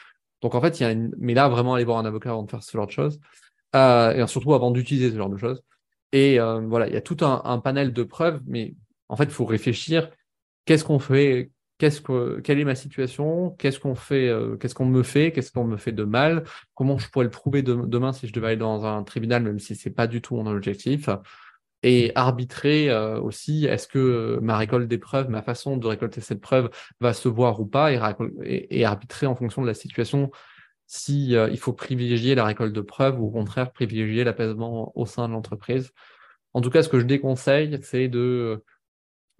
Donc 0.42 0.54
en 0.56 0.60
fait, 0.60 0.80
il 0.80 0.82
y 0.82 0.86
a 0.86 0.90
une... 0.90 1.14
mais 1.18 1.34
là, 1.34 1.48
vraiment 1.48 1.74
aller 1.74 1.84
voir 1.84 1.98
un 1.98 2.04
avocat 2.04 2.30
avant 2.30 2.42
de 2.42 2.50
faire 2.50 2.62
ce 2.62 2.72
genre 2.76 2.86
de 2.86 2.92
choses, 2.92 3.20
et 3.74 4.24
surtout 4.26 4.54
avant 4.54 4.70
d'utiliser 4.72 5.10
ce 5.10 5.16
genre 5.16 5.30
de 5.30 5.36
choses. 5.36 5.62
Et 6.14 6.38
euh, 6.38 6.60
voilà, 6.60 6.86
il 6.86 6.94
y 6.94 6.96
a 6.96 7.00
tout 7.00 7.16
un, 7.22 7.58
panel 7.58 7.92
de 7.92 8.04
preuves, 8.04 8.40
mais 8.46 8.76
en 9.08 9.16
fait, 9.16 9.24
il 9.24 9.30
faut 9.32 9.44
réfléchir. 9.44 10.10
Qu'est-ce 10.64 10.84
qu'on 10.84 11.00
fait? 11.00 11.50
Qu'est-ce 11.78 12.00
que, 12.00 12.38
quelle 12.38 12.60
est 12.60 12.64
ma 12.64 12.76
situation? 12.76 13.50
Qu'est-ce 13.58 13.80
qu'on 13.80 13.96
fait 13.96 14.28
euh, 14.28 14.56
Qu'est-ce 14.56 14.76
qu'on 14.76 14.86
me 14.86 15.02
fait? 15.02 15.32
Qu'est-ce 15.32 15.50
qu'on 15.50 15.64
me 15.64 15.76
fait 15.76 15.90
de 15.90 16.04
mal? 16.04 16.44
Comment 16.74 16.98
je 16.98 17.10
pourrais 17.10 17.24
le 17.24 17.32
prouver 17.32 17.62
demain 17.64 18.12
si 18.12 18.28
je 18.28 18.32
devais 18.32 18.46
aller 18.46 18.56
dans 18.56 18.86
un 18.86 19.02
tribunal, 19.02 19.42
même 19.42 19.58
si 19.58 19.74
c'est 19.74 19.90
pas 19.90 20.06
du 20.06 20.22
tout 20.22 20.36
mon 20.36 20.46
objectif? 20.46 21.08
Et 21.82 22.12
arbitrer 22.14 22.90
euh, 22.90 23.20
aussi 23.20 23.66
est-ce 23.66 23.88
que 23.88 24.38
ma 24.40 24.56
récolte 24.56 24.86
des 24.86 24.98
preuves, 24.98 25.28
ma 25.28 25.42
façon 25.42 25.76
de 25.76 25.86
récolter 25.88 26.20
cette 26.20 26.40
preuve 26.40 26.70
va 27.00 27.12
se 27.12 27.28
voir 27.28 27.58
ou 27.58 27.66
pas 27.66 27.92
et, 27.92 27.98
et 28.70 28.84
arbitrer 28.84 29.26
en 29.26 29.34
fonction 29.34 29.62
de 29.62 29.66
la 29.66 29.74
situation 29.74 30.30
si 30.86 31.36
euh, 31.36 31.48
il 31.50 31.58
faut 31.58 31.72
privilégier 31.72 32.34
la 32.34 32.44
récolte 32.44 32.72
de 32.72 32.80
preuves 32.80 33.20
ou 33.20 33.26
au 33.26 33.30
contraire 33.30 33.72
privilégier 33.72 34.24
l'apaisement 34.24 34.92
au 34.96 35.06
sein 35.06 35.28
de 35.28 35.32
l'entreprise. 35.32 35.92
En 36.52 36.60
tout 36.60 36.70
cas, 36.70 36.82
ce 36.82 36.88
que 36.88 37.00
je 37.00 37.04
déconseille, 37.04 37.78
c'est 37.82 38.08
de, 38.08 38.62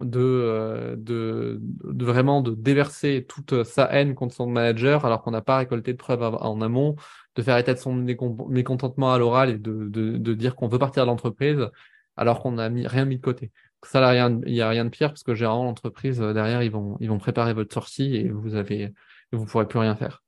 de, 0.01 0.19
euh, 0.19 0.95
de, 0.97 1.59
de, 1.61 2.05
vraiment 2.05 2.41
de 2.41 2.53
déverser 2.53 3.25
toute 3.27 3.63
sa 3.63 3.85
haine 3.93 4.15
contre 4.15 4.35
son 4.35 4.47
manager 4.47 5.05
alors 5.05 5.21
qu'on 5.23 5.31
n'a 5.31 5.41
pas 5.41 5.57
récolté 5.57 5.93
de 5.93 5.97
preuves 5.97 6.23
en 6.23 6.61
amont, 6.61 6.95
de 7.35 7.41
faire 7.41 7.57
état 7.57 7.73
de 7.73 7.79
son 7.79 7.93
mécontentement 7.93 9.13
à 9.13 9.17
l'oral 9.17 9.49
et 9.49 9.57
de, 9.57 9.89
de, 9.89 10.33
dire 10.33 10.55
qu'on 10.55 10.67
veut 10.67 10.79
partir 10.79 11.03
de 11.03 11.07
l'entreprise 11.07 11.69
alors 12.17 12.41
qu'on 12.41 12.53
n'a 12.53 12.69
mis, 12.69 12.87
rien 12.87 13.05
mis 13.05 13.17
de 13.17 13.21
côté. 13.21 13.51
Ça, 13.83 14.15
il 14.15 14.51
n'y 14.51 14.61
a, 14.61 14.69
rien 14.69 14.85
de 14.85 14.89
pire 14.89 15.09
parce 15.09 15.23
que 15.23 15.35
généralement, 15.35 15.65
l'entreprise, 15.65 16.21
euh, 16.21 16.33
derrière, 16.33 16.63
ils 16.63 16.71
vont, 16.71 16.97
ils 16.99 17.09
vont 17.09 17.19
préparer 17.19 17.53
votre 17.53 17.73
sortie 17.73 18.15
et 18.15 18.29
vous 18.29 18.55
avez, 18.55 18.93
vous 19.31 19.45
pourrez 19.45 19.67
plus 19.67 19.79
rien 19.79 19.95
faire. 19.95 20.23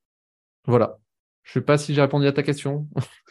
Voilà. 0.66 1.00
Je 1.48 1.54
sais 1.54 1.62
pas 1.62 1.78
si 1.78 1.94
j'ai 1.94 2.02
répondu 2.02 2.28
à 2.28 2.34
ta 2.34 2.44
question. 2.44 2.88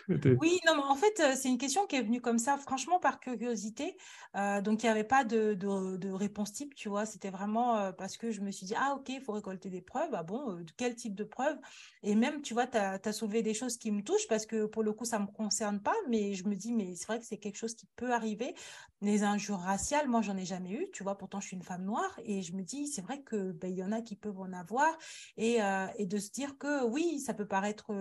Oui, 0.09 0.61
non, 0.67 0.77
mais 0.77 0.83
en 0.83 0.95
fait, 0.95 1.23
c'est 1.37 1.49
une 1.49 1.59
question 1.59 1.87
qui 1.87 1.97
est 1.97 2.03
venue 2.03 2.21
comme 2.21 2.39
ça, 2.39 2.57
franchement, 2.59 2.99
par 3.01 3.21
curiosité. 3.21 3.97
Donc, 4.35 4.83
il 4.83 4.87
n'y 4.87 4.91
avait 4.91 5.05
pas 5.05 5.25
de, 5.25 5.55
de, 5.55 6.11
réponse 6.11 6.53
type, 6.53 6.75
tu 6.75 6.89
vois. 6.89 7.07
C'était 7.07 7.31
vraiment 7.31 7.93
parce 7.93 8.17
que 8.17 8.31
je 8.31 8.41
me 8.41 8.51
suis 8.51 8.67
dit, 8.67 8.75
ah, 8.77 8.95
ok, 8.97 9.09
il 9.09 9.21
faut 9.21 9.33
récolter 9.33 9.71
des 9.71 9.81
preuves. 9.81 10.11
Ah 10.13 10.23
bon, 10.23 10.65
quel 10.77 10.95
type 10.95 11.15
de 11.15 11.25
preuves? 11.25 11.59
Et 12.03 12.15
même, 12.15 12.43
tu 12.43 12.55
vois, 12.55 12.67
tu 12.67 12.77
as, 12.79 13.13
soulevé 13.13 13.43
des 13.43 13.55
choses 13.55 13.79
qui 13.79 13.91
me 13.91 14.03
touchent 14.03 14.29
parce 14.29 14.47
que 14.47 14.67
pour 14.67 14.83
le 14.83 14.93
coup, 14.93 15.05
ça 15.05 15.19
ne 15.19 15.25
me 15.25 15.31
concerne 15.31 15.81
pas. 15.81 15.97
Mais 16.09 16.35
je 16.35 16.47
me 16.47 16.55
dis, 16.55 16.73
mais 16.73 16.95
c'est 16.95 17.07
vrai 17.07 17.19
que 17.19 17.25
c'est 17.25 17.39
quelque 17.39 17.57
chose 17.57 17.75
qui 17.75 17.87
peut 17.97 18.13
arriver. 18.13 18.55
Les 19.01 19.23
injures 19.25 19.59
raciales, 19.59 20.09
moi, 20.09 20.23
j'en 20.23 20.37
ai 20.37 20.45
jamais 20.45 20.73
eu, 20.73 20.87
tu 20.93 21.03
vois. 21.03 21.19
Pourtant, 21.19 21.41
je 21.41 21.49
suis 21.49 21.57
une 21.57 21.63
femme 21.63 21.85
noire. 21.85 22.19
Et 22.25 22.43
je 22.43 22.53
me 22.55 22.63
dis, 22.63 22.87
c'est 22.87 23.03
vrai 23.03 23.23
qu'il 23.29 23.53
ben, 23.53 23.75
y 23.75 23.83
en 23.83 23.93
a 23.93 24.03
qui 24.03 24.17
peuvent 24.17 24.39
en 24.39 24.53
avoir. 24.53 24.97
Et, 25.37 25.59
et 25.99 26.07
de 26.07 26.19
se 26.19 26.31
dire 26.31 26.59
que 26.59 26.85
oui, 26.85 27.21
ça 27.21 27.35
peut 27.35 27.47
paraître 27.47 27.93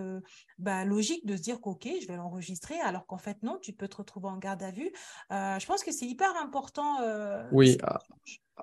bah, 0.58 0.84
logique 0.84 1.26
de 1.26 1.36
se 1.36 1.42
dire 1.42 1.60
qu'ok, 1.60 1.86
je 2.00 2.08
vais 2.08 2.16
l'enregistrer, 2.16 2.78
alors 2.80 3.06
qu'en 3.06 3.18
fait, 3.18 3.42
non, 3.42 3.58
tu 3.60 3.72
peux 3.72 3.88
te 3.88 3.96
retrouver 3.96 4.28
en 4.28 4.38
garde 4.38 4.62
à 4.62 4.70
vue. 4.70 4.92
Euh, 5.32 5.58
je 5.58 5.66
pense 5.66 5.82
que 5.82 5.92
c'est 5.92 6.06
hyper 6.06 6.36
important 6.36 7.00
euh, 7.00 7.44
oui. 7.52 7.78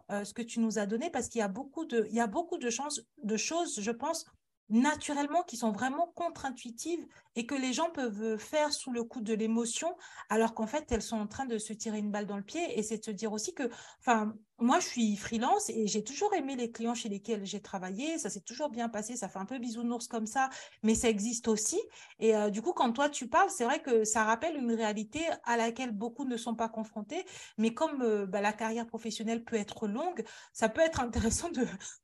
Ce 0.09 0.33
que 0.33 0.41
tu 0.41 0.59
nous 0.59 0.79
as 0.79 0.87
donné 0.87 1.11
parce 1.11 1.29
qu'il 1.29 1.39
y 1.39 1.43
a 1.43 1.47
beaucoup 1.47 1.85
de, 1.85 2.07
il 2.09 2.15
y 2.15 2.19
a 2.19 2.27
beaucoup 2.27 2.57
de, 2.57 2.69
chances, 2.69 3.01
de 3.23 3.37
choses, 3.37 3.79
je 3.79 3.91
pense, 3.91 4.25
naturellement 4.69 5.43
qui 5.43 5.57
sont 5.57 5.71
vraiment 5.71 6.11
contre-intuitives 6.15 7.05
et 7.35 7.45
que 7.45 7.55
les 7.55 7.73
gens 7.73 7.89
peuvent 7.91 8.37
faire 8.37 8.71
sous 8.73 8.91
le 8.91 9.03
coup 9.03 9.21
de 9.21 9.33
l'émotion 9.33 9.95
alors 10.29 10.53
qu'en 10.53 10.67
fait 10.67 10.91
elles 10.91 11.01
sont 11.01 11.17
en 11.17 11.27
train 11.27 11.45
de 11.45 11.57
se 11.57 11.73
tirer 11.73 11.99
une 11.99 12.11
balle 12.11 12.25
dans 12.25 12.37
le 12.37 12.43
pied 12.43 12.77
et 12.77 12.81
c'est 12.81 12.97
de 12.97 13.03
se 13.03 13.11
dire 13.11 13.33
aussi 13.33 13.53
que 13.53 13.69
enfin 13.99 14.33
moi, 14.59 14.79
je 14.79 14.87
suis 14.87 15.15
freelance 15.15 15.69
et 15.69 15.87
j'ai 15.87 16.03
toujours 16.03 16.33
aimé 16.33 16.55
les 16.55 16.71
clients 16.71 16.93
chez 16.93 17.09
lesquels 17.09 17.45
j'ai 17.45 17.61
travaillé. 17.61 18.17
Ça 18.19 18.29
s'est 18.29 18.41
toujours 18.41 18.69
bien 18.69 18.87
passé. 18.87 19.15
Ça 19.15 19.27
fait 19.27 19.39
un 19.39 19.45
peu 19.45 19.57
bisounours 19.57 20.07
comme 20.07 20.27
ça, 20.27 20.49
mais 20.83 20.95
ça 20.95 21.09
existe 21.09 21.47
aussi. 21.47 21.79
Et 22.19 22.35
euh, 22.35 22.49
du 22.49 22.61
coup, 22.61 22.71
quand 22.71 22.91
toi, 22.91 23.09
tu 23.09 23.27
parles, 23.27 23.49
c'est 23.49 23.63
vrai 23.63 23.81
que 23.81 24.03
ça 24.03 24.23
rappelle 24.23 24.55
une 24.55 24.71
réalité 24.71 25.21
à 25.43 25.57
laquelle 25.57 25.91
beaucoup 25.91 26.25
ne 26.25 26.37
sont 26.37 26.55
pas 26.55 26.69
confrontés. 26.69 27.25
Mais 27.57 27.73
comme 27.73 28.01
euh, 28.03 28.25
bah, 28.25 28.41
la 28.41 28.53
carrière 28.53 28.85
professionnelle 28.85 29.43
peut 29.43 29.55
être 29.55 29.87
longue, 29.87 30.23
ça 30.53 30.69
peut 30.69 30.81
être 30.81 30.99
intéressant 31.01 31.49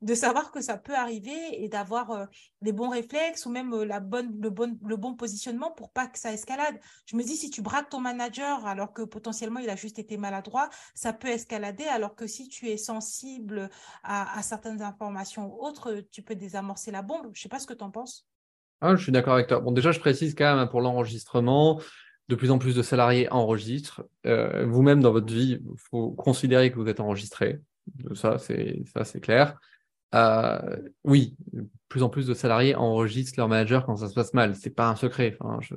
de, 0.02 0.14
savoir 0.16 0.52
que 0.52 0.60
ça 0.60 0.78
peut 0.78 0.96
arriver 0.96 1.64
et 1.64 1.70
d'avoir 1.70 2.12
euh, 2.12 2.26
les 2.62 2.72
bons 2.72 2.90
réflexes 2.90 3.46
ou 3.46 3.52
même 3.52 3.70
bonne, 4.02 4.42
le, 4.42 4.50
bon, 4.50 4.78
le 4.84 4.98
bon 4.98 5.16
positionnement 5.16 5.72
pour 5.72 5.92
pas 5.92 6.08
que 6.08 6.18
ça 6.18 6.34
escalade. 6.34 6.80
Je 7.06 7.16
me 7.16 7.24
dis, 7.24 7.38
si 7.38 7.52
tu 7.52 7.62
braques 7.62 7.90
ton 7.90 8.00
manager 8.00 8.66
alors 8.66 8.92
que 8.92 9.04
potentiellement 9.04 9.60
il 9.60 9.70
a 9.70 9.76
juste 9.76 10.00
été 10.00 10.18
maladroit, 10.18 10.70
ça 10.96 11.14
peut 11.14 11.28
escalader 11.28 11.86
alors 11.86 12.16
que 12.16 12.28
si 12.28 12.39
tu 12.48 12.68
es 12.68 12.78
sensible 12.78 13.70
à, 14.04 14.42
certaines 14.42 14.82
informations 14.82 15.54
ou 15.54 15.66
autres, 15.66 16.04
tu 16.12 16.22
peux 16.22 16.36
désamorcer 16.36 16.92
la 16.92 17.02
bombe. 17.02 17.32
Je 17.34 17.40
ne 17.40 17.44
sais 17.44 17.50
pas 17.50 17.60
ce 17.60 17.68
que 17.68 17.74
tu 17.74 17.84
en 17.84 17.92
penses. 17.92 18.28
Ah, 18.82 18.96
je 18.96 19.04
suis 19.04 19.12
d'accord 19.12 19.34
avec 19.34 19.48
toi. 19.48 19.60
Bon, 19.60 19.72
déjà, 19.72 19.92
je 19.92 20.00
précise 20.00 20.36
quand 20.36 20.46
même 20.46 20.60
hein, 20.60 20.68
pour 20.68 20.82
l'enregistrement, 20.82 21.82
de 22.30 22.36
plus 22.36 22.52
en 22.52 22.60
plus 22.60 22.76
de 22.76 22.82
salariés 22.82 23.30
enregistrent. 23.30 24.04
Euh, 24.26 24.66
vous-même, 24.66 25.02
dans 25.02 25.12
votre 25.12 25.34
vie, 25.34 25.60
il 25.62 25.80
faut 25.92 26.12
considérer 26.12 26.72
que 26.72 26.78
vous 26.78 26.88
êtes 26.88 27.00
enregistré. 27.00 27.60
Ça, 28.14 28.38
c'est 28.38 29.20
clair. 29.22 29.60
Euh, 30.16 30.78
oui, 31.04 31.36
de 31.54 31.68
plus 31.88 32.04
en 32.04 32.10
plus 32.10 32.26
de 32.26 32.34
salariés 32.34 32.76
enregistrent 32.76 33.38
leur 33.38 33.48
manager 33.48 33.86
quand 33.86 33.98
ça 33.98 34.08
se 34.08 34.14
passe 34.14 34.34
mal. 34.34 34.56
C'est 34.56 34.70
pas 34.70 34.88
un 34.88 34.96
secret. 34.96 35.36
Enfin, 35.40 35.60
je 35.62 35.76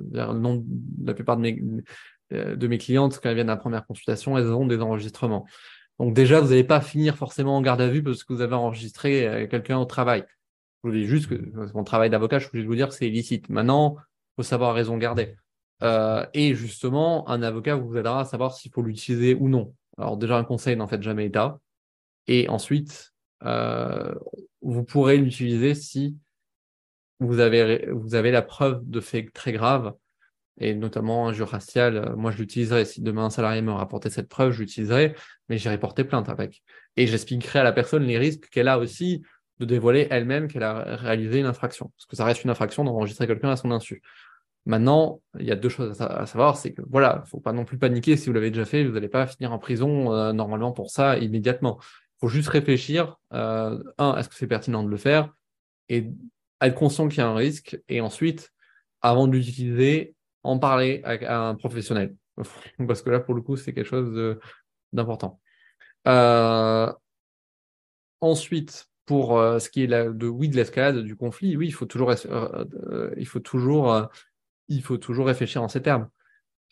la 1.03 1.13
plupart 1.13 1.37
de 1.37 1.41
mes, 1.41 1.61
de 2.31 2.67
mes 2.67 2.77
clientes, 2.77 3.19
quand 3.21 3.29
elles 3.29 3.35
viennent 3.35 3.49
à 3.49 3.55
la 3.55 3.59
première 3.59 3.85
consultation, 3.85 4.37
elles 4.37 4.47
ont 4.47 4.65
des 4.65 4.81
enregistrements. 4.81 5.45
Donc 5.99 6.13
déjà, 6.13 6.41
vous 6.41 6.49
n'allez 6.49 6.63
pas 6.63 6.81
finir 6.81 7.15
forcément 7.17 7.57
en 7.57 7.61
garde 7.61 7.81
à 7.81 7.87
vue 7.87 8.03
parce 8.03 8.23
que 8.23 8.33
vous 8.33 8.41
avez 8.41 8.55
enregistré 8.55 9.27
euh, 9.27 9.47
quelqu'un 9.47 9.77
au 9.77 9.85
travail. 9.85 10.25
Je 10.83 10.89
vous 10.89 10.95
dis 10.95 11.05
juste 11.05 11.27
que 11.27 11.35
mon 11.73 11.83
travail 11.83 12.09
d'avocat, 12.09 12.39
je 12.39 12.45
suis 12.45 12.49
obligé 12.49 12.63
de 12.63 12.69
vous 12.69 12.75
dire 12.75 12.89
que 12.89 12.95
c'est 12.95 13.07
illicite. 13.07 13.49
Maintenant, 13.49 13.95
il 13.97 14.35
faut 14.37 14.43
savoir 14.43 14.73
raison 14.73 14.97
garder. 14.97 15.35
Euh, 15.81 16.25
et 16.33 16.55
justement, 16.55 17.27
un 17.29 17.41
avocat 17.41 17.75
vous 17.75 17.95
aidera 17.95 18.21
à 18.21 18.25
savoir 18.25 18.53
s'il 18.53 18.71
faut 18.71 18.81
l'utiliser 18.81 19.35
ou 19.35 19.49
non. 19.49 19.73
Alors 19.97 20.17
déjà, 20.17 20.37
un 20.37 20.43
conseil, 20.43 20.75
n'en 20.75 20.87
faites 20.87 21.03
jamais 21.03 21.25
état. 21.25 21.59
Et 22.27 22.49
ensuite, 22.49 23.13
euh, 23.43 24.13
vous 24.61 24.83
pourrez 24.83 25.17
l'utiliser 25.17 25.75
si 25.75 26.17
vous 27.19 27.39
avez, 27.39 27.89
vous 27.91 28.15
avez 28.15 28.31
la 28.31 28.41
preuve 28.41 28.81
de 28.89 28.99
faits 28.99 29.31
très 29.33 29.51
graves, 29.51 29.93
et 30.59 30.75
notamment 30.75 31.27
un 31.27 31.33
jeu 31.33 31.43
racial. 31.43 32.13
Moi, 32.15 32.31
je 32.31 32.37
l'utiliserai. 32.37 32.85
Si 32.85 33.01
demain 33.01 33.25
un 33.25 33.29
salarié 33.29 33.61
me 33.61 33.71
rapportait 33.71 34.09
cette 34.09 34.29
preuve, 34.29 34.51
je 34.51 34.61
l'utiliserai, 34.61 35.15
mais 35.49 35.57
j'irai 35.57 35.79
porter 35.79 36.03
plainte 36.03 36.29
avec. 36.29 36.63
Et 36.97 37.07
j'expliquerai 37.07 37.59
à 37.59 37.63
la 37.63 37.71
personne 37.71 38.03
les 38.03 38.17
risques 38.17 38.49
qu'elle 38.49 38.67
a 38.67 38.77
aussi 38.77 39.23
de 39.59 39.65
dévoiler 39.65 40.07
elle-même 40.09 40.47
qu'elle 40.47 40.63
a 40.63 40.95
réalisé 40.95 41.39
une 41.39 41.45
infraction. 41.45 41.91
Parce 41.97 42.05
que 42.05 42.15
ça 42.15 42.25
reste 42.25 42.43
une 42.43 42.49
infraction 42.49 42.83
d'enregistrer 42.83 43.27
quelqu'un 43.27 43.49
à 43.49 43.55
son 43.55 43.71
insu. 43.71 44.01
Maintenant, 44.65 45.21
il 45.39 45.45
y 45.45 45.51
a 45.51 45.55
deux 45.55 45.69
choses 45.69 46.01
à, 46.01 46.25
savoir, 46.25 46.55
c'est 46.55 46.71
que 46.71 46.81
voilà, 46.89 47.23
faut 47.27 47.41
pas 47.41 47.51
non 47.51 47.65
plus 47.65 47.77
paniquer 47.77 48.15
si 48.15 48.27
vous 48.27 48.33
l'avez 48.33 48.49
déjà 48.49 48.63
fait, 48.63 48.85
vous 48.85 48.93
n'allez 48.93 49.09
pas 49.09 49.27
finir 49.27 49.51
en 49.51 49.59
prison 49.59 50.13
euh, 50.13 50.31
normalement 50.31 50.71
pour 50.71 50.89
ça 50.89 51.17
immédiatement. 51.17 51.79
Il 51.81 52.19
faut 52.21 52.27
juste 52.29 52.47
réfléchir, 52.47 53.17
euh, 53.33 53.83
un, 53.97 54.15
est-ce 54.15 54.29
que 54.29 54.35
c'est 54.35 54.47
pertinent 54.47 54.83
de 54.83 54.89
le 54.89 54.95
faire, 54.95 55.33
et 55.89 56.09
être 56.61 56.75
conscient 56.75 57.09
qu'il 57.09 57.17
y 57.17 57.21
a 57.21 57.27
un 57.27 57.35
risque, 57.35 57.77
et 57.89 57.99
ensuite, 57.99 58.53
avant 59.01 59.27
de 59.27 59.33
l'utiliser, 59.33 60.15
en 60.43 60.59
parler 60.59 61.01
avec 61.03 61.23
un 61.23 61.55
professionnel. 61.55 62.15
Parce 62.87 63.01
que 63.01 63.09
là, 63.09 63.19
pour 63.19 63.33
le 63.33 63.41
coup, 63.41 63.55
c'est 63.55 63.73
quelque 63.73 63.87
chose 63.87 64.37
d'important. 64.91 65.39
Euh, 66.07 66.91
ensuite, 68.21 68.89
pour 69.05 69.37
euh, 69.37 69.59
ce 69.59 69.69
qui 69.69 69.83
est 69.83 69.87
de 69.87 70.55
l'escalade 70.55 70.99
du 70.99 71.15
conflit, 71.15 71.57
oui, 71.57 71.67
il 71.67 71.73
faut 71.73 71.85
toujours, 71.85 72.19
réfléchir 75.25 75.63
en 75.63 75.67
ces 75.67 75.81
termes. 75.81 76.09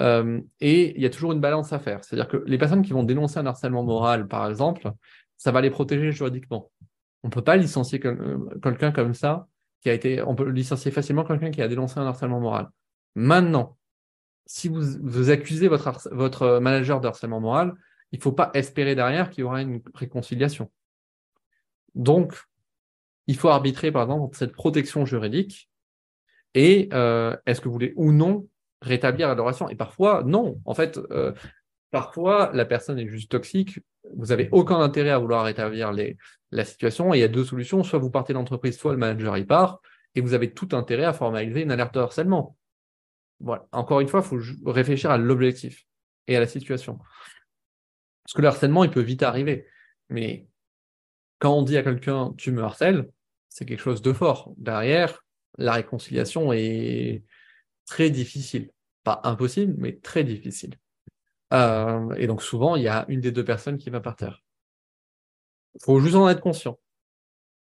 Euh, 0.02 0.42
et 0.60 0.96
il 0.96 1.02
y 1.02 1.06
a 1.06 1.10
toujours 1.10 1.32
une 1.34 1.42
balance 1.42 1.74
à 1.74 1.80
faire. 1.80 2.04
C'est-à-dire 2.04 2.28
que 2.28 2.44
les 2.48 2.58
personnes 2.58 2.82
qui 2.82 2.94
vont 2.94 3.04
dénoncer 3.04 3.38
un 3.40 3.46
harcèlement 3.46 3.84
moral, 3.84 4.28
par 4.28 4.50
exemple, 4.50 4.92
ça 5.38 5.52
va 5.52 5.62
les 5.62 5.70
protéger 5.70 6.12
juridiquement. 6.12 6.72
On 7.24 7.28
ne 7.28 7.32
peut 7.32 7.44
pas 7.44 7.56
licencier 7.56 8.00
quelqu'un 8.00 8.92
comme 8.92 9.14
ça, 9.14 9.48
qui 9.82 9.90
a 9.90 9.94
été, 9.94 10.22
on 10.24 10.36
peut 10.36 10.50
licencier 10.50 10.92
facilement 10.92 11.24
quelqu'un 11.24 11.52
qui 11.52 11.62
a 11.62 11.68
dénoncé 11.68 12.00
un 12.00 12.08
harcèlement 12.08 12.40
moral. 12.40 12.70
Maintenant, 13.16 13.78
si 14.46 14.68
vous, 14.68 15.30
accusez 15.30 15.68
votre, 15.68 16.10
votre 16.12 16.60
manager 16.60 17.00
de 17.00 17.08
harcèlement 17.08 17.40
moral, 17.40 17.74
il 18.12 18.18
ne 18.18 18.24
faut 18.24 18.32
pas 18.32 18.52
espérer 18.54 18.96
derrière 18.96 19.30
qu'il 19.30 19.42
y 19.42 19.44
aura 19.44 19.62
une 19.62 19.82
réconciliation. 19.94 20.72
Donc, 21.96 22.36
il 23.28 23.38
faut 23.38 23.50
arbitrer, 23.50 23.92
par 23.92 24.04
exemple, 24.04 24.36
cette 24.36 24.54
protection 24.54 25.06
juridique 25.06 25.70
et 26.54 26.90
euh, 26.94 27.36
est-ce 27.46 27.62
que 27.62 27.68
vous 27.68 27.74
voulez 27.74 27.94
ou 27.96 28.12
non 28.12 28.48
rétablir 28.82 29.28
l'adoration 29.28 29.70
Et 29.70 29.76
parfois, 29.76 30.24
non. 30.26 30.60
En 30.66 30.74
fait, 30.74 31.00
euh, 31.12 31.34
parfois, 31.92 32.52
la 32.54 32.66
personne 32.66 33.00
est 33.00 33.08
juste 33.08 33.32
toxique. 33.32 33.80
Vous 34.18 34.28
n'avez 34.28 34.50
aucun 34.52 34.80
intérêt 34.80 35.12
à 35.12 35.20
vouloir 35.20 35.46
rétablir 35.46 35.94
la 36.52 36.66
situation. 36.66 37.14
Il 37.14 37.20
y 37.20 37.24
a 37.24 37.28
deux 37.28 37.46
solutions. 37.46 37.84
Soit 37.84 38.00
vous 38.00 38.10
partez 38.10 38.34
de 38.34 38.38
l'entreprise, 38.38 38.78
soit 38.78 38.92
le 38.92 38.98
manager 38.98 39.38
y 39.38 39.46
part. 39.46 39.82
Et 40.16 40.22
vous 40.22 40.34
avez 40.34 40.52
tout 40.54 40.70
intérêt 40.74 41.06
à 41.06 41.14
formaliser 41.14 41.62
une 41.62 41.72
alerte 41.72 41.94
de 41.94 42.00
harcèlement. 42.00 42.58
Encore 43.72 44.00
une 44.00 44.08
fois, 44.08 44.22
il 44.22 44.26
faut 44.26 44.72
réfléchir 44.72 45.12
à 45.12 45.18
l'objectif 45.18 45.86
et 46.28 46.36
à 46.36 46.40
la 46.40 46.48
situation. 46.48 47.00
Parce 48.24 48.34
que 48.34 48.42
le 48.42 48.48
harcèlement, 48.48 48.84
il 48.84 48.92
peut 48.92 49.02
vite 49.02 49.24
arriver. 49.24 49.68
Mais 50.10 50.48
quand 51.40 51.58
on 51.58 51.64
dit 51.64 51.78
à 51.78 51.84
quelqu'un 51.84 52.34
tu 52.38 52.52
me 52.52 52.64
harcèles, 52.64 53.10
c'est 53.50 53.66
quelque 53.66 53.82
chose 53.82 54.02
de 54.02 54.14
fort. 54.14 54.54
Derrière, 54.58 55.24
la 55.58 55.74
réconciliation 55.74 56.54
est 56.54 57.24
très 57.86 58.10
difficile. 58.10 58.72
Pas 59.04 59.22
impossible, 59.24 59.74
mais 59.78 59.98
très 59.98 60.24
difficile. 60.24 60.76
Euh, 61.54 62.14
et 62.16 62.28
donc 62.28 62.42
souvent, 62.42 62.76
il 62.76 62.84
y 62.84 62.88
a 62.88 63.06
une 63.10 63.20
des 63.20 63.32
deux 63.32 63.44
personnes 63.44 63.78
qui 63.78 63.90
va 63.90 64.00
partir. 64.00 64.42
Il 65.76 65.84
faut 65.84 66.00
juste 66.00 66.16
en 66.16 66.30
être 66.30 66.42
conscient. 66.42 66.80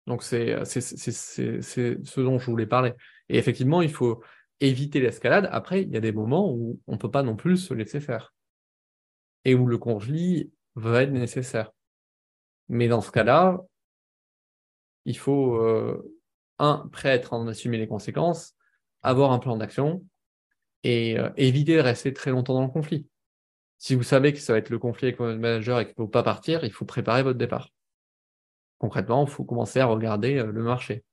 Donc 0.07 0.23
c'est 0.23 0.65
ce 0.65 2.21
dont 2.21 2.39
je 2.39 2.45
voulais 2.45 2.65
parler. 2.65 2.93
Et 3.29 3.37
effectivement, 3.37 3.81
il 3.81 3.91
faut 3.91 4.21
éviter 4.61 4.99
l'escalade. 4.99 5.49
Après, 5.51 5.81
il 5.81 5.91
y 5.91 5.97
a 5.97 5.99
des 5.99 6.11
moments 6.11 6.51
où 6.51 6.79
on 6.87 6.93
ne 6.93 6.97
peut 6.97 7.11
pas 7.11 7.23
non 7.23 7.35
plus 7.35 7.57
se 7.57 7.73
laisser 7.73 7.99
faire. 7.99 8.33
Et 9.43 9.55
où 9.55 9.67
le 9.67 9.77
conflit 9.77 10.51
va 10.75 11.03
être 11.03 11.11
nécessaire. 11.11 11.71
Mais 12.69 12.87
dans 12.87 13.01
ce 13.01 13.11
cas-là, 13.11 13.59
il 15.05 15.17
faut 15.17 15.55
euh, 15.55 16.15
un, 16.59 16.87
prêt 16.91 17.21
à 17.23 17.33
en 17.33 17.47
assumer 17.47 17.77
les 17.77 17.87
conséquences, 17.87 18.53
avoir 19.01 19.31
un 19.31 19.39
plan 19.39 19.57
d'action 19.57 20.05
et 20.83 21.19
euh, 21.19 21.29
éviter 21.37 21.75
de 21.75 21.81
rester 21.81 22.13
très 22.13 22.31
longtemps 22.31 22.53
dans 22.53 22.61
le 22.61 22.69
conflit. 22.69 23.07
Si 23.79 23.95
vous 23.95 24.03
savez 24.03 24.31
que 24.31 24.39
ça 24.39 24.53
va 24.53 24.59
être 24.59 24.69
le 24.69 24.77
conflit 24.77 25.07
avec 25.07 25.17
votre 25.17 25.39
manager 25.39 25.79
et 25.79 25.85
qu'il 25.85 25.95
ne 25.97 26.05
faut 26.05 26.07
pas 26.07 26.23
partir, 26.23 26.63
il 26.63 26.71
faut 26.71 26.85
préparer 26.85 27.23
votre 27.23 27.39
départ. 27.39 27.69
Concrètement, 28.77 29.25
il 29.25 29.29
faut 29.29 29.43
commencer 29.43 29.79
à 29.79 29.87
regarder 29.87 30.37
euh, 30.37 30.51
le 30.51 30.61
marché. 30.61 31.03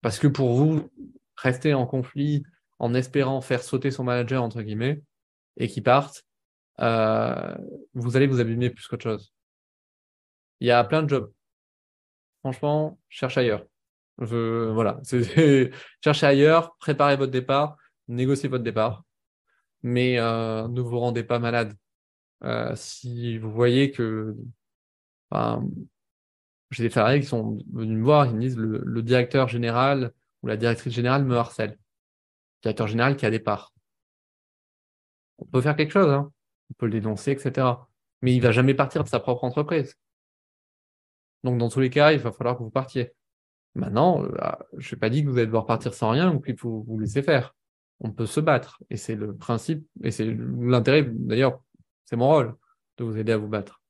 Parce 0.00 0.18
que 0.18 0.26
pour 0.26 0.54
vous, 0.54 0.90
rester 1.36 1.74
en 1.74 1.86
conflit 1.86 2.44
en 2.78 2.94
espérant 2.94 3.40
faire 3.40 3.62
sauter 3.62 3.90
son 3.90 4.04
manager, 4.04 4.42
entre 4.42 4.62
guillemets, 4.62 5.02
et 5.56 5.68
qu'il 5.68 5.82
parte, 5.82 6.24
euh, 6.80 7.56
vous 7.94 8.16
allez 8.16 8.26
vous 8.26 8.40
abîmer 8.40 8.70
plus 8.70 8.86
qu'autre 8.86 9.04
chose. 9.04 9.32
Il 10.60 10.68
y 10.68 10.70
a 10.70 10.84
plein 10.84 11.02
de 11.02 11.08
jobs. 11.08 11.32
Franchement, 12.40 12.98
cherche 13.08 13.38
ailleurs. 13.38 13.64
Je, 14.18 14.70
voilà, 14.70 15.00
cherchez 16.02 16.26
ailleurs, 16.26 16.76
préparez 16.78 17.16
votre 17.16 17.32
départ, 17.32 17.76
négociez 18.08 18.48
votre 18.48 18.64
départ, 18.64 19.04
mais 19.82 20.18
euh, 20.18 20.68
ne 20.68 20.80
vous 20.80 20.98
rendez 20.98 21.22
pas 21.22 21.38
malade. 21.38 21.76
Euh, 22.44 22.72
si 22.76 23.38
vous 23.38 23.52
voyez 23.52 23.90
que, 23.90 24.34
j'ai 26.70 26.82
des 26.82 26.90
salariés 26.90 27.20
qui 27.20 27.26
sont 27.26 27.58
venus 27.72 27.98
me 27.98 28.04
voir, 28.04 28.26
ils 28.26 28.34
me 28.34 28.40
disent 28.40 28.56
le, 28.56 28.78
le, 28.84 29.02
directeur 29.02 29.48
général 29.48 30.12
la 30.46 30.56
directrice 30.56 30.92
générale 30.92 31.24
me 31.24 31.36
harcèle. 31.36 31.70
Le 31.70 32.62
directeur 32.62 32.86
général 32.86 33.16
qui 33.16 33.26
a 33.26 33.30
des 33.30 33.40
parts. 33.40 33.72
On 35.38 35.44
peut 35.44 35.60
faire 35.60 35.76
quelque 35.76 35.92
chose, 35.92 36.10
hein. 36.10 36.32
on 36.70 36.74
peut 36.74 36.86
le 36.86 36.92
dénoncer, 36.92 37.32
etc. 37.32 37.68
Mais 38.22 38.34
il 38.34 38.40
va 38.40 38.52
jamais 38.52 38.74
partir 38.74 39.04
de 39.04 39.08
sa 39.08 39.20
propre 39.20 39.44
entreprise. 39.44 39.96
Donc 41.44 41.58
dans 41.58 41.68
tous 41.68 41.80
les 41.80 41.90
cas, 41.90 42.12
il 42.12 42.18
va 42.18 42.32
falloir 42.32 42.56
que 42.56 42.62
vous 42.62 42.70
partiez. 42.70 43.12
Maintenant, 43.74 44.24
euh, 44.24 44.50
je 44.78 44.94
n'ai 44.94 44.98
pas 44.98 45.10
dit 45.10 45.22
que 45.22 45.28
vous 45.28 45.36
allez 45.36 45.46
devoir 45.46 45.66
partir 45.66 45.92
sans 45.94 46.10
rien 46.10 46.32
ou 46.32 46.40
qu'il 46.40 46.58
faut 46.58 46.84
vous 46.88 46.98
laisser 46.98 47.22
faire. 47.22 47.54
On 48.00 48.10
peut 48.10 48.26
se 48.26 48.40
battre. 48.40 48.82
Et 48.90 48.96
c'est 48.96 49.14
le 49.14 49.36
principe, 49.36 49.86
et 50.02 50.10
c'est 50.10 50.26
l'intérêt, 50.26 51.04
d'ailleurs, 51.04 51.60
c'est 52.04 52.16
mon 52.16 52.28
rôle 52.28 52.56
de 52.96 53.04
vous 53.04 53.18
aider 53.18 53.32
à 53.32 53.36
vous 53.36 53.48
battre. 53.48 53.82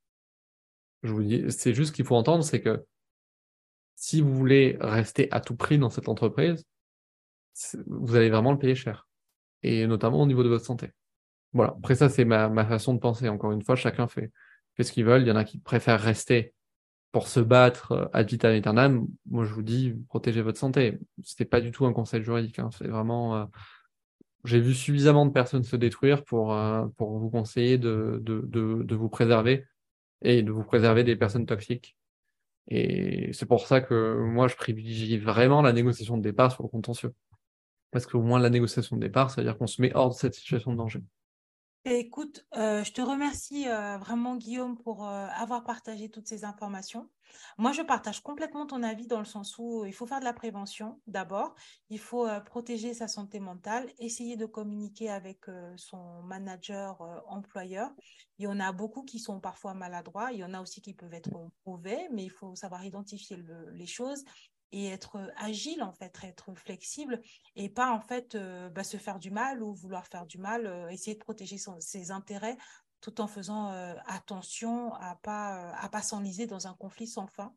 Je 1.03 1.13
vous 1.13 1.23
dis, 1.23 1.45
c'est 1.51 1.73
juste 1.73 1.95
qu'il 1.95 2.05
faut 2.05 2.17
entendre, 2.17 2.43
c'est 2.43 2.61
que 2.61 2.85
si 3.97 4.21
vous 4.21 4.33
voulez 4.33 4.77
rester 4.81 5.29
à 5.33 5.41
tout 5.41 5.57
prix 5.57 5.79
dans 5.79 5.91
cette 5.91 6.09
entreprise, 6.09 6.65
vous 7.87 8.15
allez 8.15 8.31
vraiment 8.31 8.53
le 8.53 8.59
payer 8.59 8.75
cher. 8.75 9.09
Et 9.63 9.87
notamment 9.87 10.23
au 10.23 10.27
niveau 10.27 10.45
de 10.45 10.49
votre 10.49 10.65
santé. 10.65 10.93
Voilà. 11.53 11.75
Après 11.79 11.95
ça, 11.95 12.09
c'est 12.09 12.25
ma, 12.25 12.67
façon 12.67 12.95
de 12.95 13.01
penser. 13.01 13.29
Encore 13.29 13.53
une 13.53 13.63
fois, 13.63 13.77
chacun 13.77 14.07
fait, 14.07 14.31
ce 14.79 14.93
qu'il 14.93 15.05
veut. 15.05 15.21
Il 15.21 15.27
y 15.27 15.31
en 15.31 15.37
a 15.37 15.45
qui 15.45 15.59
préfèrent 15.59 16.01
rester 16.01 16.55
pour 17.13 17.29
se 17.29 17.41
battre 17.41 17.93
euh, 17.93 18.07
ad 18.13 18.29
vitam 18.29 18.53
aeternam, 18.53 19.07
moi 19.25 19.47
je 19.47 19.55
vous 19.55 19.63
dis, 19.63 19.95
protégez 20.09 20.43
votre 20.43 20.59
santé. 20.59 20.99
C'était 21.23 21.47
pas 21.47 21.63
du 21.63 21.73
tout 21.73 21.87
un 21.87 21.95
conseil 21.95 22.23
juridique. 22.23 22.59
Hein. 22.59 22.69
C'est 22.77 22.89
vraiment. 22.89 23.37
Euh, 23.37 23.45
j'ai 24.45 24.61
vu 24.61 24.75
suffisamment 24.75 25.25
de 25.25 25.33
personnes 25.33 25.65
se 25.65 25.77
détruire 25.77 26.25
pour, 26.25 26.53
euh, 26.55 26.85
vous 26.99 27.31
conseiller 27.31 27.79
de, 27.79 28.23
vous 28.91 29.09
préserver 29.09 29.65
et 30.23 30.43
de 30.43 30.53
vous 30.53 30.63
préserver 30.63 31.05
des 31.05 31.17
personnes 31.17 31.47
toxiques. 31.47 31.97
Et 32.69 33.33
c'est 33.33 33.47
pour 33.47 33.67
ça 33.67 33.81
que 33.81 34.17
moi 34.19 34.49
je 34.49 34.57
privilégie 34.57 35.19
vraiment 35.19 35.63
la 35.63 35.73
négociation 35.73 36.17
de 36.17 36.23
départ 36.23 36.53
sur 36.53 36.63
le 36.63 36.69
contentieux. 36.69 37.15
Parce 37.93 38.07
qu'au 38.07 38.23
moins 38.23 38.39
la 38.39 38.51
négociation 38.51 38.97
de 38.97 39.03
départ, 39.03 39.31
ça 39.31 39.41
veut 39.41 39.47
dire 39.47 39.57
qu'on 39.57 39.67
se 39.67 39.81
met 39.81 39.93
hors 39.95 40.11
de 40.11 40.15
cette 40.15 40.35
situation 40.35 40.73
de 40.73 40.77
danger. 40.77 41.03
Écoute, 41.89 42.45
euh, 42.57 42.83
je 42.83 42.91
te 42.91 43.01
remercie 43.01 43.69
euh, 43.69 43.97
vraiment, 43.99 44.35
Guillaume, 44.35 44.77
pour 44.77 45.07
euh, 45.07 45.29
avoir 45.37 45.63
partagé 45.63 46.09
toutes 46.09 46.27
ces 46.27 46.45
informations. 46.45 47.09
Moi, 47.59 47.71
je 47.71 47.83
partage 47.83 48.21
complètement 48.25 48.67
ton 48.67 48.83
avis 48.83 49.07
dans 49.07 49.21
le 49.21 49.25
sens 49.25 49.57
où 49.57 49.85
il 49.85 49.93
faut 49.93 50.05
faire 50.05 50.19
de 50.19 50.25
la 50.25 50.33
prévention 50.33 51.01
d'abord. 51.07 51.55
Il 51.89 52.01
faut 52.01 52.27
protéger 52.45 52.93
sa 52.93 53.07
santé 53.07 53.39
mentale, 53.39 53.89
essayer 54.01 54.37
de 54.37 54.47
communiquer 54.47 55.11
avec 55.11 55.45
son 55.77 56.23
manager, 56.23 57.01
employeur. 57.29 57.91
Il 58.39 58.45
y 58.45 58.47
en 58.47 58.59
a 58.59 58.73
beaucoup 58.73 59.03
qui 59.03 59.19
sont 59.19 59.39
parfois 59.39 59.75
maladroits. 59.75 60.33
Il 60.33 60.39
y 60.39 60.45
en 60.45 60.55
a 60.55 60.63
aussi 60.63 60.81
qui 60.81 60.95
peuvent 60.95 61.13
être 61.13 61.31
mauvais, 61.67 62.09
mais 62.11 62.25
il 62.25 62.31
faut 62.31 62.55
savoir 62.55 62.85
identifier 62.85 63.37
les 63.73 63.87
choses 63.87 64.25
et 64.73 64.87
être 64.89 65.19
agile 65.37 65.83
en 65.83 65.93
fait, 65.93 66.17
être 66.23 66.55
flexible 66.55 67.21
et 67.55 67.69
pas 67.69 67.93
en 67.93 68.01
fait 68.01 68.35
euh, 68.35 68.69
bah, 68.69 68.85
se 68.85 68.97
faire 68.97 69.19
du 69.19 69.31
mal 69.31 69.63
ou 69.63 69.75
vouloir 69.75 70.07
faire 70.07 70.27
du 70.27 70.39
mal, 70.39 70.67
euh, 70.67 70.89
essayer 70.89 71.15
de 71.15 71.23
protéger 71.23 71.57
ses 71.81 72.11
intérêts 72.11 72.57
tout 73.01 73.21
en 73.21 73.27
faisant 73.27 73.71
euh, 73.73 73.95
attention 74.07 74.95
à 74.95 75.17
pas 75.23 75.73
à 75.73 75.89
pas 75.89 76.03
s'enliser 76.03 76.47
dans 76.47 76.67
un 76.67 76.75
conflit 76.75 77.07
sans 77.07 77.27
fin. 77.27 77.53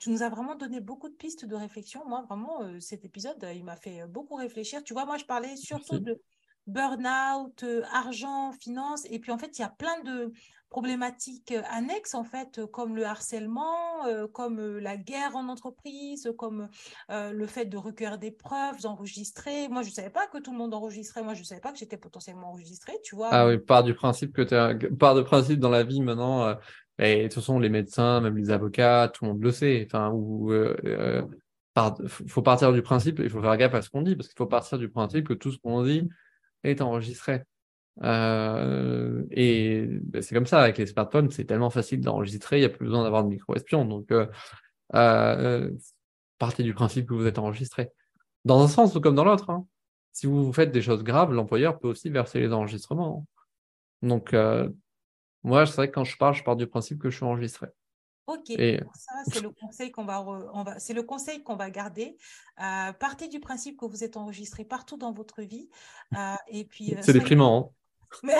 tu 0.00 0.10
nous 0.10 0.22
as 0.22 0.28
vraiment 0.28 0.56
donné 0.56 0.80
beaucoup 0.80 1.08
de 1.08 1.14
pistes 1.14 1.44
de 1.44 1.54
réflexion. 1.54 2.06
Moi, 2.06 2.22
vraiment, 2.22 2.60
cet 2.80 3.04
épisode, 3.04 3.44
il 3.54 3.64
m'a 3.64 3.76
fait 3.76 4.06
beaucoup 4.06 4.36
réfléchir. 4.36 4.82
Tu 4.84 4.92
vois, 4.92 5.04
moi, 5.04 5.16
je 5.18 5.24
parlais 5.24 5.56
surtout 5.56 5.98
de, 5.98 6.20
burn-out, 6.66 7.62
euh, 7.62 7.82
argent, 7.92 8.52
finance. 8.52 9.06
Et 9.10 9.18
puis, 9.18 9.32
en 9.32 9.38
fait, 9.38 9.58
il 9.58 9.62
y 9.62 9.64
a 9.64 9.68
plein 9.70 10.00
de 10.02 10.32
problématiques 10.74 11.52
euh, 11.52 11.62
annexes, 11.70 12.16
en 12.16 12.24
fait, 12.24 12.58
euh, 12.58 12.66
comme 12.66 12.96
le 12.96 13.04
harcèlement, 13.04 14.06
euh, 14.08 14.26
comme 14.26 14.78
la 14.78 14.96
guerre 14.96 15.36
en 15.36 15.48
entreprise, 15.48 16.28
comme 16.36 16.68
le 17.08 17.46
fait 17.46 17.66
de 17.66 17.76
recueillir 17.76 18.18
des 18.18 18.32
preuves, 18.32 18.80
d'enregistrer. 18.82 19.68
Moi, 19.68 19.82
je 19.82 19.90
ne 19.90 19.94
savais 19.94 20.10
pas 20.10 20.26
que 20.26 20.38
tout 20.38 20.50
le 20.50 20.58
monde 20.58 20.74
enregistrait. 20.74 21.22
Moi, 21.22 21.34
je 21.34 21.40
ne 21.40 21.44
savais 21.44 21.60
pas 21.60 21.70
que 21.70 21.78
j'étais 21.78 21.96
potentiellement 21.96 22.48
enregistrée, 22.48 22.94
tu 23.04 23.14
vois. 23.14 23.28
Ah 23.30 23.46
oui, 23.46 23.58
part 23.58 23.84
du 23.84 23.94
principe 23.94 24.32
que 24.32 24.42
tu 24.42 24.96
part 24.96 25.14
de 25.14 25.22
principe 25.22 25.60
dans 25.60 25.70
la 25.70 25.84
vie 25.84 26.00
maintenant. 26.00 26.56
et 26.98 27.18
de 27.18 27.22
toute 27.24 27.34
façon, 27.34 27.60
les 27.60 27.68
médecins, 27.68 28.20
même 28.20 28.36
les 28.36 28.50
avocats, 28.50 29.08
tout 29.14 29.24
le 29.24 29.30
monde 29.30 29.42
le 29.42 29.52
sait. 29.52 29.86
Enfin, 29.86 30.12
faut 32.26 32.42
partir 32.42 32.72
du 32.72 32.82
principe, 32.82 33.20
il 33.20 33.30
faut 33.30 33.40
faire 33.40 33.56
gaffe 33.56 33.74
à 33.74 33.82
ce 33.82 33.90
qu'on 33.90 34.02
dit, 34.02 34.16
parce 34.16 34.28
qu'il 34.28 34.38
faut 34.38 34.46
partir 34.46 34.78
du 34.78 34.88
principe 34.88 35.28
que 35.28 35.34
tout 35.34 35.52
ce 35.52 35.58
qu'on 35.58 35.84
dit 35.84 36.08
est 36.64 36.80
enregistré. 36.80 37.42
Euh, 38.02 39.24
et 39.30 39.86
ben, 40.02 40.20
c'est 40.20 40.34
comme 40.34 40.46
ça 40.46 40.60
avec 40.60 40.78
les 40.78 40.86
smartphones, 40.86 41.30
c'est 41.30 41.44
tellement 41.44 41.70
facile 41.70 42.00
d'enregistrer, 42.00 42.56
il 42.58 42.60
n'y 42.60 42.66
a 42.66 42.70
plus 42.70 42.86
besoin 42.86 43.04
d'avoir 43.04 43.22
de 43.24 43.28
micro-espion. 43.28 43.84
Donc, 43.84 44.10
euh, 44.10 44.26
euh, 44.94 45.70
partez 46.38 46.62
du 46.62 46.74
principe 46.74 47.08
que 47.08 47.14
vous 47.14 47.26
êtes 47.26 47.38
enregistré. 47.38 47.90
Dans 48.44 48.62
un 48.62 48.68
sens 48.68 48.94
ou 48.96 49.00
comme 49.00 49.14
dans 49.14 49.24
l'autre. 49.24 49.50
hein. 49.50 49.66
Si 50.12 50.26
vous 50.26 50.52
faites 50.52 50.72
des 50.72 50.82
choses 50.82 51.04
graves, 51.04 51.32
l'employeur 51.32 51.78
peut 51.78 51.88
aussi 51.88 52.10
verser 52.10 52.40
les 52.40 52.52
enregistrements. 52.52 53.26
hein. 54.02 54.08
Donc, 54.08 54.34
moi, 55.44 55.66
c'est 55.66 55.76
vrai 55.76 55.88
que 55.88 55.94
quand 55.94 56.04
je 56.04 56.16
parle, 56.16 56.34
je 56.34 56.42
pars 56.42 56.56
du 56.56 56.66
principe 56.66 56.98
que 57.00 57.10
je 57.10 57.16
suis 57.16 57.24
enregistré. 57.24 57.68
Ok, 58.26 58.50
Et- 58.50 58.80
ça 58.94 59.12
c'est 59.30 59.42
le 59.42 59.50
conseil 59.50 59.90
qu'on 59.90 60.04
va, 60.04 60.24
c'est 60.78 60.94
le 60.94 61.02
conseil 61.02 61.42
qu'on 61.42 61.56
va 61.56 61.70
garder. 61.70 62.16
Euh, 62.58 62.92
partez 62.92 63.28
du 63.28 63.38
principe 63.38 63.78
que 63.78 63.84
vous 63.84 64.02
êtes 64.02 64.16
enregistré 64.16 64.64
partout 64.64 64.96
dans 64.96 65.12
votre 65.12 65.42
vie. 65.42 65.68
Euh, 66.16 66.34
et 66.48 66.64
puis, 66.64 66.94
euh, 66.94 66.98
C'est 67.02 67.12
déprimant. 67.12 67.74
Hein. 68.24 68.38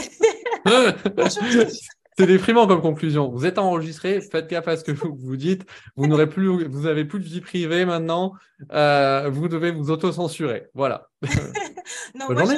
C'est 2.16 2.26
déprimant 2.26 2.68
comme 2.68 2.80
conclusion. 2.80 3.28
Vous 3.28 3.44
êtes 3.44 3.58
enregistré, 3.58 4.20
faites 4.20 4.46
gaffe 4.46 4.68
à 4.68 4.76
ce 4.76 4.84
que 4.84 4.92
vous, 4.92 5.16
vous 5.16 5.36
dites. 5.36 5.66
Vous 5.96 6.06
n'aurez 6.06 6.28
plus, 6.28 6.64
vous 6.68 6.86
avez 6.86 7.04
plus 7.04 7.18
de 7.18 7.24
vie 7.24 7.40
privée 7.40 7.84
maintenant. 7.84 8.34
Vous 8.60 9.48
devez 9.48 9.72
vous 9.72 9.90
auto-censurer. 9.90 10.68
Voilà. 10.74 11.10
non, 12.14 12.26
Bonne 12.28 12.44
moi, 12.44 12.54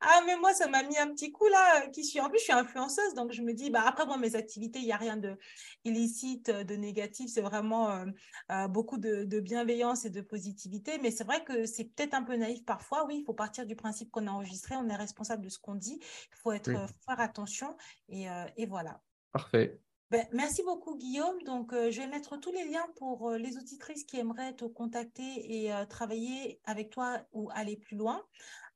ah 0.00 0.22
mais 0.26 0.36
moi 0.36 0.52
ça 0.54 0.68
m'a 0.68 0.82
mis 0.82 0.98
un 0.98 1.08
petit 1.08 1.32
coup 1.32 1.46
là 1.48 1.86
qui 1.88 2.04
suis 2.04 2.20
en 2.20 2.28
plus 2.28 2.38
je 2.38 2.44
suis 2.44 2.52
influenceuse 2.52 3.14
donc 3.14 3.32
je 3.32 3.42
me 3.42 3.52
dis 3.52 3.70
bah 3.70 3.82
après 3.86 4.06
moi 4.06 4.16
mes 4.18 4.34
activités 4.36 4.78
il 4.80 4.84
n'y 4.86 4.92
a 4.92 4.96
rien 4.96 5.16
de 5.16 5.36
illicite 5.84 6.50
de 6.50 6.74
négatif 6.76 7.30
c'est 7.32 7.40
vraiment 7.42 7.90
euh, 7.90 8.06
euh, 8.50 8.68
beaucoup 8.68 8.98
de, 8.98 9.24
de 9.24 9.40
bienveillance 9.40 10.04
et 10.04 10.10
de 10.10 10.20
positivité 10.20 10.98
mais 10.98 11.10
c'est 11.10 11.24
vrai 11.24 11.44
que 11.44 11.66
c'est 11.66 11.84
peut-être 11.84 12.14
un 12.14 12.22
peu 12.22 12.36
naïf 12.36 12.64
parfois 12.64 13.04
oui 13.06 13.18
il 13.20 13.24
faut 13.24 13.34
partir 13.34 13.66
du 13.66 13.76
principe 13.76 14.10
qu'on 14.10 14.26
est 14.26 14.30
enregistré 14.30 14.76
on 14.76 14.88
est 14.88 14.96
responsable 14.96 15.44
de 15.44 15.48
ce 15.48 15.58
qu'on 15.58 15.74
dit 15.74 15.98
il 16.00 16.36
faut 16.42 16.52
être 16.52 16.68
Oui. 16.68 16.76
euh, 16.76 16.86
faire 17.06 17.20
attention 17.20 17.76
et, 18.08 18.28
euh, 18.30 18.44
et 18.56 18.66
voilà 18.66 19.00
Parfait. 19.32 19.80
Ben, 20.10 20.26
merci 20.32 20.62
beaucoup 20.64 20.96
Guillaume. 20.96 21.40
Donc, 21.44 21.72
euh, 21.72 21.90
je 21.90 22.00
vais 22.00 22.08
mettre 22.08 22.38
tous 22.38 22.52
les 22.52 22.64
liens 22.64 22.86
pour 22.96 23.30
euh, 23.30 23.38
les 23.38 23.56
auditrices 23.56 24.04
qui 24.04 24.18
aimeraient 24.18 24.54
te 24.54 24.64
contacter 24.64 25.22
et 25.62 25.72
euh, 25.72 25.84
travailler 25.84 26.60
avec 26.64 26.90
toi 26.90 27.18
ou 27.32 27.48
aller 27.54 27.76
plus 27.76 27.96
loin. 27.96 28.20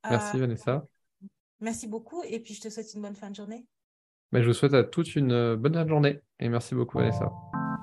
Euh, 0.06 0.10
Merci 0.10 0.38
Vanessa. 0.38 0.86
merci 1.60 1.88
beaucoup 1.88 2.22
et 2.24 2.38
puis 2.40 2.54
je 2.54 2.60
te 2.60 2.68
souhaite 2.68 2.92
une 2.94 3.02
bonne 3.02 3.16
fin 3.16 3.30
de 3.30 3.34
journée. 3.34 3.66
Mais 4.32 4.42
je 4.42 4.48
vous 4.48 4.54
souhaite 4.54 4.74
à 4.74 4.84
tous 4.84 5.16
une 5.16 5.56
bonne 5.56 5.74
fin 5.74 5.84
de 5.84 5.88
journée 5.88 6.20
et 6.38 6.48
merci 6.48 6.74
beaucoup 6.74 6.98
Vanessa. 6.98 7.32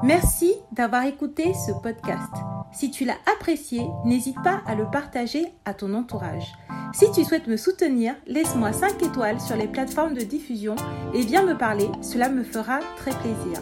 Merci 0.03 0.53
d'avoir 0.71 1.05
écouté 1.05 1.53
ce 1.53 1.71
podcast. 1.81 2.33
Si 2.73 2.89
tu 2.89 3.05
l'as 3.05 3.19
apprécié, 3.35 3.81
n'hésite 4.05 4.41
pas 4.43 4.63
à 4.65 4.75
le 4.75 4.89
partager 4.89 5.45
à 5.65 5.73
ton 5.73 5.93
entourage. 5.93 6.53
Si 6.93 7.09
tu 7.11 7.23
souhaites 7.23 7.47
me 7.47 7.55
soutenir, 7.55 8.15
laisse-moi 8.27 8.73
5 8.73 9.01
étoiles 9.01 9.39
sur 9.39 9.55
les 9.55 9.67
plateformes 9.67 10.13
de 10.13 10.21
diffusion 10.21 10.75
et 11.13 11.21
viens 11.21 11.43
me 11.43 11.57
parler, 11.57 11.89
cela 12.01 12.27
me 12.27 12.43
fera 12.43 12.79
très 12.97 13.11
plaisir. 13.11 13.61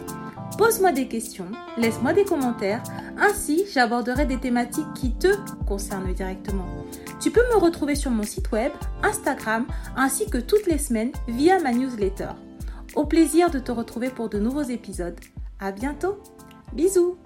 Pose-moi 0.58 0.90
des 0.92 1.06
questions, 1.06 1.46
laisse-moi 1.78 2.12
des 2.12 2.24
commentaires, 2.24 2.82
ainsi 3.18 3.64
j'aborderai 3.72 4.26
des 4.26 4.38
thématiques 4.38 4.92
qui 4.94 5.12
te 5.12 5.28
concernent 5.66 6.12
directement. 6.12 6.66
Tu 7.20 7.30
peux 7.30 7.44
me 7.54 7.58
retrouver 7.58 7.94
sur 7.94 8.10
mon 8.10 8.24
site 8.24 8.50
web, 8.50 8.72
Instagram, 9.02 9.66
ainsi 9.96 10.28
que 10.28 10.38
toutes 10.38 10.66
les 10.66 10.78
semaines 10.78 11.12
via 11.28 11.60
ma 11.60 11.72
newsletter. 11.72 12.30
Au 12.96 13.06
plaisir 13.06 13.50
de 13.50 13.60
te 13.60 13.70
retrouver 13.70 14.10
pour 14.10 14.28
de 14.28 14.38
nouveaux 14.38 14.62
épisodes. 14.62 15.18
À 15.60 15.70
bientôt. 15.70 16.18
Bisous 16.72 17.16